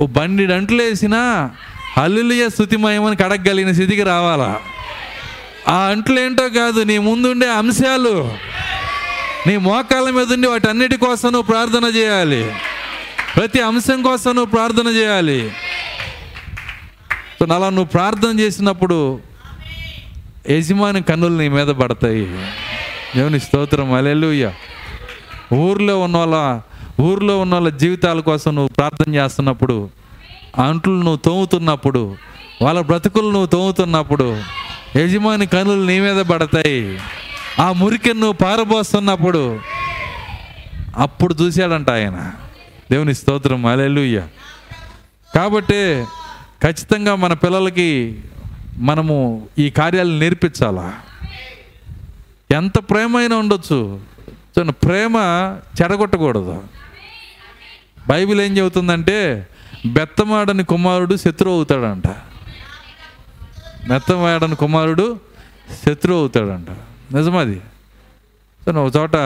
ఓ 0.00 0.06
బండి 0.06 0.52
అంట్లు 0.52 0.82
వేసినా 0.82 1.50
హల్లుయ 1.96 2.48
స్థుతిమయమని 2.48 3.16
కడగలిగిన 3.16 3.72
స్థితికి 3.72 4.02
రావాలా? 4.02 4.60
ఆ 5.68 5.78
అంట్లు 5.78 6.20
ఏంటో 6.20 6.48
కాదు 6.48 6.80
నీ 6.80 6.98
ముందుండే 6.98 7.48
అంశాలు. 7.50 8.32
నీ 9.46 9.56
మోకాళ్ళ 9.56 10.10
మీద 10.10 10.32
ఉండి 10.32 10.46
వాటన్నిటి 10.46 10.96
కోసం 10.96 11.32
నువ్వు 11.32 11.52
ప్రార్థన 11.52 11.84
చేయాలి. 11.84 12.54
ప్రతి 13.36 13.60
అంశం 13.60 14.02
కోసం 14.02 14.34
నువ్వు 14.34 14.50
ప్రార్థన 14.50 14.88
చేయాలి. 14.88 15.52
అలా 17.50 17.68
నువ్వు 17.68 17.84
ప్రార్థన 17.84 18.40
చేసినప్పుడు 18.40 19.20
యజమాని 20.50 21.02
కన్నులు 21.02 21.38
నీ 21.38 21.48
మీద 21.48 21.66
పడతాయి. 21.66 22.24
దేవుని 23.16 23.40
స్తోత్రం. 23.40 23.92
అలెలుయ్య 23.92 24.52
ఊర్లో 25.54 26.00
ఉన్న 26.00 26.16
వాళ్ళ 26.16 26.60
ఊర్లో 27.00 27.40
ఉన్న 27.40 27.54
వాళ్ళ 27.54 27.68
జీవితాల 27.68 28.20
కోసం 28.20 28.54
నువ్వు 28.54 28.68
ప్రార్థన 28.68 29.14
చేస్తున్నప్పుడు 29.14 29.90
ఆ 30.58 30.62
అంట్లు 30.62 30.92
నువ్వు 30.92 31.16
తోముతున్నప్పుడు 31.16 32.16
వాళ్ళ 32.62 32.80
బ్రతుకులు 32.80 33.30
నువ్వు 33.30 33.46
తోముతున్నప్పుడు 33.46 34.42
యజమాని 34.96 35.46
కనులు 35.46 35.86
నీ 35.86 36.00
మీద 36.00 36.24
పడతాయి. 36.24 36.98
ఆ 37.58 37.72
మురికిని 37.72 38.20
నువ్వు 38.20 38.32
పారబోస్తున్నప్పుడు 38.32 39.60
అప్పుడు 40.96 41.34
చూశాడంట 41.34 41.90
ఆయన. 41.90 42.30
దేవుని 42.90 43.14
స్తోత్రం. 43.14 43.66
అలెలుయ్య 43.66 44.22
కాబట్టి 45.34 46.04
ఖచ్చితంగా 46.62 47.14
మన 47.14 47.32
పిల్లలకి 47.32 48.20
మనము 48.76 49.48
ఈ 49.58 49.70
కార్యాలు 49.70 50.18
నేర్పించాలా? 50.18 51.00
ఎంత 52.50 52.78
ప్రేమ 52.78 53.16
అయినా 53.16 53.36
ఉండొచ్చు 53.36 54.00
చూడండి 54.58 54.72
ప్రేమ 54.72 55.16
చెడగొట్టకూడదు 55.82 56.64
బైబిల్ 58.08 58.40
ఏం 58.40 58.58
చెబుతుందంటే 58.58 59.48
బెత్తమాడని 59.86 60.64
కుమారుడు 60.64 61.16
శత్రువు 61.16 61.54
అవుతాడంట. 61.54 62.06
బెత్తమాడని 63.88 64.56
కుమారుడు 64.56 65.20
శత్రువు 65.86 66.18
అవుతాడంట. 66.18 66.70
నిజమది? 67.16 67.60
ఒక 68.68 68.96
చోట 68.96 69.16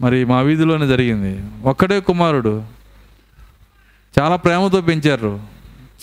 మరి 0.00 0.24
మా 0.24 0.40
వీధిలోనే 0.40 0.86
జరిగింది. 0.86 1.44
ఒక్కడే 1.62 2.00
కుమారుడు. 2.00 2.64
చాలా 4.20 4.36
ప్రేమతో 4.36 4.80
పెంచారు. 4.80 5.55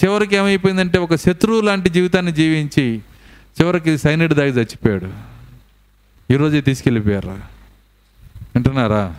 చివరికి 0.04 0.36
ఏమైపోయిందంటే 0.36 0.98
ఒక 0.98 1.16
శత్రువు 1.16 1.62
లాంటి 1.62 1.90
జీవితాన్ని 1.90 2.32
జీవించి 2.32 3.02
చివరికి 3.62 3.98
సైనిడ్ 3.98 4.34
దాగి 4.34 4.50
చచ్చిపోయాడు. 4.50 5.12
ఈరోజే 6.34 6.62
తీసుకెళ్ళిపోయారా? 6.62 7.32
వింటున్నారా? 8.56 9.16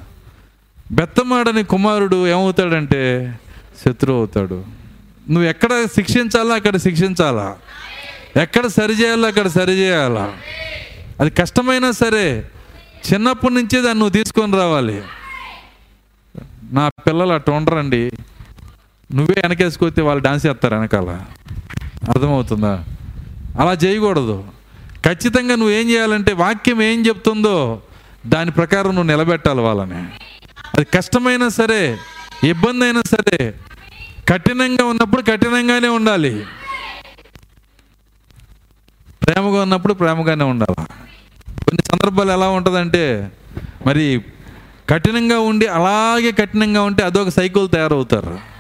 బెత్తమాడని 0.92 1.64
కుమారుడు 1.64 2.28
ఏమవుతాడంటే 2.28 3.34
శత్రువు 3.84 4.18
అవుతాడు. 4.18 4.64
నువ్వు 5.30 5.44
ఎక్కడ 5.44 5.84
శిక్షించాలో 5.84 6.54
అక్కడ 6.54 6.76
శిక్షించాలా? 6.76 7.56
ఎక్కడ 8.42 8.66
సరిచేయాలో 8.66 9.28
అక్కడ 9.28 9.46
సరిచేయాలా 9.46 10.36
అది 11.20 11.30
కష్టమైనా 11.30 11.90
సరే 11.90 12.50
చిన్నప్పటి 13.12 13.54
నుంచే 13.54 13.80
దాన్ని 13.80 13.94
నువ్వు 13.94 14.10
తీసుకొని 14.10 14.56
రావాలి. 14.56 15.02
నా 16.72 16.88
పిల్లలు 16.88 17.32
అట్ట 17.32 17.50
ఉండరండి. 17.50 18.12
నువ్వే 19.12 19.34
వెనకేసుకొస్తే 19.42 20.02
వాళ్ళు 20.02 20.22
డాన్స్ 20.24 20.46
చేస్తారు 20.46 20.74
వెనకాల. 20.74 21.20
అర్థమవుతుందా? 22.08 22.84
అలా 23.60 23.72
చేయకూడదు. 23.72 24.44
ఖచ్చితంగా 25.06 25.56
నువ్వేం 25.56 25.90
చేయాలంటే 25.90 26.32
వాక్యం 26.32 26.82
ఏం 26.82 27.06
చెప్తుందో 27.06 27.82
దాని 28.26 28.50
ప్రకారం 28.50 28.94
నువ్వు 28.94 29.02
నిలబెట్టాలి 29.02 29.60
వాళ్ళని. 29.60 29.98
అది 30.74 30.84
కష్టమైనా 30.84 31.48
సరే 31.48 31.98
ఇబ్బంది 32.44 32.84
అయినా 32.84 33.02
సరే 33.02 33.54
కఠినంగా 34.28 34.84
ఉన్నప్పుడు 34.84 35.22
కఠినంగానే 35.22 35.88
ఉండాలి. 35.88 36.46
ప్రేమగా 39.22 39.62
ఉన్నప్పుడు 39.62 39.94
ప్రేమగానే 39.94 40.44
ఉండాలి? 40.44 40.84
కొన్ని 41.64 41.82
సందర్భాలు 41.90 42.30
ఎలా 42.32 42.48
ఉంటుందంటే 42.48 43.32
మరి 43.86 44.24
కఠినంగా 44.90 45.38
ఉండి 45.38 45.66
అలాగే 45.66 46.32
కఠినంగా 46.32 46.82
ఉంటే 46.82 47.02
అదొక 47.02 47.28
సైకిల్ 47.28 47.68
తయారవుతారు. 47.70 48.53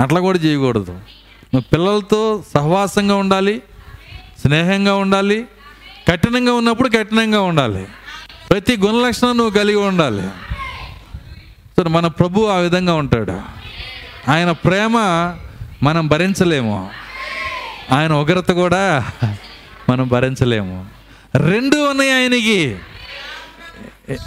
అట్లా 0.00 0.20
కూడా 0.20 0.38
చేయకూడదు. 0.38 0.92
నువ్వు 1.54 1.60
పిల్లలతో 1.60 2.44
సహవాసంగా 2.54 3.16
ఉండాలి 3.16 3.62
స్నేహంగా 4.40 4.94
ఉండాలి 4.94 5.44
కఠినంగా 6.08 6.52
ఉన్నప్పుడు 6.52 6.88
కఠినంగా 6.88 7.40
ఉండాలి. 7.40 7.86
ప్రతి 8.50 8.76
గుణ 8.76 9.06
లక్షణం 9.06 9.36
నువ్వు 9.36 9.58
కలిగి 9.58 9.76
ఉండాలి. 9.76 10.28
సో 11.76 11.82
మన 11.82 12.06
ప్రభు 12.06 12.46
ఆ 12.46 12.56
విధంగా 12.56 12.94
ఉంటాడు. 12.94 13.40
ఆయన 14.30 14.52
ప్రేమ 14.52 14.98
మనం 15.82 16.08
భరించలేము. 16.08 16.90
ఆయన 17.92 18.12
ఉగ్రత 18.12 18.50
కూడా 18.50 19.10
మనం 19.88 20.08
భరించలేము. 20.08 20.86
రెండు 21.36 21.90
ఉన్నాయి 21.90 22.12
ఆయనకి. 22.12 22.76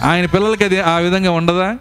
ఆయన 0.02 0.26
పిల్లలకి 0.26 0.64
అది 0.64 0.80
ఆ 0.80 0.96
విధంగా 0.96 1.30
ఉండదా? 1.30 1.78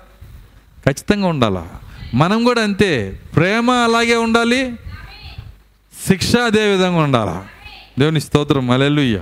ఖచ్చితంగా 0.85 1.27
ఉండాలా? 1.27 1.67
మనం 2.13 2.43
కూడా 2.43 2.61
అంతే. 2.61 3.19
ప్రేమ 3.35 3.71
అలాగే 3.71 4.15
ఉండాలి. 4.15 4.73
శిక్ష 6.07 6.35
అదే 6.35 6.67
విధంగా 6.67 6.97
ఉండాలా. 6.97 7.45
దేవుని 7.99 8.21
స్తోత్రం. 8.21 8.71
అలెలుయ్య 8.71 9.21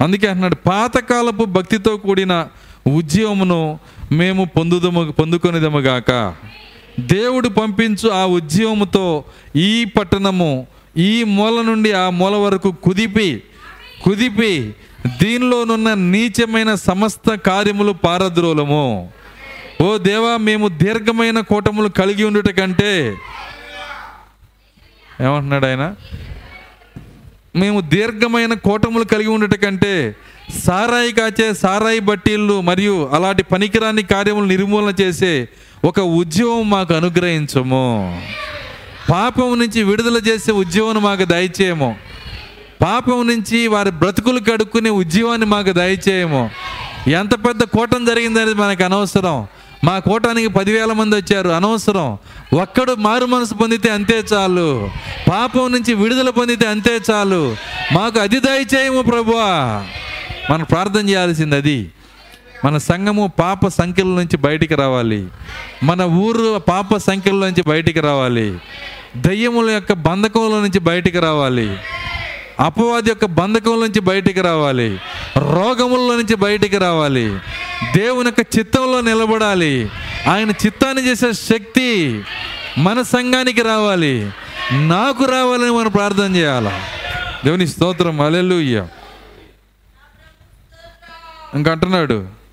అందుకే 0.00 0.26
అంటున్నాడు 0.26 0.54
పాతకాలపు 0.54 1.44
భక్తితో 1.44 1.96
కూడిన 1.96 2.46
ఉద్యమమును 2.86 3.78
మేము 4.12 4.44
పొందుదము 4.44 5.12
పొందుకొనిదము 5.12 5.78
గాక 5.78 6.34
దేవుడు 7.00 7.48
పంపించు 7.48 8.08
ఆ 8.08 8.24
ఉద్యమముతో 8.24 9.24
ఈ 9.56 9.84
పట్టణము 9.84 10.66
ఈ 10.96 11.24
మూల 11.24 11.62
నుండి 11.62 11.92
ఆ 11.92 12.10
మూల 12.10 12.34
వరకు 12.34 12.72
కుదిపి 12.72 13.42
కుదిపి 14.04 14.74
దీనిలోనున్న 15.22 15.94
నీచమైన 15.94 16.74
సమస్త 16.74 17.34
కార్యములు 17.34 17.92
పారద్రోలము. 17.92 19.08
ఓ 19.84 19.88
దేవా 19.98 20.32
మేము 20.48 20.68
దీర్ఘమైన 20.82 21.40
కూటములు 21.40 21.88
కలిగి 21.88 22.24
ఉండుట 22.24 22.50
కంటే 22.50 22.92
ఏమంటున్నాడు 25.20 25.66
ఆయన? 25.66 25.84
మేము 27.56 27.80
దీర్ఘమైన 27.80 28.54
కూటములు 28.54 29.04
కలిగి 29.04 29.28
ఉండట 29.28 29.54
కంటే 29.54 30.16
సారాయి 30.66 31.12
కాచే 31.12 31.54
సారాయి 31.54 32.00
బట్టీళ్ళు 32.00 32.60
మరియు 32.60 32.94
అలాంటి 33.12 33.42
పనికిరాని 33.42 34.02
కార్యములు 34.02 34.46
నిర్మూలన 34.46 34.94
చేసే 35.00 35.48
ఒక 35.84 36.00
ఉద్యోగం 36.00 36.70
మాకు 36.70 36.94
అనుగ్రహించము. 36.94 37.84
పాపం 39.10 39.58
నుంచి 39.58 39.82
విడుదల 39.82 40.18
చేసే 40.28 40.52
ఉద్యోగం 40.52 41.02
మాకు 41.02 41.24
దయచేయము. 41.24 41.90
పాపం 42.82 43.26
నుంచి 43.26 43.58
వారి 43.68 43.90
బ్రతుకులు 43.90 44.40
కడుక్కునే 44.40 44.90
ఉద్యోగాన్ని 44.90 45.46
మాకు 45.46 45.72
దయచేయము. 45.72 46.50
ఎంత 47.10 47.34
పెద్ద 47.46 47.62
కూటం 47.64 48.04
జరిగిందనేది 48.04 48.54
మనకు 48.54 48.84
అనవసరం. 48.84 49.38
మా 49.84 49.98
కూటానికి 49.98 50.48
పదివేల 50.48 50.92
మంది 50.92 51.16
వచ్చారు 51.16 51.48
అనవసరం. 51.48 52.18
ఒక్కడు 52.60 52.94
మారు 52.94 53.24
మనసు 53.24 53.54
పొందితే 53.54 53.90
అంతే 53.90 54.22
చాలు. 54.32 54.90
పాపం 55.30 55.72
నుంచి 55.72 55.94
విడుదల 55.94 56.30
పొందితే 56.30 56.66
అంతే 56.66 57.00
చాలు. 57.10 57.56
మాకు 57.92 58.20
అది 58.20 58.40
దయచేయము 58.40 59.02
ప్రభువా. 59.02 59.84
మనం 60.50 60.64
ప్రార్థన 60.64 61.08
చేయాల్సింది 61.08 61.56
అది. 61.56 61.90
మన 62.64 62.78
సంఘము 62.78 63.32
పాప 63.38 63.68
సంఖ్యల 63.68 64.06
నుంచి 64.06 64.36
బయటికి 64.36 64.74
రావాలి. 64.74 65.26
మన 65.82 66.02
ఊరు 66.02 66.58
పాప 66.58 66.96
సంఖ్యల 66.96 67.34
నుంచి 67.34 67.62
బయటికి 67.62 68.00
రావాలి. 68.00 68.58
దయ్యముల 69.16 69.70
యొక్క 69.70 69.92
బంధకంలో 69.92 70.60
నుంచి 70.60 70.78
బయటికి 70.78 71.18
రావాలి. 71.18 71.76
అపవాది 72.60 73.08
యొక్క 73.08 73.24
బంధకం 73.24 73.80
నుంచి 73.80 74.00
బయటికి 74.00 74.40
రావాలి 74.40 75.00
రోగముల 75.38 76.16
నుంచి 76.16 76.34
బయటికి 76.34 76.78
రావాలి. 76.78 77.38
దేవుని 77.96 78.28
యొక్క 78.28 78.58
చిత్తంలో 78.58 79.00
నిలబడాలి. 79.00 79.90
ఆయన 80.28 80.50
చిత్తాన్ని 80.50 81.06
చేసే 81.06 81.32
శక్తి 81.32 82.22
మన 82.78 83.02
సంఘానికి 83.02 83.62
రావాలి. 83.62 84.30
నాకు 84.72 85.24
రావాలని 85.24 85.70
మనం 85.70 85.90
ప్రార్థన 85.90 86.36
చేయాలి? 86.36 86.70
దేవుని 87.44 87.66
స్తోత్రం 87.66 88.20
అలెలుయ్య 88.20 88.86
ఇంకా 91.54 91.72
అంటున్నాడు. 91.72 92.44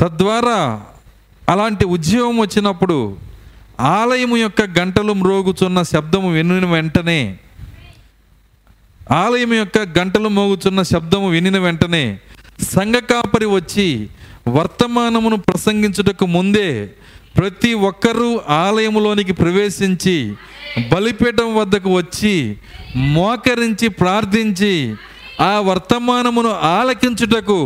తద్వారా 0.00 0.86
అలాంటి 1.48 1.84
ఉద్యోగం 1.96 2.36
వచ్చినప్పుడు 2.36 2.98
ఆలయము 3.92 4.36
యొక్క 4.36 4.62
గంటలు 4.78 5.12
మ్రోగుచున్న 5.14 5.80
శబ్దము 5.90 6.28
వినిన 6.30 6.66
వెంటనే 6.66 7.20
ఆలయం 9.16 9.52
యొక్క 9.54 9.78
గంటలు 9.98 10.28
మోగుచున్న 10.28 10.80
శబ్దము 10.90 11.26
వినిన 11.28 11.58
వెంటనే 11.58 12.04
సంఘ 12.70 12.96
కాపరి 13.10 13.48
వచ్చి 13.50 13.88
వర్తమానమును 14.48 15.36
ప్రసంగించుటకు 15.46 16.26
ముందే 16.28 16.70
ప్రతి 17.36 17.70
ఒక్కరూ 17.84 18.28
ఆలయములోనికి 18.58 19.34
ప్రవేశించి 19.34 20.16
బలిపీఠం 20.92 21.48
వద్దకు 21.54 21.90
వచ్చి 21.90 22.34
మోకరించి 23.14 23.88
ప్రార్థించి 24.00 24.74
ఆ 25.42 25.54
వర్తమానమును 25.60 26.52
ఆలకించుటకు 26.70 27.58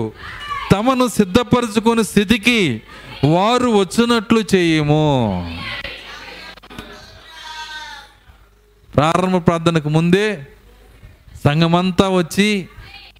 తమను 0.73 1.07
సిద్ధపరచుకుని 1.17 2.03
స్థితికి 2.05 2.59
వారు 3.25 3.71
వచ్చినట్లు 3.71 4.45
చేయము. 4.55 5.59
ప్రారంభ 8.97 9.47
ప్రార్థనకు 9.47 9.89
ముందే 9.89 10.47
సంఘమంతా 11.45 12.09
వచ్చి 12.09 12.69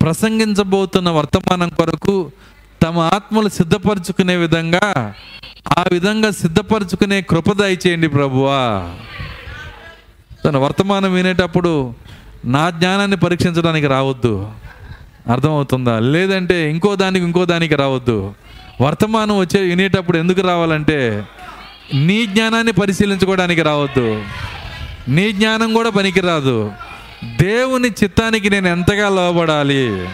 ప్రసంగించబోతున్న 0.01 1.11
వర్తమానం 1.11 1.69
కొరకు 1.69 2.33
తమ 2.83 2.99
ఆత్మలు 2.99 3.49
సిద్ధపరచుకునే 3.49 4.37
విధంగా 4.37 5.15
ఆ 5.79 5.85
విధంగా 5.91 6.31
సిద్ధపరచుకునే 6.31 7.23
కృప 7.23 7.53
దయచేయండి 7.53 8.09
ప్రభువా. 8.09 8.95
తన 10.45 10.57
వర్తమానం 10.57 11.13
వినేటప్పుడు 11.13 11.95
నా 12.45 12.71
జ్ఞానాన్ని 12.71 13.17
పరీక్షించడానికి 13.17 13.87
రావద్దు. 13.87 14.53
అర్థమవుతుందా? 15.33 15.99
లేదంటే 15.99 16.71
ఇంకో 16.71 16.97
దానికి 16.97 17.25
ఇంకో 17.25 17.45
దానికి 17.45 17.75
రావద్దు. 17.75 18.35
వర్తమానం 18.81 19.39
వచ్చే 19.39 19.61
వినేటప్పుడు 19.61 20.19
ఎందుకు 20.19 20.41
రావాలంటే 20.41 21.25
నీ 21.95 22.27
జ్ఞానాన్ని 22.27 22.73
పరిశీలించుకోవడానికి 22.73 23.63
రావద్దు. 23.63 24.25
నీ 25.09 25.33
జ్ఞానం 25.33 25.75
కూడా 25.75 25.91
పనికిరాదు. 25.91 26.73
దేవుని 27.41 27.89
చిత్తానికి 27.89 28.51
నేను 28.51 28.69
ఎంతగా 28.69 29.09
లోబడాలి? 29.09 30.09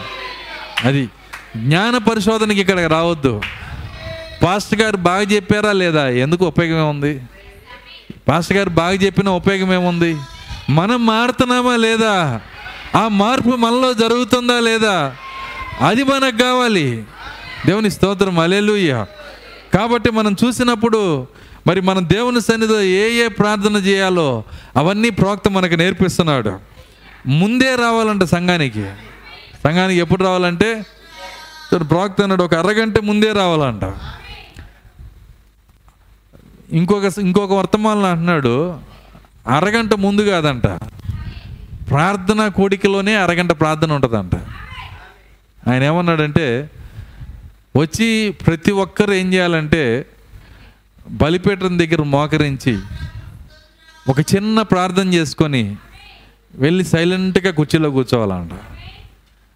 అది 0.83 1.09
జ్ఞాన 1.57 1.97
పరిశోధనకి 1.97 2.61
ఇక్కడికి 2.61 2.87
రావద్దు. 2.87 3.41
పాస్టర్ 4.43 4.81
గారు 4.81 4.97
బాగా 4.97 5.21
చెప్పారా 5.21 5.71
లేదా? 5.71 6.09
ఎందుకు 6.09 6.45
ఉపయోగమే 6.45 6.81
ఉంది 6.81 7.21
పాస్టర్ 8.27 8.57
గారు 8.57 8.69
బాగా 8.69 8.93
చెప్పిన 8.93 9.29
ఉపయోగం 9.29 9.73
ఏముంది? 9.73 10.15
మనం 10.69 11.05
మారుతున్నామా 11.05 11.75
లేదా? 11.75 12.41
ఆ 12.95 13.07
మార్పు 13.07 13.49
మనలో 13.49 13.93
జరుగుతుందా 13.93 14.59
లేదా? 14.59 15.15
అది 15.87 16.03
మనకు 16.03 16.37
కావాలి. 16.37 17.03
దేవుని 17.65 17.91
స్తోత్రం 17.91 18.39
అలెలుయ్య 18.39 19.05
కాబట్టి 19.73 20.11
మనం 20.11 20.35
చూసినప్పుడు 20.45 21.27
మరి 21.67 21.81
మనం 21.81 22.09
దేవుని 22.09 22.41
సన్నిధిలో 22.41 22.81
ఏ 22.81 23.11
ఏ 23.11 23.27
ప్రార్థన 23.27 23.75
చేయాలో 23.75 24.43
అవన్నీ 24.77 25.09
ప్రోక్త 25.09 25.49
మనకు 25.49 25.75
నేర్పిస్తున్నాడు. 25.75 26.59
ముందే 27.27 27.75
రావాలంట 27.75 28.23
సంఘానికి. 28.23 28.89
సంఘానికి 29.63 29.99
ఎప్పుడు 29.99 30.23
రావాలంటే? 30.23 30.85
ప్రోక్త 31.77 32.21
అన్నాడు 32.21 32.43
ఒక 32.43 32.53
అరగంట 32.53 32.99
ముందే 32.99 33.31
రావాలంట. 33.31 33.93
ఇంకొక 36.73 37.19
ఇంకొక 37.19 37.53
వర్తమానం 37.53 38.05
అంటున్నాడు 38.05 38.79
అరగంట 39.47 39.93
ముందు 39.93 40.21
కాదంట. 40.21 40.67
ప్రార్థన 41.89 42.47
కోడికలోనే 42.47 43.15
అరగంట 43.15 43.51
ప్రార్థన 43.51 43.91
ఉంటుందంట. 43.91 44.35
ఆయన 45.69 45.83
ఏమన్నాడంటే 45.83 46.69
వచ్చి 47.75 48.33
ప్రతి 48.47 48.71
ఒక్కరు 48.71 49.11
ఏం 49.11 49.33
చేయాలంటే 49.33 50.05
బలిపీఠం 51.09 51.79
దగ్గర 51.79 52.03
మోకరించి 52.03 52.77
ఒక 54.09 54.19
చిన్న 54.19 54.61
ప్రార్థన 54.61 55.13
చేసుకొని 55.13 55.75
వెళ్ళి 56.55 56.83
సైలెంట్గా 56.83 57.51
కుర్చీలో 57.51 57.89
కూర్చోవాలంట. 57.89 58.51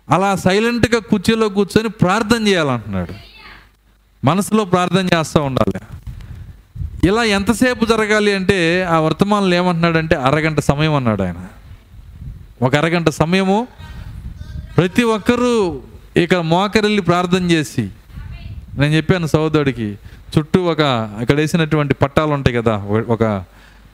అలా 0.09 0.35
సైలెంట్గా 0.35 0.99
కుర్చీలో 0.99 1.49
కూర్చొని 1.49 1.89
ప్రార్థన 1.89 2.47
చేయాలంటున్నాడు. 2.47 3.13
మనసులో 4.25 4.65
ప్రార్థన 4.65 5.05
చేస్తూ 5.05 5.41
ఉండాలి. 5.41 5.79
ఇలా 7.07 7.23
ఎంతసేపు 7.23 7.85
జరగాలి 7.85 8.33
అంటే 8.33 8.83
ఆ 8.83 8.99
వర్తమానంలో 8.99 9.55
ఏమంటున్నాడంటే 9.55 10.15
అరగంట 10.15 10.59
సమయం 10.59 10.95
అన్నాడు 10.95 11.23
ఆయన. 11.23 11.47
ఒక 12.61 12.75
అరగంట 12.75 13.09
సమయము 13.09 13.67
ప్రతి 14.77 15.03
ఒక్కరూ 15.03 15.81
ఇక్కడ 16.17 16.37
మోకరెళ్ళి 16.37 17.01
ప్రార్థన 17.01 17.51
చేసి 17.51 17.89
నేను 18.77 18.93
చెప్పాను 18.93 19.27
సహోదరుడికి 19.27 19.97
చుట్టూ 20.37 20.63
ఒక 20.63 21.09
ఇక్కడ 21.21 21.35
వేసినటువంటి 21.35 21.93
పట్టాలు 21.93 22.31
ఉంటాయి 22.31 22.57
కదా 22.57 22.77
ఒక- 23.07 23.39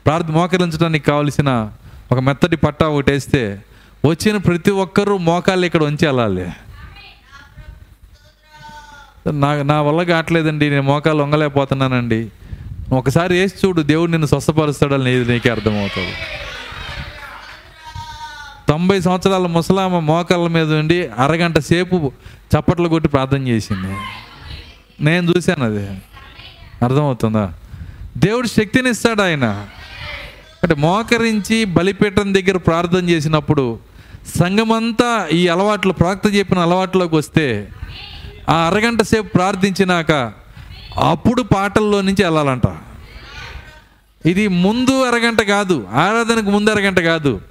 ప్రార్థ 0.05 0.31
మోకరించడానికి 0.31 1.05
కావలసిన 1.05 1.71
ఒక 2.11 2.19
మెత్తటి 2.19 2.55
పట్టా 2.55 2.87
ఒకటి 2.87 3.11
వేస్తే 3.11 3.61
వచ్చిన 4.05 4.37
ప్రతి 4.37 4.71
ఒక్కరూ 4.71 5.17
మోకాళ్ళు 5.17 5.65
ఇక్కడ 5.65 5.83
ఉంచి 5.83 6.05
వెళ్ళాలి. 6.05 6.49
నా 9.31 9.63
నా 9.63 9.81
వల్ల 9.81 10.03
కావట్లేదండి 10.03 10.69
నేను 10.69 10.81
మోకాలు 10.81 11.23
వంగలేకపోతున్నానండి. 11.23 12.29
ఒకసారి 12.91 13.33
వేసి 13.33 13.67
చూడు 13.67 13.81
దేవుడు 13.81 14.11
నిన్ను 14.11 14.27
స్వస్థపరుస్తాడని 14.27 15.15
ఇది 15.15 15.31
నీకే 15.31 15.49
అర్థమవుతుంది. 15.49 16.13
తొంభై 18.69 19.01
సంవత్సరాల 19.01 19.47
ముసలామ 19.47 19.99
మోకాళ్ళ 19.99 20.47
మీద 20.47 20.73
ఉండి 20.73 21.07
అరగంట 21.07 21.59
సేపు 21.59 22.11
చప్పట్లు 22.57 22.89
కొట్టి 22.89 23.09
ప్రార్థన 23.09 23.47
చేసింది. 23.47 23.95
నేను 25.01 25.33
చూశాను 25.37 25.65
అది. 25.65 25.87
అర్థమవుతుందా? 26.83 27.53
దేవుడు 28.17 28.47
శక్తిని 28.47 28.89
ఇస్తాడు 28.89 29.21
ఆయన. 29.21 29.67
అంటే 30.63 30.75
మోకరించి 30.75 31.65
బలిపీఠం 31.65 32.33
దగ్గర 32.33 32.57
ప్రార్థన 32.57 33.09
చేసినప్పుడు 33.09 33.79
సంఘమంతా 34.39 35.27
ఈ 35.31 35.47
అలవాట్లు 35.47 35.93
ప్రాక్త 35.93 36.35
చెప్పిన 36.35 36.59
అలవాట్లోకి 36.59 37.15
వస్తే 37.15 37.67
ఆ 38.49 38.53
అరగంట 38.53 39.01
సేపు 39.01 39.27
ప్రార్థించినాక 39.27 40.11
అప్పుడు 41.03 41.41
పాటల్లో 41.41 42.01
నుంచి 42.01 42.23
వెళ్ళాలంట. 42.23 42.77
ఇది 44.25 44.47
ముందు 44.47 45.03
అరగంట 45.03 45.41
కాదు 45.41 45.87
ఆరాధనకు 45.93 46.51
ముందు 46.51 46.69
అరగంట 46.69 46.99
కాదు. 46.99 47.41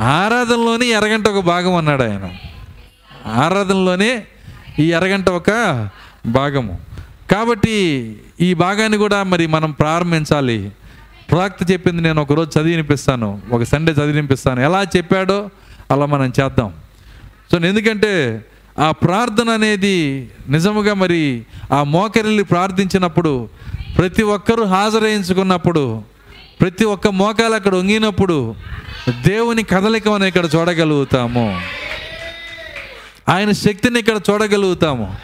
ఆరాధనలోనే 0.00 0.92
అరగంట 0.92 1.28
ఒక 1.28 1.44
భాగం 1.44 1.74
అన్నాడు 1.74 2.02
ఆయన. 2.02 2.30
ఆరాధనలోనే 3.26 4.24
ఈ 4.78 4.92
అరగంట 4.92 5.28
ఒక 5.28 5.50
భాగము. 6.26 6.78
కాబట్టి 7.30 8.16
ఈ 8.40 8.54
భాగాన్ని 8.54 8.98
కూడా 8.98 9.22
మరి 9.22 9.46
మనం 9.46 9.70
ప్రారంభించాలి. 9.70 10.70
ప్రాక్త 11.30 11.70
చెప్పింది 11.70 12.02
నేను 12.02 12.22
ఒకరోజు 12.22 12.58
చదివి 12.58 12.70
వినిపిస్తాను. 12.70 13.40
ఒక 13.52 13.62
సండే 13.62 13.92
చదివి 13.92 14.12
వినిపిస్తాను. 14.12 14.60
ఎలా 14.60 14.82
చెప్పాడో 14.96 15.50
అలా 15.90 16.06
మనం 16.06 16.32
చేద్దాం. 16.40 16.72
సో 17.52 17.58
ఎందుకంటే 17.58 18.44
ఆ 18.78 18.90
ప్రార్థన 18.90 19.50
అనేది 19.50 20.30
నిజముగా 20.48 20.94
మరి 20.94 21.46
ఆ 21.72 21.82
మోకరిల్లి 21.82 22.42
ప్రార్థించినప్పుడు 22.42 23.48
ప్రతి 23.98 24.22
ఒక్కరూ 24.22 24.64
హాజరయించుకున్నప్పుడు 24.64 26.02
ప్రతి 26.60 26.84
ఒక్క 26.84 27.08
మోకాలు 27.08 27.54
అక్కడ 27.54 27.74
వంగినప్పుడు 27.74 28.54
దేవుని 29.26 29.62
కదలిక 29.62 30.08
మనం 30.08 30.24
ఇక్కడ 30.24 30.48
చూడగలుగుతాము. 30.56 31.60
ఆయన 33.28 33.52
శక్తిని 33.52 34.00
ఇక్కడ 34.00 34.20
చూడగలుగుతాము. 34.30 35.16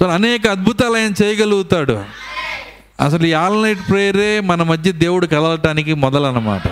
సో 0.00 0.06
అనేక 0.06 0.46
అద్భుతాలు 0.46 0.96
ఆయన 0.96 1.12
చేయగలుగుతాడు. 1.22 2.04
అసలు 3.00 3.26
ఈ 3.26 3.32
ఆల్ 3.32 3.62
నైట్ 3.62 3.78
ప్రేయరే 3.90 4.40
మన 4.40 4.62
మధ్య 4.62 4.92
దేవుడు 4.92 5.26
కలవటానికి 5.26 5.94
మొదలన్నమాట. 5.94 6.62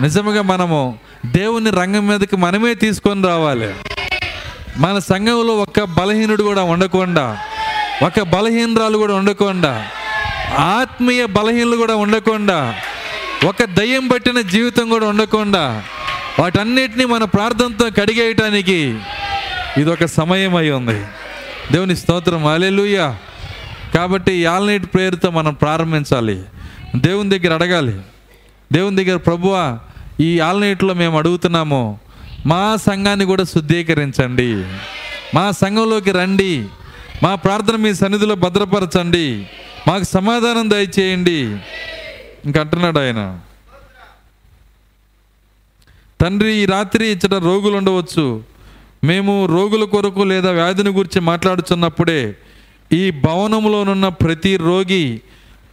నిజంగా 0.00 0.42
మనము 0.42 0.98
దేవుని 1.26 1.70
రంగం 1.70 2.08
మీదకి 2.08 2.36
మనమే 2.36 2.74
తీసుకొని 2.74 3.26
రావాలి. 3.26 3.74
మన 4.76 4.98
సంఘంలో 4.98 5.56
ఒక 5.56 5.80
బలహీనుడు 5.80 6.42
కూడా 6.42 6.62
ఉండకుండా 6.62 7.38
ఒక 8.02 8.20
బలహీనరాలు 8.20 8.98
కూడా 8.98 9.14
ఉండకుండా 9.14 9.86
ఆత్మీయ 10.58 11.26
బలహీనలు 11.26 11.76
కూడా 11.76 11.94
ఉండకుండా 11.94 12.74
ఒక 13.48 13.64
దయ్యం 13.64 14.08
పట్టిన 14.08 14.40
జీవితం 14.40 14.88
కూడా 14.88 15.06
ఉండకుండా 15.06 15.82
వాటన్నిటినీ 16.38 17.04
మన 17.04 17.24
ప్రార్థనతో 17.24 17.90
కడిగేయటానికి 17.90 18.98
ఇది 19.78 19.90
ఒక 19.90 20.04
సమయం 20.04 20.56
అయి 20.56 20.70
ఉంది. 20.70 21.04
దేవుని 21.72 21.96
స్తోత్రం. 21.96 22.46
అలెలుయ్యా 22.46 23.16
కాబట్టి 23.94 24.32
ఈ 24.32 24.44
ప్రేయర్తో 24.78 25.30
మనం 25.30 25.54
ప్రారంభించాలి. 25.54 26.42
దేవుని 26.96 27.38
దగ్గర 27.38 27.54
అడగాలి. 27.54 28.00
దేవుని 28.72 29.04
దగ్గర 29.04 29.16
ప్రభువా 29.16 29.78
ఈ 30.20 30.40
ఆల్నైట్లో 30.40 30.94
మేము 30.94 31.18
అడుగుతున్నాము 31.18 32.00
మా 32.46 32.76
సంఘాన్ని 32.76 33.24
కూడా 33.24 33.44
శుద్ధీకరించండి. 33.44 34.64
మా 35.34 35.50
సంఘంలోకి 35.50 36.12
రండి. 36.12 36.66
మా 37.22 37.34
ప్రార్థన 37.34 37.76
మీ 37.76 37.94
సన్నిధిలో 37.94 38.34
భద్రపరచండి. 38.34 39.46
మాకు 39.88 40.02
సమాధానం 40.02 40.70
దయచేయండి. 40.70 41.40
ఇంకంటున్నాడు 42.44 42.98
ఆయన. 42.98 43.38
తండ్రి 46.20 46.52
ఈ 46.52 46.66
రాత్రి 46.66 47.08
ఇచ్చట 47.08 47.34
రోగులు 47.34 47.76
ఉండవచ్చు. 47.76 48.57
మేము 49.04 49.46
రోగుల 49.46 49.84
కొరకు 49.84 50.22
లేదా 50.22 50.50
వ్యాధిని 50.50 50.90
గురించి 50.90 51.20
మాట్లాడుతున్నప్పుడే 51.20 52.34
ఈ 52.92 53.10
భవనంలోనున్న 53.10 54.08
ప్రతి 54.08 54.56
రోగి 54.56 55.20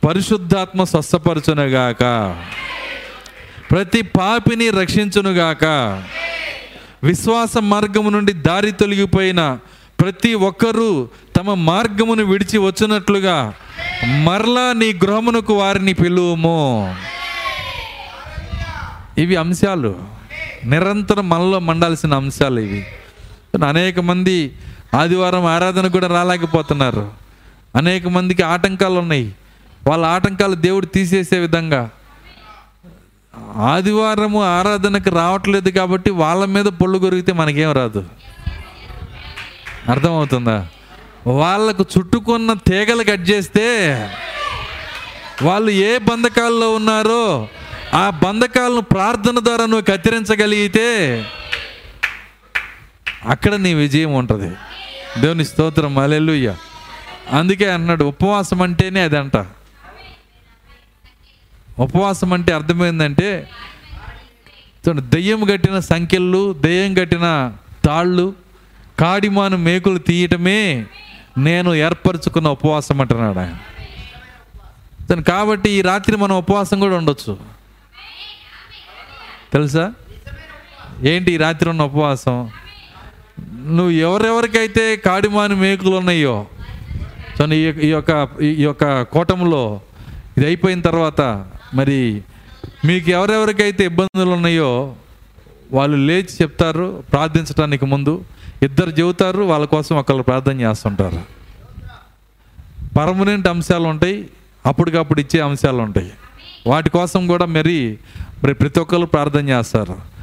పరిశుద్ధాత్మ 0.08 0.84
స్వస్థపరచునుగాక. 0.84 2.36
ప్రతి 3.72 4.02
పాపిని 4.02 4.70
రక్షించునుగాక. 4.70 5.66
విశ్వాస 7.04 7.58
మార్గము 7.58 8.10
నుండి 8.10 8.34
దారి 8.34 8.72
తొలగిపోయిన 8.72 9.58
ప్రతి 10.00 10.34
ఒక్కరూ 10.34 11.08
తమ 11.36 11.54
మార్గమును 11.54 12.24
విడిచి 12.24 12.58
వచ్చినట్లుగా 12.58 13.54
మరలా 14.24 14.74
నీ 14.74 14.94
గృహమునకు 14.94 15.54
వారిని 15.54 15.94
పిలువము. 15.94 16.96
ఇవి 19.18 19.36
అంశాలు. 19.36 19.96
నిరంతరం 20.66 21.30
మనలో 21.30 21.60
మండాల్సిన 21.60 22.14
అంశాలు 22.14 22.60
ఇవి. 22.60 22.86
అనేక 23.64 24.00
మంది 24.00 24.56
ఆదివారం 24.96 25.46
ఆరాధన 25.46 25.88
కూడా 25.88 26.08
రాలేకపోతున్నారు. 26.08 27.12
అనేక 27.76 28.08
మందికి 28.08 28.44
ఆటంకాలు 28.44 29.00
ఉన్నాయి. 29.00 29.36
వాళ్ళ 29.88 30.06
ఆటంకాలు 30.06 30.56
దేవుడు 30.56 30.86
తీసేసే 30.86 31.40
విధంగా. 31.40 31.90
ఆదివారము 33.56 34.44
ఆరాధనకు 34.44 35.10
రావట్లేదు 35.10 35.70
కాబట్టి 35.70 36.12
వాళ్ళ 36.12 36.46
మీద 36.46 36.66
పొళ్ళు 36.66 37.00
కొరిగితే 37.00 37.34
మనకేం 37.34 37.72
రాదు. 37.72 38.06
అర్థమవుతుందా? 39.90 40.68
వాళ్ళకు 41.28 41.86
చుట్టుకున్న 41.98 42.54
తీగలు 42.54 43.04
కట్ 43.04 43.30
చేస్తే 43.30 43.96
వాళ్ళు 45.44 45.72
ఏ 45.72 45.98
బంధకాల్లో 45.98 46.74
ఉన్నారో 46.76 47.48
ఆ 47.94 48.10
బంధకాలను 48.10 48.82
ప్రార్థన 48.82 49.36
ద్వారా 49.44 49.66
నువ్వు 49.66 49.82
కత్తిరించగలిగితే 49.82 51.26
అక్కడ 53.28 53.54
నీ 53.54 53.74
విజయం 53.74 54.14
ఉంటుంది. 54.14 54.56
దేవుని 55.22 55.46
స్తోత్రం 55.46 55.98
అలెలుయ్య 55.98 56.56
అందుకే 57.32 57.72
అన్నాడు 57.72 58.04
ఉపవాసం 58.04 58.62
అంటేనే 58.62 59.02
అదంట 59.02 59.38
ఉపవాసం 61.80 62.34
అంటే 62.34 62.54
అర్థమైందంటే 62.54 63.48
చూడండి 64.88 65.02
దెయ్యం 65.02 65.46
కట్టిన 65.46 65.80
సంఖ్యలు 65.80 66.54
దెయ్యం 66.54 66.94
కట్టిన 66.94 67.54
తాళ్ళు 67.86 68.34
కాడిమాను 69.00 69.58
మేకులు 69.58 69.98
తీయటమే 69.98 70.86
నేను 71.38 71.76
ఏర్పరచుకున్న 71.76 72.48
ఉపవాసం 72.48 73.02
అంటున్నాడు 73.02 73.40
ఆయన. 73.40 73.58
తను 75.08 75.24
కాబట్టి 75.24 75.70
ఈ 75.70 75.82
రాత్రి 75.82 76.18
మనం 76.18 76.36
ఉపవాసం 76.36 76.80
కూడా 76.80 76.98
ఉండొచ్చు. 76.98 77.38
తెలుసా? 79.54 79.94
ఏంటి 81.04 81.32
ఈ 81.32 81.38
రాత్రి 81.38 81.70
ఉన్న 81.70 81.84
ఉపవాసం? 81.84 82.50
నువ్వు 83.66 83.92
ఎవరెవరికైతే 83.92 84.96
కాడిమాని 84.96 85.56
మేకులు 85.56 85.96
ఉన్నాయో 85.96 86.46
సో 87.38 87.54
ఈ 87.54 87.64
యొక్క- 87.64 87.84
ఈ 87.84 87.88
యొక్క 87.88 88.30
ఈ 88.42 88.64
యొక్క 88.64 89.02
కూటంలో 89.02 89.82
ఇది 90.38 90.46
అయిపోయిన 90.46 90.82
తర్వాత 90.82 91.22
మరి 91.74 92.22
మీకు 92.86 93.10
ఎవరెవరికైతే 93.10 93.86
ఇబ్బందులు 93.86 94.30
ఉన్నాయో 94.30 94.96
వాళ్ళు 95.74 95.98
లేచి 95.98 96.30
చెప్తారు 96.42 97.04
ప్రార్థించడానికి 97.12 97.86
ముందు 97.86 98.24
ఇద్దరు 98.64 98.90
చెబుతారు 98.90 99.44
వాళ్ళ 99.44 99.66
కోసం 99.66 99.96
ఒకళ్ళు 99.96 100.24
ప్రార్థన 100.24 100.62
చేస్తుంటారు. 100.62 101.22
పర్మనెంట్ 102.98 103.48
అంశాలు 103.48 103.88
ఉంటాయి 103.88 104.30
అప్పటికప్పుడు 104.66 105.20
ఇచ్చే 105.20 105.40
అంశాలు 105.40 105.78
ఉంటాయి. 105.78 106.12
వాటి 106.68 106.90
కోసం 106.90 107.28
కూడా 107.28 107.46
మరి 107.46 107.98
మరి 108.44 108.54
ప్రతి 108.54 108.80
ఒక్కరు 108.80 109.06
ప్రార్థన 109.06 109.50
చేస్తారు. 109.50 110.15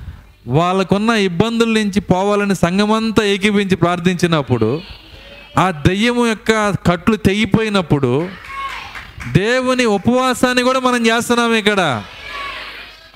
వాళ్ళకున్న 0.46 1.10
ఇబ్బందుల 1.10 1.68
నుంచి 1.68 2.00
పోవాలని 2.00 2.54
సంఘమంతా 2.54 3.24
ఏకీపించి 3.24 3.76
ప్రార్థించినప్పుడు 3.76 4.80
ఆ 5.58 5.70
దయ్యము 5.70 6.26
యొక్క 6.26 6.70
కట్లు 6.70 7.16
తెగిపోయినప్పుడు 7.16 8.28
దేవుని 9.32 9.84
ఉపవాసాన్ని 9.84 10.62
కూడా 10.62 10.78
మనం 10.78 11.06
చేస్తున్నాం 11.06 11.54
ఇక్కడ. 11.54 12.02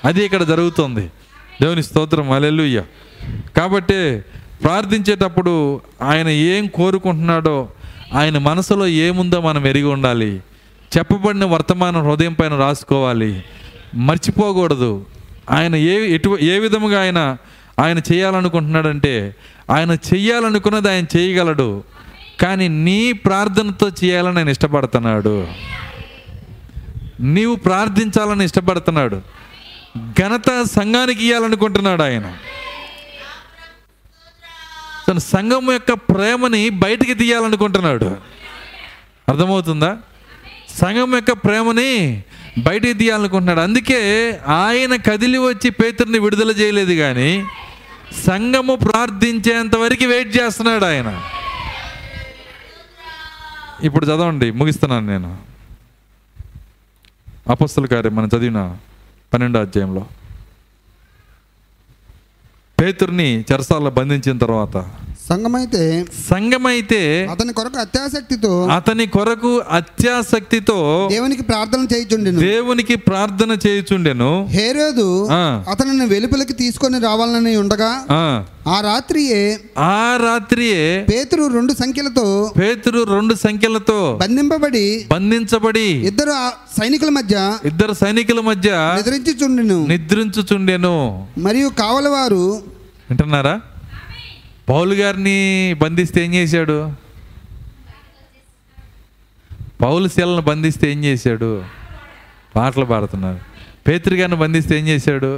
అది 0.05 0.25
ఇక్కడ 0.25 0.43
జరుగుతుంది. 0.43 1.11
దేవుని 1.61 1.83
స్తోత్రం. 1.83 2.31
అలెలుయ్య 2.31 2.83
కాబట్టి 3.57 4.21
ప్రార్థించేటప్పుడు 4.63 5.81
ఆయన 6.01 6.27
ఏం 6.27 6.67
కోరుకుంటున్నాడో 6.67 7.67
ఆయన 8.13 8.37
మనసులో 8.37 8.87
ఏముందో 8.87 9.41
మనం 9.41 9.67
ఎరిగి 9.67 9.85
ఉండాలి. 9.85 10.41
చెప్పబడిన 10.97 11.45
వర్తమానం 11.45 12.09
హృదయం 12.09 12.33
పైన 12.33 12.55
రాసుకోవాలి. 12.55 13.43
మర్చిపోకూడదు. 13.95 15.05
ఆయన 15.49 15.75
ఏ 15.75 16.13
ఎటు 16.13 16.37
ఏ 16.41 16.59
విధముగా 16.59 17.01
ఆయన 17.01 17.37
ఆయన 17.79 17.99
చేయాలనుకుంటున్నాడంటే 18.13 19.35
ఆయన 19.69 19.91
చెయ్యాలనుకున్నది 19.91 20.89
ఆయన 20.89 21.17
చేయగలడు. 21.17 21.83
కానీ 22.41 22.67
నీ 22.67 23.11
ప్రార్థనతో 23.11 23.89
చేయాలని 23.89 24.37
ఆయన 24.37 24.49
ఇష్టపడుతున్నాడు. 24.49 25.47
నీవు 27.19 27.55
ప్రార్థించాలని 27.55 28.45
ఇష్టపడుతున్నాడు. 28.45 29.21
ఘనత 30.21 30.63
సంఘానికి 30.63 31.25
ఇవ్వాలనుకుంటున్నాడు 31.25 32.03
ఆయన. 32.03 32.33
తన 35.07 35.17
సంఘం 35.17 35.71
యొక్క 35.71 35.93
ప్రేమని 35.93 36.69
బయటికి 36.69 37.13
తీయాలనుకుంటున్నాడు. 37.13 38.05
అర్థమవుతుందా? 39.29 39.97
సంఘం 40.81 41.15
యొక్క 41.15 41.31
ప్రేమని 41.31 42.23
బయటికి 42.57 42.93
తీయాలనుకుంటున్నాడు. 42.93 43.59
అందుకే 43.59 44.31
ఆయన 44.47 44.95
కదిలి 44.95 45.37
వచ్చి 45.37 45.69
పేతుర్ని 45.69 46.19
విడుదల 46.19 46.51
చేయలేదు 46.51 46.93
కానీ 46.93 47.45
సంఘము 48.27 48.75
ప్రార్థించేంత 48.75 49.75
వరకు 49.75 50.05
వెయిట్ 50.05 50.37
చేస్తున్నాడు 50.37 50.85
ఆయన. 50.85 51.23
ఇప్పుడు 53.83 54.05
చదవండి 54.05 54.51
ముగిస్తున్నాను 54.51 55.07
నేను. 55.07 55.37
అపస్తుల 57.49 57.85
కార్యం 57.85 58.15
మనం 58.15 58.29
చదివిన 58.37 58.77
పన్నెండో 59.33 59.59
అధ్యాయంలో. 59.59 60.07
పేతుర్ని 62.81 63.45
చెరసాల్లో 63.51 63.89
బంధించిన 63.89 64.37
తర్వాత 64.37 64.77
సంఘమైతే 65.29 65.81
సంఘమైతే 66.29 66.99
అతని 67.31 67.53
కొరకు 67.53 67.77
అత్యాసక్తితో 67.79 68.51
అతని 68.67 69.07
కొరకు 69.07 69.61
అత్యాసక్తితో 69.71 70.77
దేవునికి 71.11 71.41
ప్రార్థన 71.43 71.87
చేయుచుండెను. 71.93 72.39
దేవునికి 72.39 72.95
ప్రార్థన 72.95 73.57
చేయుచుండెను. 73.67 74.29
హేరోదు. 74.49 75.07
అతనిని 75.69 76.05
వెలుపలికి 76.05 76.53
తీసుకొని 76.53 76.99
రావాలని 76.99 77.57
ఉండగా 77.57 77.91
ఆ, 78.67 78.81
రాత్రియే 78.81 79.41
ఆ 79.79 80.17
రాత్రియే 80.23 80.81
పేతురు 81.11 81.47
రెండు 81.47 81.73
సంఖ్యలతో 81.73 82.25
పేతురు 82.59 83.03
రెండు 83.03 83.33
సంఖ్యలతో 83.35 83.99
బంధింపబడి 84.21 84.85
బంధించబడి 85.11 85.87
ఇద్దరు 86.05 86.33
సైనికుల 86.79 87.09
మధ్య 87.09 87.35
ఇద్దరు 87.65 87.93
సైనికుల 87.93 88.39
మధ్య 88.41 88.69
నిద్రించుచుండెను. 88.97 89.79
నిద్రించుచుండెను. 89.87 90.95
మరియు 91.37 91.67
కావలవారు 91.79 92.43
వింటున్నారా? 93.09 93.55
పౌలు 94.69 94.93
గారిని 94.93 95.75
బంధిస్తే 95.77 96.25
ఏం 96.25 96.33
చేశాడు? 96.33 96.93
పౌలు 99.81 100.07
శీలను 100.07 100.41
బంధిస్తే 100.41 100.91
ఏం 100.91 101.03
చేశాడు? 101.03 101.63
పాటలు 102.55 102.85
పాడుతున్నాడు. 102.85 103.39
పేతురు 103.87 104.15
గారిని 104.15 104.37
బంధిస్తే 104.37 104.79
ఏం 104.79 104.87
చేశాడు? 104.87 105.37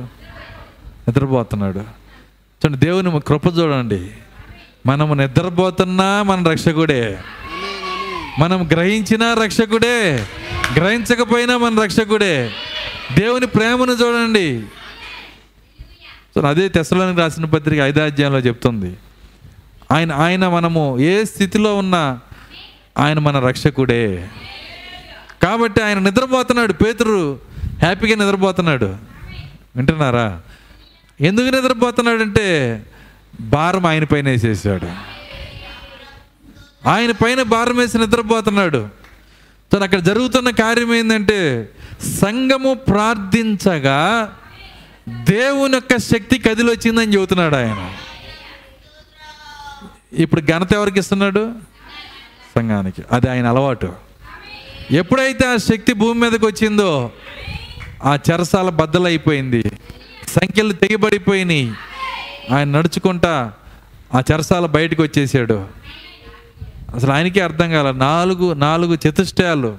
నిద్రపోతున్నాడు. 1.08 1.80
చూడండి 1.80 2.78
దేవుని 2.78 3.20
కృప 3.28 3.46
చూడండి. 3.46 4.12
మనము 4.86 5.14
నిద్రపోతున్నా 5.14 6.24
మన 6.24 6.50
రక్షకుడే. 6.50 7.20
మనం 8.40 8.68
గ్రహించినా 8.68 9.34
రక్షకుడే. 9.34 10.28
గ్రహించకపోయినా 10.76 11.58
మన 11.58 11.82
రక్షకుడే. 11.82 12.52
దేవుని 13.18 13.48
ప్రేమను 13.48 13.92
చూడండి. 13.92 14.64
సో 16.36 16.42
అదే 16.42 16.70
తెసలోనికి 16.70 17.20
రాసిన 17.20 17.46
పత్రిక 17.46 17.80
ఐదాధ్యాయంలో 17.80 18.40
చెప్తుంది. 18.40 18.98
ఆయన 19.92 20.12
ఆయన 20.12 20.48
మనము 20.48 21.00
ఏ 21.00 21.24
స్థితిలో 21.24 21.76
ఉన్నా 21.76 22.20
ఆయన 22.98 23.20
మన 23.20 23.40
రక్షకుడే. 23.40 24.30
కాబట్టి 25.44 25.82
ఆయన 25.82 26.00
నిద్రపోతున్నాడు. 26.00 26.74
పేతురు 26.74 27.40
హ్యాపీగా 27.80 28.26
నిద్రపోతున్నాడు. 28.26 28.96
వింటున్నారా? 29.76 30.42
ఎందుకు 31.22 31.46
నిద్రపోతున్నాడంటే 31.46 32.84
భారం 33.42 33.86
ఆయన 33.86 34.04
పైన 34.04 34.30
వేసేసాడు. 34.30 34.90
ఆయన 36.90 37.12
పైన 37.12 37.42
భారం 37.42 37.78
వేసి 37.78 37.98
నిద్రపోతున్నాడు. 37.98 38.90
సో 39.72 39.80
అక్కడ 39.80 40.00
జరుగుతున్న 40.00 40.50
కార్యం 40.50 40.96
ఏంటంటే 40.96 41.70
సంఘము 42.22 42.74
ప్రార్థించగా 42.74 44.34
దేవుని 45.10 45.74
యొక్క 45.74 45.98
శక్తి 45.98 46.38
కదిలి 46.38 46.72
వచ్చిందని 46.72 47.14
చెబుతున్నాడు 47.14 47.56
ఆయన. 47.56 47.92
ఇప్పుడు 50.14 50.42
ఘనత 50.42 50.74
ఎవరికి 50.74 51.00
ఇస్తున్నాడు? 51.00 51.54
సంఘానికి. 52.56 53.04
అది 53.12 53.30
ఆయన 53.30 53.48
అలవాటు. 53.48 53.94
ఎప్పుడైతే 54.92 55.48
ఆ 55.48 55.56
శక్తి 55.58 55.94
భూమి 55.94 56.20
మీదకి 56.20 56.46
వచ్చిందో 56.46 57.12
ఆ 58.04 58.18
చెరసాల 58.32 58.70
బద్దలైపోయింది. 58.70 59.72
సంఖ్యలు 60.28 60.74
తెగిపడిపోయినాయి 60.74 61.74
ఆయన 62.52 62.78
నడుచుకుంటా 62.78 63.54
ఆ 64.16 64.22
చెరసాల 64.32 64.66
బయటకు 64.66 65.04
వచ్చేసాడు. 65.04 65.68
అసలు 66.96 67.12
ఆయనకే 67.12 67.40
అర్థం 67.40 67.72
కాల 67.72 67.92
నాలుగు 67.92 68.54
నాలుగు 68.54 68.98
చతుష్టయాలు. 69.10 69.78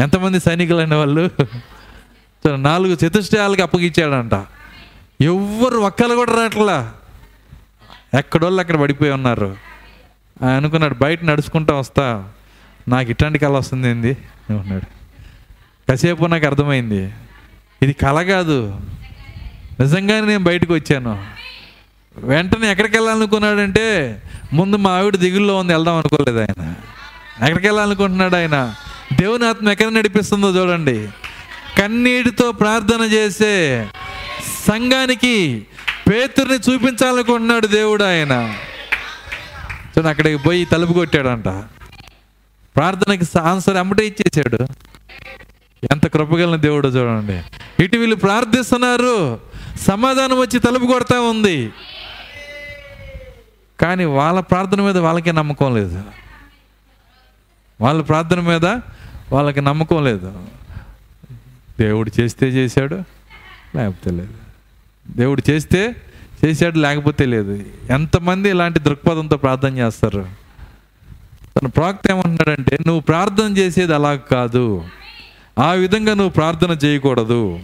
ఎంతమంది 0.00 0.40
సైనికులు 0.40 0.76
అనే 0.76 0.96
వాళ్ళు 0.96 1.30
నాలుగు 2.56 2.98
చతుష్టయాలకి 3.06 3.62
అప్పగించాడంట. 3.62 4.46
ఎవ్వరు 5.20 5.78
ఒక్కరు 5.78 6.14
కూడా 6.14 6.32
రావట్లా. 6.32 6.94
ఎక్కడోళ్ళు 8.18 8.60
అక్కడ 8.60 8.76
పడిపోయి 8.76 9.10
ఉన్నారు. 9.10 9.56
అనుకున్నాడు 10.56 10.94
బయట 10.94 11.24
నడుచుకుంటా 11.24 11.74
వస్తా. 11.74 12.28
నాకు 12.88 13.10
ఇట్లాంటి 13.10 13.38
కళ 13.38 13.48
వస్తుంది 13.48 13.88
ఏంది? 13.88 14.16
అనుకున్నాడు 14.50 14.86
కాసేపు 15.88 16.26
నాకు 16.26 16.46
అర్థమైంది. 16.46 17.12
ఇది 17.82 17.92
కళ 17.92 18.22
కాదు. 18.22 18.80
నిజంగానే 19.80 20.26
నేను 20.26 20.44
బయటకు 20.44 20.74
వచ్చాను. 20.74 21.24
వెంటనే 22.16 22.70
ఎక్కడికి 22.70 22.96
వెళ్ళాలనుకున్నాడంటే 22.96 24.22
ముందు 24.52 24.76
మా 24.76 24.90
ఆవిడ 24.90 25.16
దిగుల్లో 25.16 25.56
ఉంది 25.56 25.72
వెళ్దాం 25.72 25.94
అనుకోలేదు 25.94 26.40
ఆయన. 26.40 26.74
ఎక్కడికి 27.44 27.66
వెళ్ళాలనుకుంటున్నాడు 27.66 28.36
ఆయన? 28.36 28.74
దేవుని 29.12 29.46
ఆత్మ 29.46 29.70
ఎక్కడ 29.70 29.88
నడిపిస్తుందో 29.88 30.50
చూడండి. 30.50 31.08
కన్నీటితో 31.78 32.52
ప్రార్థన 32.52 33.00
చేసే 33.00 33.86
సంఘానికి 34.68 35.66
పేతుర్ని 36.08 36.54
చూపించాలనుకుంటున్నాడు 36.54 37.66
దేవుడు 37.66 38.04
ఆయన. 38.04 38.54
చూడండి 39.80 40.08
అక్కడికి 40.08 40.36
పోయి 40.36 40.64
తలుపు 40.64 40.92
కొట్టాడంట. 40.92 41.44
ప్రార్థనకి 42.76 43.38
ఆన్సర్ 43.38 43.76
అమ్మటే 43.76 44.06
ఇచ్చేసాడు. 44.06 44.66
ఎంత 45.90 46.06
కృపగలిన 46.06 46.56
దేవుడు 46.56 46.88
చూడండి. 46.88 47.42
ఇటు 47.84 47.96
వీళ్ళు 47.96 48.16
ప్రార్థిస్తున్నారు. 48.16 49.40
సమాధానం 49.80 50.38
వచ్చి 50.38 50.58
తలుపు 50.58 50.86
కొడతా 50.86 51.20
ఉంది. 51.20 51.72
కానీ 53.80 54.04
వాళ్ళ 54.04 54.40
ప్రార్థన 54.40 54.80
మీద 54.80 54.98
వాళ్ళకే 54.98 55.32
నమ్మకం 55.32 55.74
లేదు. 55.74 56.02
వాళ్ళ 57.80 58.02
ప్రార్థన 58.02 58.40
మీద 58.40 58.64
వాళ్ళకి 59.32 59.60
నమ్మకం 59.60 60.04
లేదు. 60.04 60.42
దేవుడు 61.80 62.10
చేస్తే 62.20 62.46
చేశాడు 62.46 62.94
లేకపోతే 63.76 64.10
లేదు. 64.10 64.49
దేవుడు 65.16 65.42
చేస్తే 65.50 65.96
చేశాడు 66.44 66.78
లేకపోతే 66.78 67.26
లేదు. 67.26 67.62
ఎంతమంది 67.90 68.50
ఇలాంటి 68.50 68.78
దృక్పథంతో 68.78 69.36
ప్రార్థన 69.36 69.78
చేస్తారు? 69.78 70.28
తన 71.56 71.66
ప్రాక్త 71.66 72.10
ఏమంటున్నాడంటే 72.10 72.78
నువ్వు 72.86 73.00
ప్రార్థన 73.00 73.56
చేసేది 73.58 73.94
అలా 73.94 74.14
కాదు. 74.14 74.84
ఆ 75.58 75.72
విధంగా 75.72 76.14
నువ్వు 76.14 76.30
ప్రార్థన 76.30 76.70
చేయకూడదు. 76.70 77.60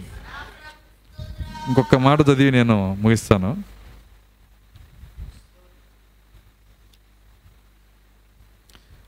ఇంకొక 1.67 1.95
మాట 1.95 2.21
చదివి 2.21 2.51
నేను 2.51 2.97
ముగిస్తాను. 2.99 3.63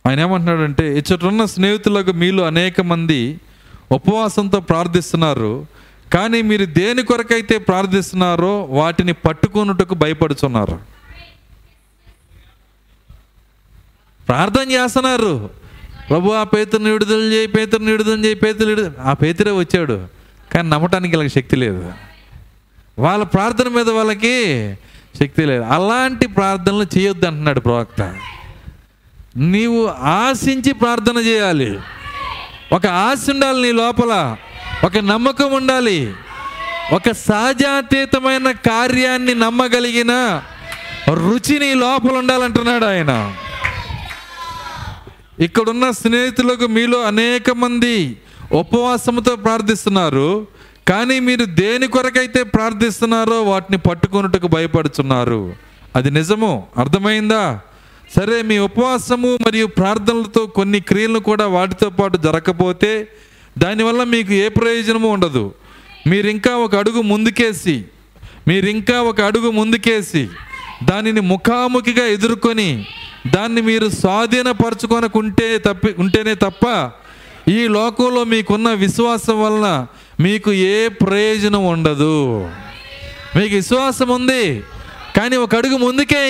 ఆయన 0.08 0.20
ఏమంటున్నాడంటే 0.20 0.98
ఇచ్చటున్న 0.98 1.46
స్నేహితులకు 1.46 2.12
మీలో 2.12 2.44
అనేక 2.44 2.82
మంది 2.82 3.40
ఉపవాసంతో 3.92 4.60
ప్రార్థిస్తున్నారు. 4.60 5.66
కానీ 6.14 6.42
మీరు 6.42 6.66
దేని 6.66 7.04
కొరకైతే 7.04 7.58
ప్రార్థిస్తున్నారో 7.58 8.64
వాటిని 8.64 9.14
పట్టుకొనుటకు 9.14 9.96
భయపడుతున్నారు 9.96 10.80
ప్రార్థన 14.28 14.72
చేస్తున్నారు. 14.72 15.50
ప్రభు 16.10 16.32
ఆ 16.32 16.44
పేతుని 16.44 16.92
విడుదల 16.92 17.34
చేయి 17.34 17.48
పేతుని 17.48 17.92
విడుదల 17.92 18.26
చేయి 18.26 18.36
పేతులు 18.36 18.70
విడుదల 18.70 18.92
ఆ 19.02 19.14
పేతురే 19.14 19.52
వచ్చాడు. 19.52 20.08
కానీ 20.54 20.70
నమ్మటానికి 20.70 21.16
వీళ్ళకి 21.16 21.36
శక్తి 21.36 21.56
లేదు. 21.56 21.94
వాళ్ళ 23.00 23.24
ప్రార్థన 23.24 23.68
మీద 23.68 23.90
వాళ్ళకి 23.90 24.76
శక్తి 25.20 25.46
లేదు. 25.46 25.64
అలాంటి 25.64 26.28
ప్రార్థనలు 26.28 26.98
చేయొద్దు 26.98 27.26
అంటున్నాడు 27.26 27.60
ప్రవక్త. 27.60 28.16
నీవు 29.38 29.88
ఆశించి 29.88 30.74
ప్రార్థన 30.74 31.18
చేయాలి. 31.18 31.80
ఒక 32.72 32.88
ఆశ 32.88 33.26
ఉండాలి 33.30 33.62
నీ 33.62 33.72
లోపల. 33.72 34.38
ఒక 34.84 34.98
నమ్మకం 34.98 35.52
ఉండాలి. 35.52 36.14
ఒక 36.94 37.12
సహజాతీతమైన 37.12 38.52
కార్యాన్ని 38.52 39.36
నమ్మగలిగిన 39.36 40.42
రుచిని 41.14 41.76
లోపల 41.76 42.18
ఉండాలంటున్నాడు 42.18 42.86
ఆయన. 42.86 43.36
ఇక్కడున్న 45.40 45.92
స్నేహితులకు 45.92 46.68
మీలో 46.68 47.00
అనేక 47.02 47.52
మంది 47.52 48.18
ఉపవాసంతో 48.52 49.36
ప్రార్థిస్తున్నారు. 49.36 50.48
కానీ 50.88 51.20
మీరు 51.20 51.46
దేని 51.46 51.88
కొరకైతే 51.88 52.44
ప్రార్థిస్తున్నారో 52.44 53.44
వాటిని 53.44 53.78
పట్టుకొనుటకు 53.78 54.48
భయపడుతున్నారు 54.48 55.54
అది 55.96 56.12
నిజము? 56.12 56.68
అర్థమైందా? 56.78 57.60
సరే 58.16 58.42
మీ 58.42 58.58
ఉపవాసము 58.58 59.38
మరియు 59.46 59.68
ప్రార్థనలతో 59.68 60.46
కొన్ని 60.46 60.80
క్రియలను 60.80 61.20
కూడా 61.20 61.48
వాటితో 61.48 61.90
పాటు 61.90 62.18
జరగకపోతే 62.18 63.08
దానివల్ల 63.60 64.04
మీకు 64.04 64.32
ఏ 64.34 64.48
ప్రయోజనము 64.50 65.10
ఉండదు. 65.12 65.52
మీరు 66.08 66.28
ఇంకా 66.28 66.52
ఒక 66.56 66.76
అడుగు 66.76 67.02
ముందుకేసి 67.02 67.76
మీరు 68.48 68.68
ఇంకా 68.68 69.02
ఒక 69.02 69.22
అడుగు 69.22 69.50
ముందుకేసి 69.52 70.30
దానిని 70.84 71.22
ముఖాముఖిగా 71.22 72.06
ఎదుర్కొని 72.06 72.86
దాన్ని 73.28 73.62
మీరు 73.62 73.88
స్వాధీనపరచుకొనకుంటే 73.90 75.48
తప్పి 75.58 75.92
ఉంటేనే 75.98 76.34
తప్ప 76.36 76.66
ఈ 77.52 77.68
లోకంలో 77.68 78.24
మీకున్న 78.24 78.70
విశ్వాసం 78.70 79.38
వలన 79.44 79.68
మీకు 80.20 80.52
ఏ 80.52 80.88
ప్రయోజనం 80.88 81.64
ఉండదు. 81.66 82.18
మీకు 83.36 83.54
విశ్వాసం 83.56 84.10
ఉంది 84.10 84.64
కానీ 85.18 85.36
ఒక 85.36 85.56
అడుగు 85.56 85.78
ముందుకే 85.78 86.26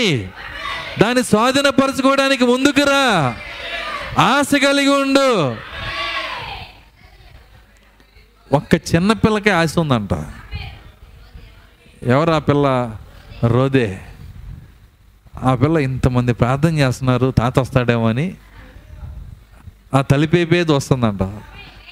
దాన్ని 1.02 1.24
స్వాధీనపరచుకోవడానికి 1.24 2.46
ముందుకురా 2.46 3.04
ఆశ 4.18 4.52
కలిగి 4.66 4.90
ఉండు. 4.90 5.30
ఒక్క 8.54 8.76
చిన్న 8.96 9.14
పిల్లకే 9.14 9.50
ఆశ 9.50 9.78
ఉందంట. 9.78 10.14
ఎవరు 12.04 12.32
ఆ 12.32 12.40
పిల్ల? 12.40 12.96
రోదే. 13.44 14.00
ఆ 15.44 15.56
పిల్ల 15.56 15.78
ఇంతమంది 15.78 16.34
ప్రార్థన 16.34 16.78
చేస్తున్నారు 16.78 17.32
తాత 17.32 17.60
వస్తాడేమో 17.60 18.10
అని. 18.10 18.36
ఆ 19.94 20.02
తలిపేపేది 20.02 20.72
వస్తుందంట. 20.72 21.20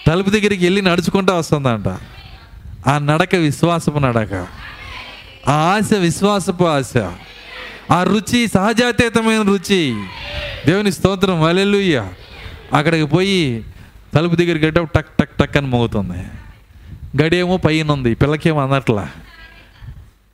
తలుపు 0.08 0.30
దగ్గరికి 0.30 0.66
వెళ్ళి 0.66 0.82
నడుచుకుంటూ 0.82 1.38
వస్తుందంట. 1.38 1.88
ఆ 2.89 2.97
నడక 2.97 3.36
విశ్వాసపు 3.36 3.99
నడక. 3.99 4.47
ఆ 5.47 5.53
ఆశ 5.53 5.93
విశ్వాసపు 5.93 6.64
ఆశ. 6.64 6.93
ఆ 7.91 8.03
రుచి 8.03 8.47
సహజాతీతమైన 8.47 9.41
రుచి. 9.41 10.05
దేవుని 10.66 10.91
స్తోత్రం 10.91 11.41
వలెలుయ్య 11.41 12.08
అక్కడికి 12.74 13.05
పోయి 13.05 13.66
తలుపు 14.14 14.36
దగ్గరికి 14.36 14.66
వెళ్ళేటప్పుడు 14.66 14.91
టక్ 14.91 15.18
టక్ 15.18 15.38
టక్ 15.38 15.58
అని 15.58 15.68
మోగుతుంది. 15.68 16.26
గడియేమో 17.22 17.58
పైన 17.58 17.91
ఉంది 17.91 18.16
పిల్లకేమో 18.16 18.62
అందట్లా 18.62 19.10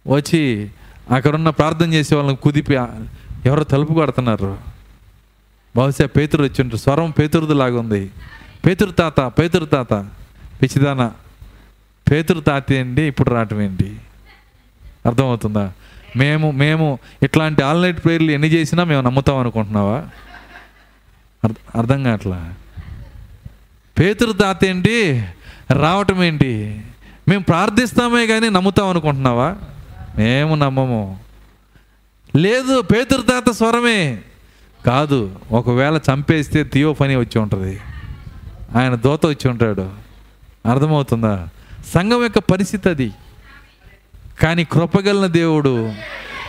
వచ్చి 0.07 0.69
అక్కడున్న 1.11 1.49
ప్రార్థన 1.49 1.93
చేసే 1.93 2.15
వాళ్ళని 2.15 2.35
కుదిపి 2.35 2.73
ఎవరో 3.45 3.63
తలుపు 3.63 3.93
కొడుతున్నారు. 3.93 4.57
బహుశా 5.77 6.05
పేతురు 6.05 6.43
వచ్చి 6.43 6.61
ఉంటారు. 6.61 6.81
స్వరం 6.81 7.09
పేతురుది 7.11 7.53
లాగుంది. 7.53 8.11
పేతురు 8.65 8.91
తాత 8.91 9.19
పేతురు 9.19 9.65
తాత. 9.65 9.93
పిచ్చిదానా 10.61 11.11
పేతురు 12.11 12.39
తాత 12.39 12.71
ఏంటి 12.71 13.01
ఇప్పుడు 13.01 13.29
రావటం 13.29 13.61
ఏంటి? 13.61 13.95
అర్థమవుతుందా? 15.05 15.71
మేము 16.15 16.51
మేము 16.51 16.99
ఇట్లాంటి 17.23 17.61
ఆల్నైట్ 17.61 18.03
ప్రేయర్లు 18.03 18.31
ఎన్ని 18.31 18.47
చేసినా 18.47 18.83
మేము 18.83 19.01
నమ్ముతాం 19.01 19.37
అనుకుంటున్నావా? 19.37 20.05
అర్థం 21.75 22.03
కావట్లా? 22.03 22.53
పేతురు 23.99 24.31
తాత 24.31 24.63
ఏంటి 24.63 25.25
రావటం 25.71 26.23
ఏంటి? 26.23 26.81
మేము 27.27 27.43
ప్రార్థిస్తామే 27.43 28.27
కానీ 28.27 28.49
నమ్ముతాం 28.49 28.87
అనుకుంటున్నావా? 28.87 29.55
మేము 30.17 30.55
నమ్మము. 30.55 31.19
లేదు 32.35 32.81
పేతురు 32.81 33.51
స్వరమే. 33.51 34.19
కాదు 34.85 35.39
ఒకవేళ 35.51 35.99
చంపేస్తే 36.13 36.63
తీయో 36.63 36.93
పని 36.93 37.15
వచ్చి 37.15 37.39
ఉంటుంది. 37.39 37.79
ఆయన 38.75 38.95
దోత 38.95 39.25
వచ్చి 39.25 39.49
ఉంటాడు. 39.49 39.89
అర్థమవుతుందా? 40.71 41.47
సంఘం 41.93 42.23
యొక్క 42.23 42.39
పరిస్థితి 42.39 42.89
అది. 42.89 43.11
కానీ 44.41 44.63
కృపగలిన 44.63 45.25
దేవుడు 45.25 45.93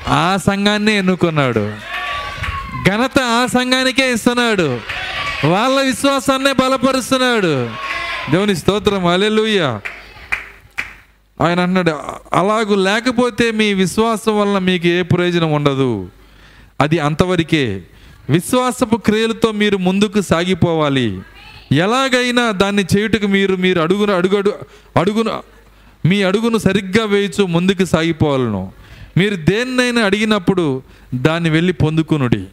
ఆ 0.08 0.38
సంఘాన్నే 0.46 0.98
ఎన్నుకున్నాడు. 0.98 1.72
ఘనత 2.88 3.18
ఆ 3.18 3.46
సంఘానికే 3.46 4.12
ఇస్తున్నాడు. 4.12 4.80
వాళ్ళ 5.46 5.80
విశ్వాసాన్నే 5.80 6.52
బలపరుస్తున్నాడు. 6.52 7.70
దేవుని 8.30 8.56
స్తోత్రం 8.56 9.06
అలెలుయ్య 9.06 9.80
ఆయన 11.40 11.60
అన్నాడు 11.60 11.90
అలాగూ 12.32 12.74
లేకపోతే 12.74 13.50
మీ 13.50 13.74
విశ్వాసం 13.74 14.40
వలన 14.40 14.58
మీకు 14.58 14.86
ఏ 14.86 15.02
ప్రయోజనం 15.02 15.52
ఉండదు. 15.52 16.08
అది 16.80 16.98
అంతవరకే. 16.98 17.82
విశ్వాసపు 18.30 18.96
క్రియలతో 18.96 19.52
మీరు 19.52 19.76
ముందుకు 19.76 20.20
సాగిపోవాలి. 20.20 21.20
ఎలాగైనా 21.72 22.50
దాన్ని 22.50 22.84
చేయుటకు 22.96 23.26
మీరు 23.26 23.56
మీరు 23.56 23.80
అడుగున 23.80 24.10
అడుగడు 24.10 24.54
అడుగున 24.96 25.40
మీ 26.04 26.22
అడుగును 26.22 26.58
సరిగ్గా 26.58 27.04
వేయచ్చు 27.04 27.44
ముందుకు 27.44 27.84
సాగిపోవాలను. 27.84 28.72
మీరు 29.16 29.36
దేన్నైనా 29.36 30.02
అడిగినప్పుడు 30.02 30.82
దాన్ని 31.14 31.50
వెళ్ళి 31.50 31.72
పొందుకునుడి. 31.72 32.44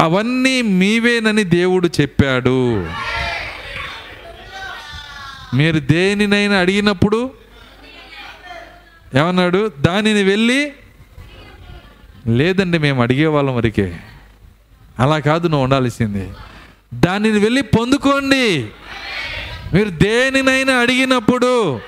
అవన్నీ 0.00 0.62
మీవేనని 0.62 1.44
దేవుడు 1.44 1.88
చెప్పాడు. 2.00 2.86
మీరు 5.54 5.78
దేనినైనా 5.78 6.58
అడిగినప్పుడు 6.58 7.30
ఏమన్నాడు? 9.14 9.72
దానిని 9.80 10.22
వెళ్ళి 10.22 10.72
లేదండి 12.26 12.78
మేము 12.78 13.02
అడిగేవాళ్ళం 13.02 13.56
వరకే. 13.56 14.00
అలా 14.98 15.18
కాదు 15.18 15.48
నువ్వు 15.48 15.64
ఉండాల్సింది. 15.64 16.32
దానిని 16.94 17.38
వెళ్ళి 17.38 17.62
పొందుకోండి. 17.62 18.68
మీరు 19.74 19.90
దేనినైనా 19.90 20.72
అడిగినప్పుడు 20.74 21.80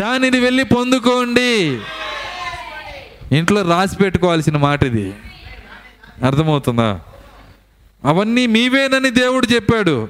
దానిని 0.00 0.40
వెళ్ళి 0.40 0.64
పొందుకోండి. 0.64 1.80
ఇంట్లో 3.32 3.62
రాసి 3.62 3.96
పెట్టుకోవాల్సిన 3.96 4.56
మాట 4.56 4.82
ఇది. 4.82 5.14
అర్థమవుతుందా? 6.24 7.00
అవన్నీ 8.04 8.46
మీవేనని 8.46 9.10
దేవుడు 9.10 9.46
చెప్పాడు. 9.46 10.08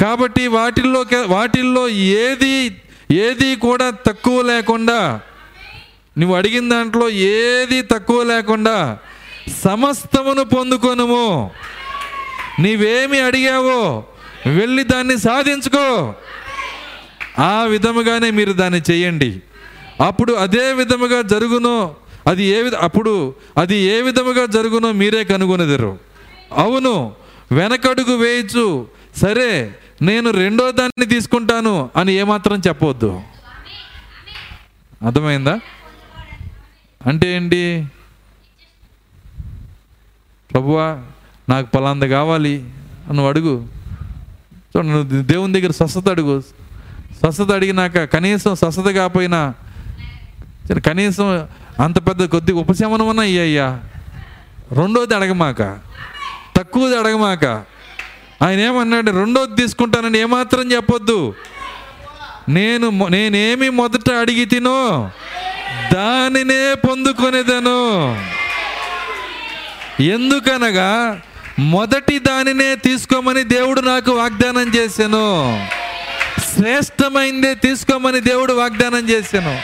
కాబట్టి 0.00 0.46
వాటిల్లో 0.46 1.04
వాటిల్లో 1.26 1.88
ఏది 1.88 2.82
ఏది 3.12 3.56
కూడా 3.56 3.90
తక్కువ 3.90 4.42
లేకుండా 4.42 5.20
నువ్వు 6.18 6.36
అడిగిన 6.36 6.70
దాంట్లో 6.70 7.08
ఏది 7.08 7.82
తక్కువ 7.82 8.22
లేకుండా 8.22 8.98
సమస్తమును 9.64 10.44
పొందుకొనుము. 10.44 11.50
నీవేమి 12.58 13.20
అడిగావో 13.20 14.04
వెళ్ళి 14.46 14.84
దాన్ని 14.84 15.18
సాధించుకో. 15.18 16.14
ఆ 17.38 17.62
విధముగానే 17.62 18.30
మీరు 18.30 18.52
దాన్ని 18.52 18.82
చేయండి. 18.90 19.42
అప్పుడు 20.06 20.32
అదే 20.32 20.72
విధముగా 20.72 21.22
జరుగునో 21.22 21.96
అది 22.26 22.44
ఏ 22.44 22.62
విధ 22.62 22.74
అప్పుడు 22.74 23.34
అది 23.56 23.76
ఏ 23.76 24.00
విధముగా 24.00 24.46
జరుగునో 24.46 24.92
మీరే 24.92 25.24
కనుగొనెదరు. 25.24 25.98
అవును 26.56 27.12
వెనకడుగు 27.52 28.16
వేయచ్చు. 28.16 28.86
సరే 29.16 29.74
నేను 30.02 30.30
రెండో 30.30 30.72
దాన్ని 30.72 31.06
తీసుకుంటాను 31.06 31.90
అని 31.96 32.12
ఏమాత్రం 32.12 32.62
చెప్పవద్దు. 32.68 33.22
అర్థమైందా? 35.06 35.60
అంటే 37.06 37.36
ఏంటి? 37.36 37.86
ప్రభువా 40.52 41.02
నాకు 41.48 41.66
పలాంది 41.66 42.08
కావాలి 42.08 42.54
అని 43.08 43.12
నువ్వు 43.12 43.28
అడుగు. 43.28 43.68
చూడండి 44.54 44.92
నువ్వు 44.92 45.22
దేవుని 45.22 45.52
దగ్గర 45.52 45.70
స్వస్థత 45.70 46.08
అడుగు. 46.08 46.40
స్వస్థత 47.18 47.50
అడిగినాక 47.50 48.04
కనీసం 48.04 48.54
స్వస్థత 48.54 48.90
కాకపోయినా 48.90 49.54
కనీసం 50.86 51.48
అంత 51.80 52.08
పెద్ద 52.08 52.24
కొద్ది 52.24 52.52
ఉపశమనమన్నా 52.52 53.22
అయ్యా 53.22 53.80
రెండోది 54.72 55.14
అడగమాక. 55.14 55.62
తక్కువది 56.56 56.98
అడగమాక. 56.98 57.44
ఆయన 58.42 58.60
ఏమన్నాడు 58.60 59.10
రెండోది 59.10 59.62
తీసుకుంటానని 59.62 60.18
ఏమాత్రం 60.18 60.72
చెప్పొద్దు. 60.72 61.34
నేను 62.48 63.08
నేనేమి 63.08 63.68
మొదట 63.68 64.10
అడిగి 64.10 64.44
తినో 64.44 65.10
దానినే 65.92 66.74
పొందుకొనేదను. 66.74 67.80
ఎందుకనగా 70.02 71.20
మొదటి 71.58 72.18
దానినే 72.18 72.74
తీసుకోమని 72.74 73.42
దేవుడు 73.44 73.80
నాకు 73.80 74.12
వాగ్దానం 74.12 74.74
చేశాను. 74.74 75.66
శ్రేష్టమైందే 76.40 77.54
తీసుకోమని 77.54 78.20
దేవుడు 78.20 78.52
వాగ్దానం 78.52 79.08
చేశాను. 79.08 79.60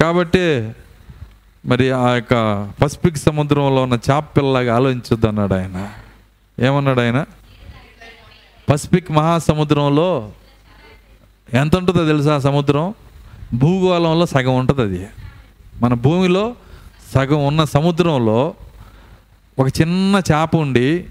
కాబట్టి 0.00 0.70
మరి 1.66 1.90
ఆ 1.90 2.14
యొక్క 2.14 2.34
పసిఫిక్ 2.82 3.16
సముద్రంలో 3.16 3.82
ఉన్న 3.82 3.94
చేప 3.94 4.24
పిల్లలాగా 4.36 4.74
ఆలోచించొద్దు 4.74 5.26
అన్నాడు 5.26 5.54
ఆయన. 5.54 5.92
ఏమన్నాడు 6.58 7.00
ఆయన? 7.00 7.24
పసిఫిక్ 8.70 9.10
మహాసముద్రంలో 9.10 10.32
ఎంత 11.54 11.76
ఉంటుందో 11.76 12.06
తెలుసా 12.06 12.38
సముద్రం? 12.38 12.94
భూగోళంలో 13.54 14.26
సగం 14.26 14.54
ఉంటుంది 14.56 14.82
అది. 14.82 15.08
మన 15.82 15.94
భూమిలో 15.94 16.54
సగం 17.14 17.46
ఉన్న 17.46 17.64
సముద్రంలో 17.64 18.54
ఒక 19.58 19.66
చిన్న 19.80 20.22
చేప 20.32 20.56
ఉండి 20.56 21.04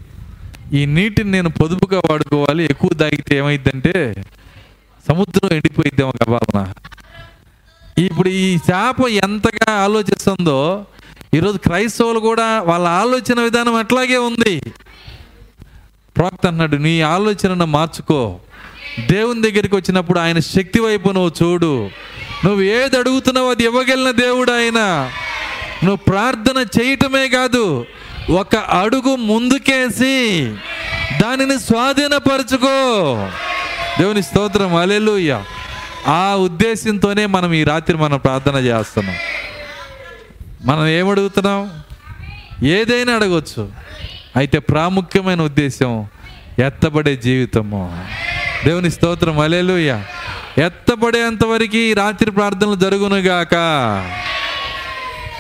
ఈ 0.74 0.86
నీటిని 0.86 1.32
నేను 1.32 1.50
పొదుపుగా 1.50 2.02
వాడుకోవాలి 2.10 2.64
ఎక్కువ 2.64 2.90
తాగితే 2.94 3.38
ఏమైందంటే 3.38 4.24
సముద్రం 5.08 5.54
ఎండిపోయిద్దేమో 5.54 6.12
కబాలన 6.12 6.74
ఇప్పుడు 7.98 8.30
ఈ 8.30 8.56
చేప 8.56 9.08
ఎంతగా 9.08 9.72
ఆలోచిస్తుందో 9.72 10.86
ఈరోజు 11.34 11.58
క్రైస్తవులు 11.58 12.20
కూడా 12.20 12.62
వాళ్ళ 12.62 12.88
ఆలోచన 12.88 13.40
విధానం 13.40 13.76
అట్లాగే 13.76 14.18
ఉంది. 14.18 14.62
ప్రాక్త 16.18 16.48
అన్నాడు 16.48 16.76
నీ 16.76 17.02
ఆలోచనను 17.02 17.66
మార్చుకో. 17.66 18.40
దేవుని 19.00 19.42
దగ్గరికి 19.42 19.76
వచ్చినప్పుడు 19.76 20.20
ఆయన 20.20 20.40
శక్తి 20.40 20.80
వైపు 20.80 21.10
నువ్వు 21.10 21.44
చూడు. 21.44 21.90
నువ్వు 22.46 22.62
ఏది 22.62 22.98
అడుగుతున్నావు 22.98 23.50
అది 23.50 23.64
ఇవ్వగలిగిన 23.64 24.12
దేవుడు 24.12 24.52
ఆయన. 24.52 25.12
నువ్వు 25.84 25.96
ప్రార్థన 25.96 26.66
చేయటమే 26.82 27.30
కాదు 27.30 27.86
ఒక 28.30 28.56
అడుగు 28.56 29.16
ముందుకేసి 29.16 30.46
దానిని 31.22 31.60
స్వాధీనపరచుకో. 31.60 33.16
దేవుని 34.00 34.24
స్తోత్రం. 34.24 34.76
అలెలుయ్యా 34.76 35.46
ఆ 36.08 36.36
ఉద్దేశంతోనే 36.36 37.26
మనం 37.26 37.54
ఈ 37.54 37.64
రాత్రి 37.64 37.98
మనం 37.98 38.18
ప్రార్థన 38.18 38.56
చేస్తున్నాం. 38.56 39.16
మనం 40.66 40.88
ఏమడుగుతున్నాం? 40.88 41.72
ఏదైనా 42.68 43.14
అడగవచ్చు 43.14 43.72
అయితే 44.36 44.60
ప్రాముఖ్యమైన 44.60 45.42
ఉద్దేశం 45.42 46.06
ఎత్తబడే 46.60 47.16
జీవితము. 47.16 48.06
దేవుని 48.66 48.92
స్తోత్రం. 48.92 49.40
అలేలుయ్య 49.40 50.04
ఎత్తబడేంతవరకు 50.58 51.78
ఈ 51.78 51.94
రాత్రి 51.94 52.32
ప్రార్థనలు 52.32 52.76
జరుగునుగాక. 52.76 53.54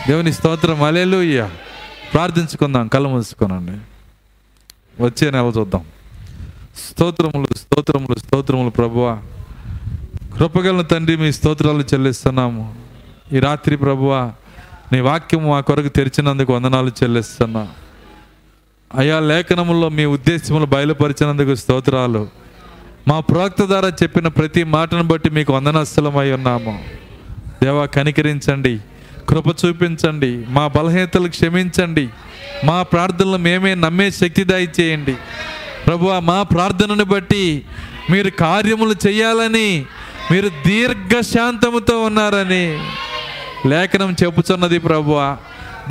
దేవుని 0.07 0.33
స్తోత్రం. 0.33 0.83
అలేలుయ్య 0.83 1.49
ప్రార్థించుకుందాం. 2.13 2.87
కళ్ళు 2.87 3.09
మూసుకునండి. 3.09 3.77
వచ్చే 5.03 5.31
నెల 5.31 5.45
చూద్దాం. 5.45 5.85
స్తోత్రములు 6.89 7.55
స్తోత్రములు 7.55 8.19
స్తోత్రములు 8.19 8.69
ప్రభువా. 8.69 9.17
కృపగలను 10.41 10.83
తండ్రి 10.83 11.15
మీ 11.15 11.31
స్తోత్రాలు 11.31 11.81
చెల్లిస్తున్నాము. 11.81 12.75
ఈ 13.33 13.39
రాత్రి 13.39 13.77
ప్రభువా 13.77 14.33
నీ 14.93 14.99
వాక్యం 14.99 15.49
మా 15.49 15.59
కొరకు 15.59 15.87
తెరిచినందుకు 15.87 16.53
వందనాలు 16.53 16.91
చెల్లిస్తున్నా. 17.03 17.67
అయా 18.95 19.19
లేఖనములో 19.19 19.89
మీ 19.89 20.05
ఉద్దేశములు 20.05 20.65
బయలుపరిచినందుకు 20.65 21.55
స్తోత్రాలు. 21.55 22.27
మా 23.07 23.19
ప్రవక్త 23.19 23.61
ద్వారా 23.61 23.87
చెప్పిన 23.89 24.27
ప్రతి 24.27 24.63
మాటను 24.63 25.03
బట్టి 25.03 25.29
మీకు 25.29 25.53
వందనస్థలమై 25.53 26.31
ఉన్నాము. 26.31 26.83
దేవా 27.63 27.85
కనికరించండి 27.85 28.79
కృప 29.29 29.47
చూపించండి 29.47 30.45
మా 30.49 30.67
బలహీనతలు 30.67 31.27
క్షమించండి 31.27 32.09
మా 32.65 32.83
ప్రార్థనలు 32.83 33.37
మేమే 33.37 33.75
నమ్మే 33.75 34.11
శక్తి 34.11 34.43
దయచేయండి. 34.43 35.15
ప్రభు 35.87 36.19
మా 36.19 36.43
ప్రార్థనను 36.43 37.03
బట్టి 37.03 37.61
మీరు 38.09 38.29
కార్యములు 38.29 38.95
చేయాలని 39.07 39.85
మీరు 40.31 40.51
దీర్ఘశాంతముతో 40.67 42.01
ఉన్నారని 42.01 42.83
లేఖనం 43.69 44.15
చెప్పుచున్నది 44.23 44.79
ప్రభువా. 44.79 45.37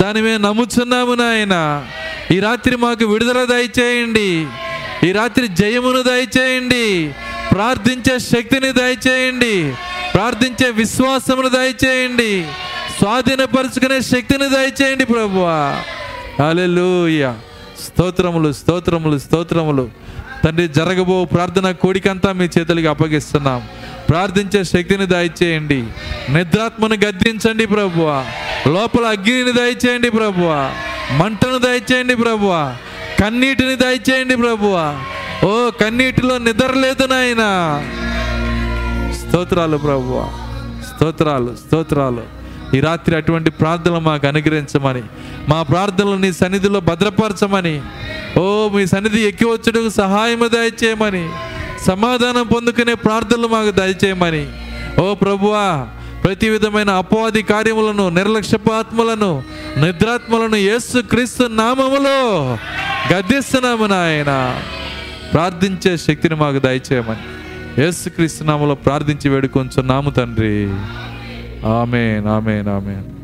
దాని 0.01 0.21
మేము 0.21 0.47
నమ్ముచున్నాము 0.47 1.13
నాయన. 1.13 1.85
ఈ 2.31 2.39
రాత్రి 2.39 2.75
మాకు 2.75 3.05
విడుదల 3.05 3.43
దయచేయండి. 3.43 4.47
ఈ 5.03 5.11
రాత్రి 5.11 5.47
జయమును 5.47 6.01
దయచేయండి. 6.01 7.15
ప్రార్థించే 7.51 8.19
శక్తిని 8.19 8.71
దయచేయండి. 8.71 9.73
ప్రార్థించే 10.13 10.71
విశ్వాసమును 10.71 11.49
దయచేయండి. 11.49 12.45
స్వాధీనపరుచుకునే 12.99 14.01
శక్తిని 14.01 14.49
దయచేయండి 14.49 15.05
ప్రభువా. 15.05 15.83
హల్లెలూయా. 16.45 17.35
స్తోత్రములు 17.85 18.53
స్తోత్రములు 18.53 19.17
స్తోత్రములు. 19.17 19.89
తండ్రి 20.45 20.67
జరగబో 20.67 21.25
ప్రార్థన 21.25 21.71
కోడికంతా 21.71 22.31
మీ 22.31 22.45
చేతులకి 22.45 22.87
అప్పగిస్తున్నాం. 22.87 23.61
ప్రార్థించే 24.11 24.63
శక్తిని 24.63 25.05
దయచేయండి. 25.05 25.83
నిద్రాత్మను 26.29 26.95
గద్దించండి 26.95 27.65
ప్రభువ. 27.65 28.25
లోపల 28.67 29.05
అగ్నిని 29.05 29.51
దయచేయండి 29.51 30.09
ప్రభువ. 30.09 30.73
మంటను 31.11 31.57
దయచేయండి 31.57 32.15
ప్రభువ. 32.15 32.75
కన్నీటిని 33.19 33.75
దయచేయండి 33.75 34.35
ప్రభువ. 34.35 35.03
ఓ 35.43 35.69
కన్నీటిలో 35.81 36.37
నిద్ర 36.37 36.73
లేదు 36.73 37.05
నాయనా. 37.05 37.49
స్తోత్రాలు 39.19 39.77
ప్రభువ. 39.77 40.31
స్తోత్రాలు 40.95 41.55
స్తోత్రాలు. 41.67 42.41
ఈ 42.75 42.79
రాత్రి 42.79 43.15
అటువంటి 43.15 43.51
ప్రార్థనలు 43.51 43.99
మాకు 43.99 44.27
అనుగ్రహించమని 44.27 45.01
మా 45.49 45.63
ప్రార్థనలు 45.63 46.15
నీ 46.15 46.33
సన్నిధిలో 46.33 46.79
భద్రపరచమని 46.79 47.81
ఓ 48.37 48.69
మీ 48.69 48.87
సన్నిధి 48.87 49.21
ఎక్కి 49.21 49.45
వచ్చుటకు 49.45 49.89
సహాయము 49.89 50.47
దయచేయమని 50.47 51.29
సమాధానం 51.87 52.47
పొందుకునే 52.47 52.93
ప్రార్థనలు 52.93 53.47
మాకు 53.47 53.71
దయచేయమని. 53.71 54.49
ఓ 54.99 55.15
ప్రభువా 55.15 55.87
ప్రతి 56.23 56.49
విధమైన 56.49 56.89
అపవాది 56.89 57.43
కార్యములను 57.43 58.09
నిర్లక్ష్యపాత్మలను 58.09 59.43
నిద్రాత్మలను 59.77 60.55
యేసు 60.55 61.01
క్రీస్తు 61.01 61.43
నామములో 61.43 62.57
గద్దిస్తున్నాము 63.13 63.85
నాయన. 63.85 64.61
ప్రార్థించే 65.33 65.97
శక్తిని 65.97 66.35
మాకు 66.35 66.59
దయచేయమని. 66.59 67.81
యేసుక్రీస్తు 67.81 68.43
నామములో 68.43 68.75
ప్రార్థించి 68.75 69.29
వేడుకొంచున్నాము 69.29 70.09
తండ్రి. 70.09 70.69
Amen 71.67 72.27
amen 72.27 72.67
amen. 72.67 73.20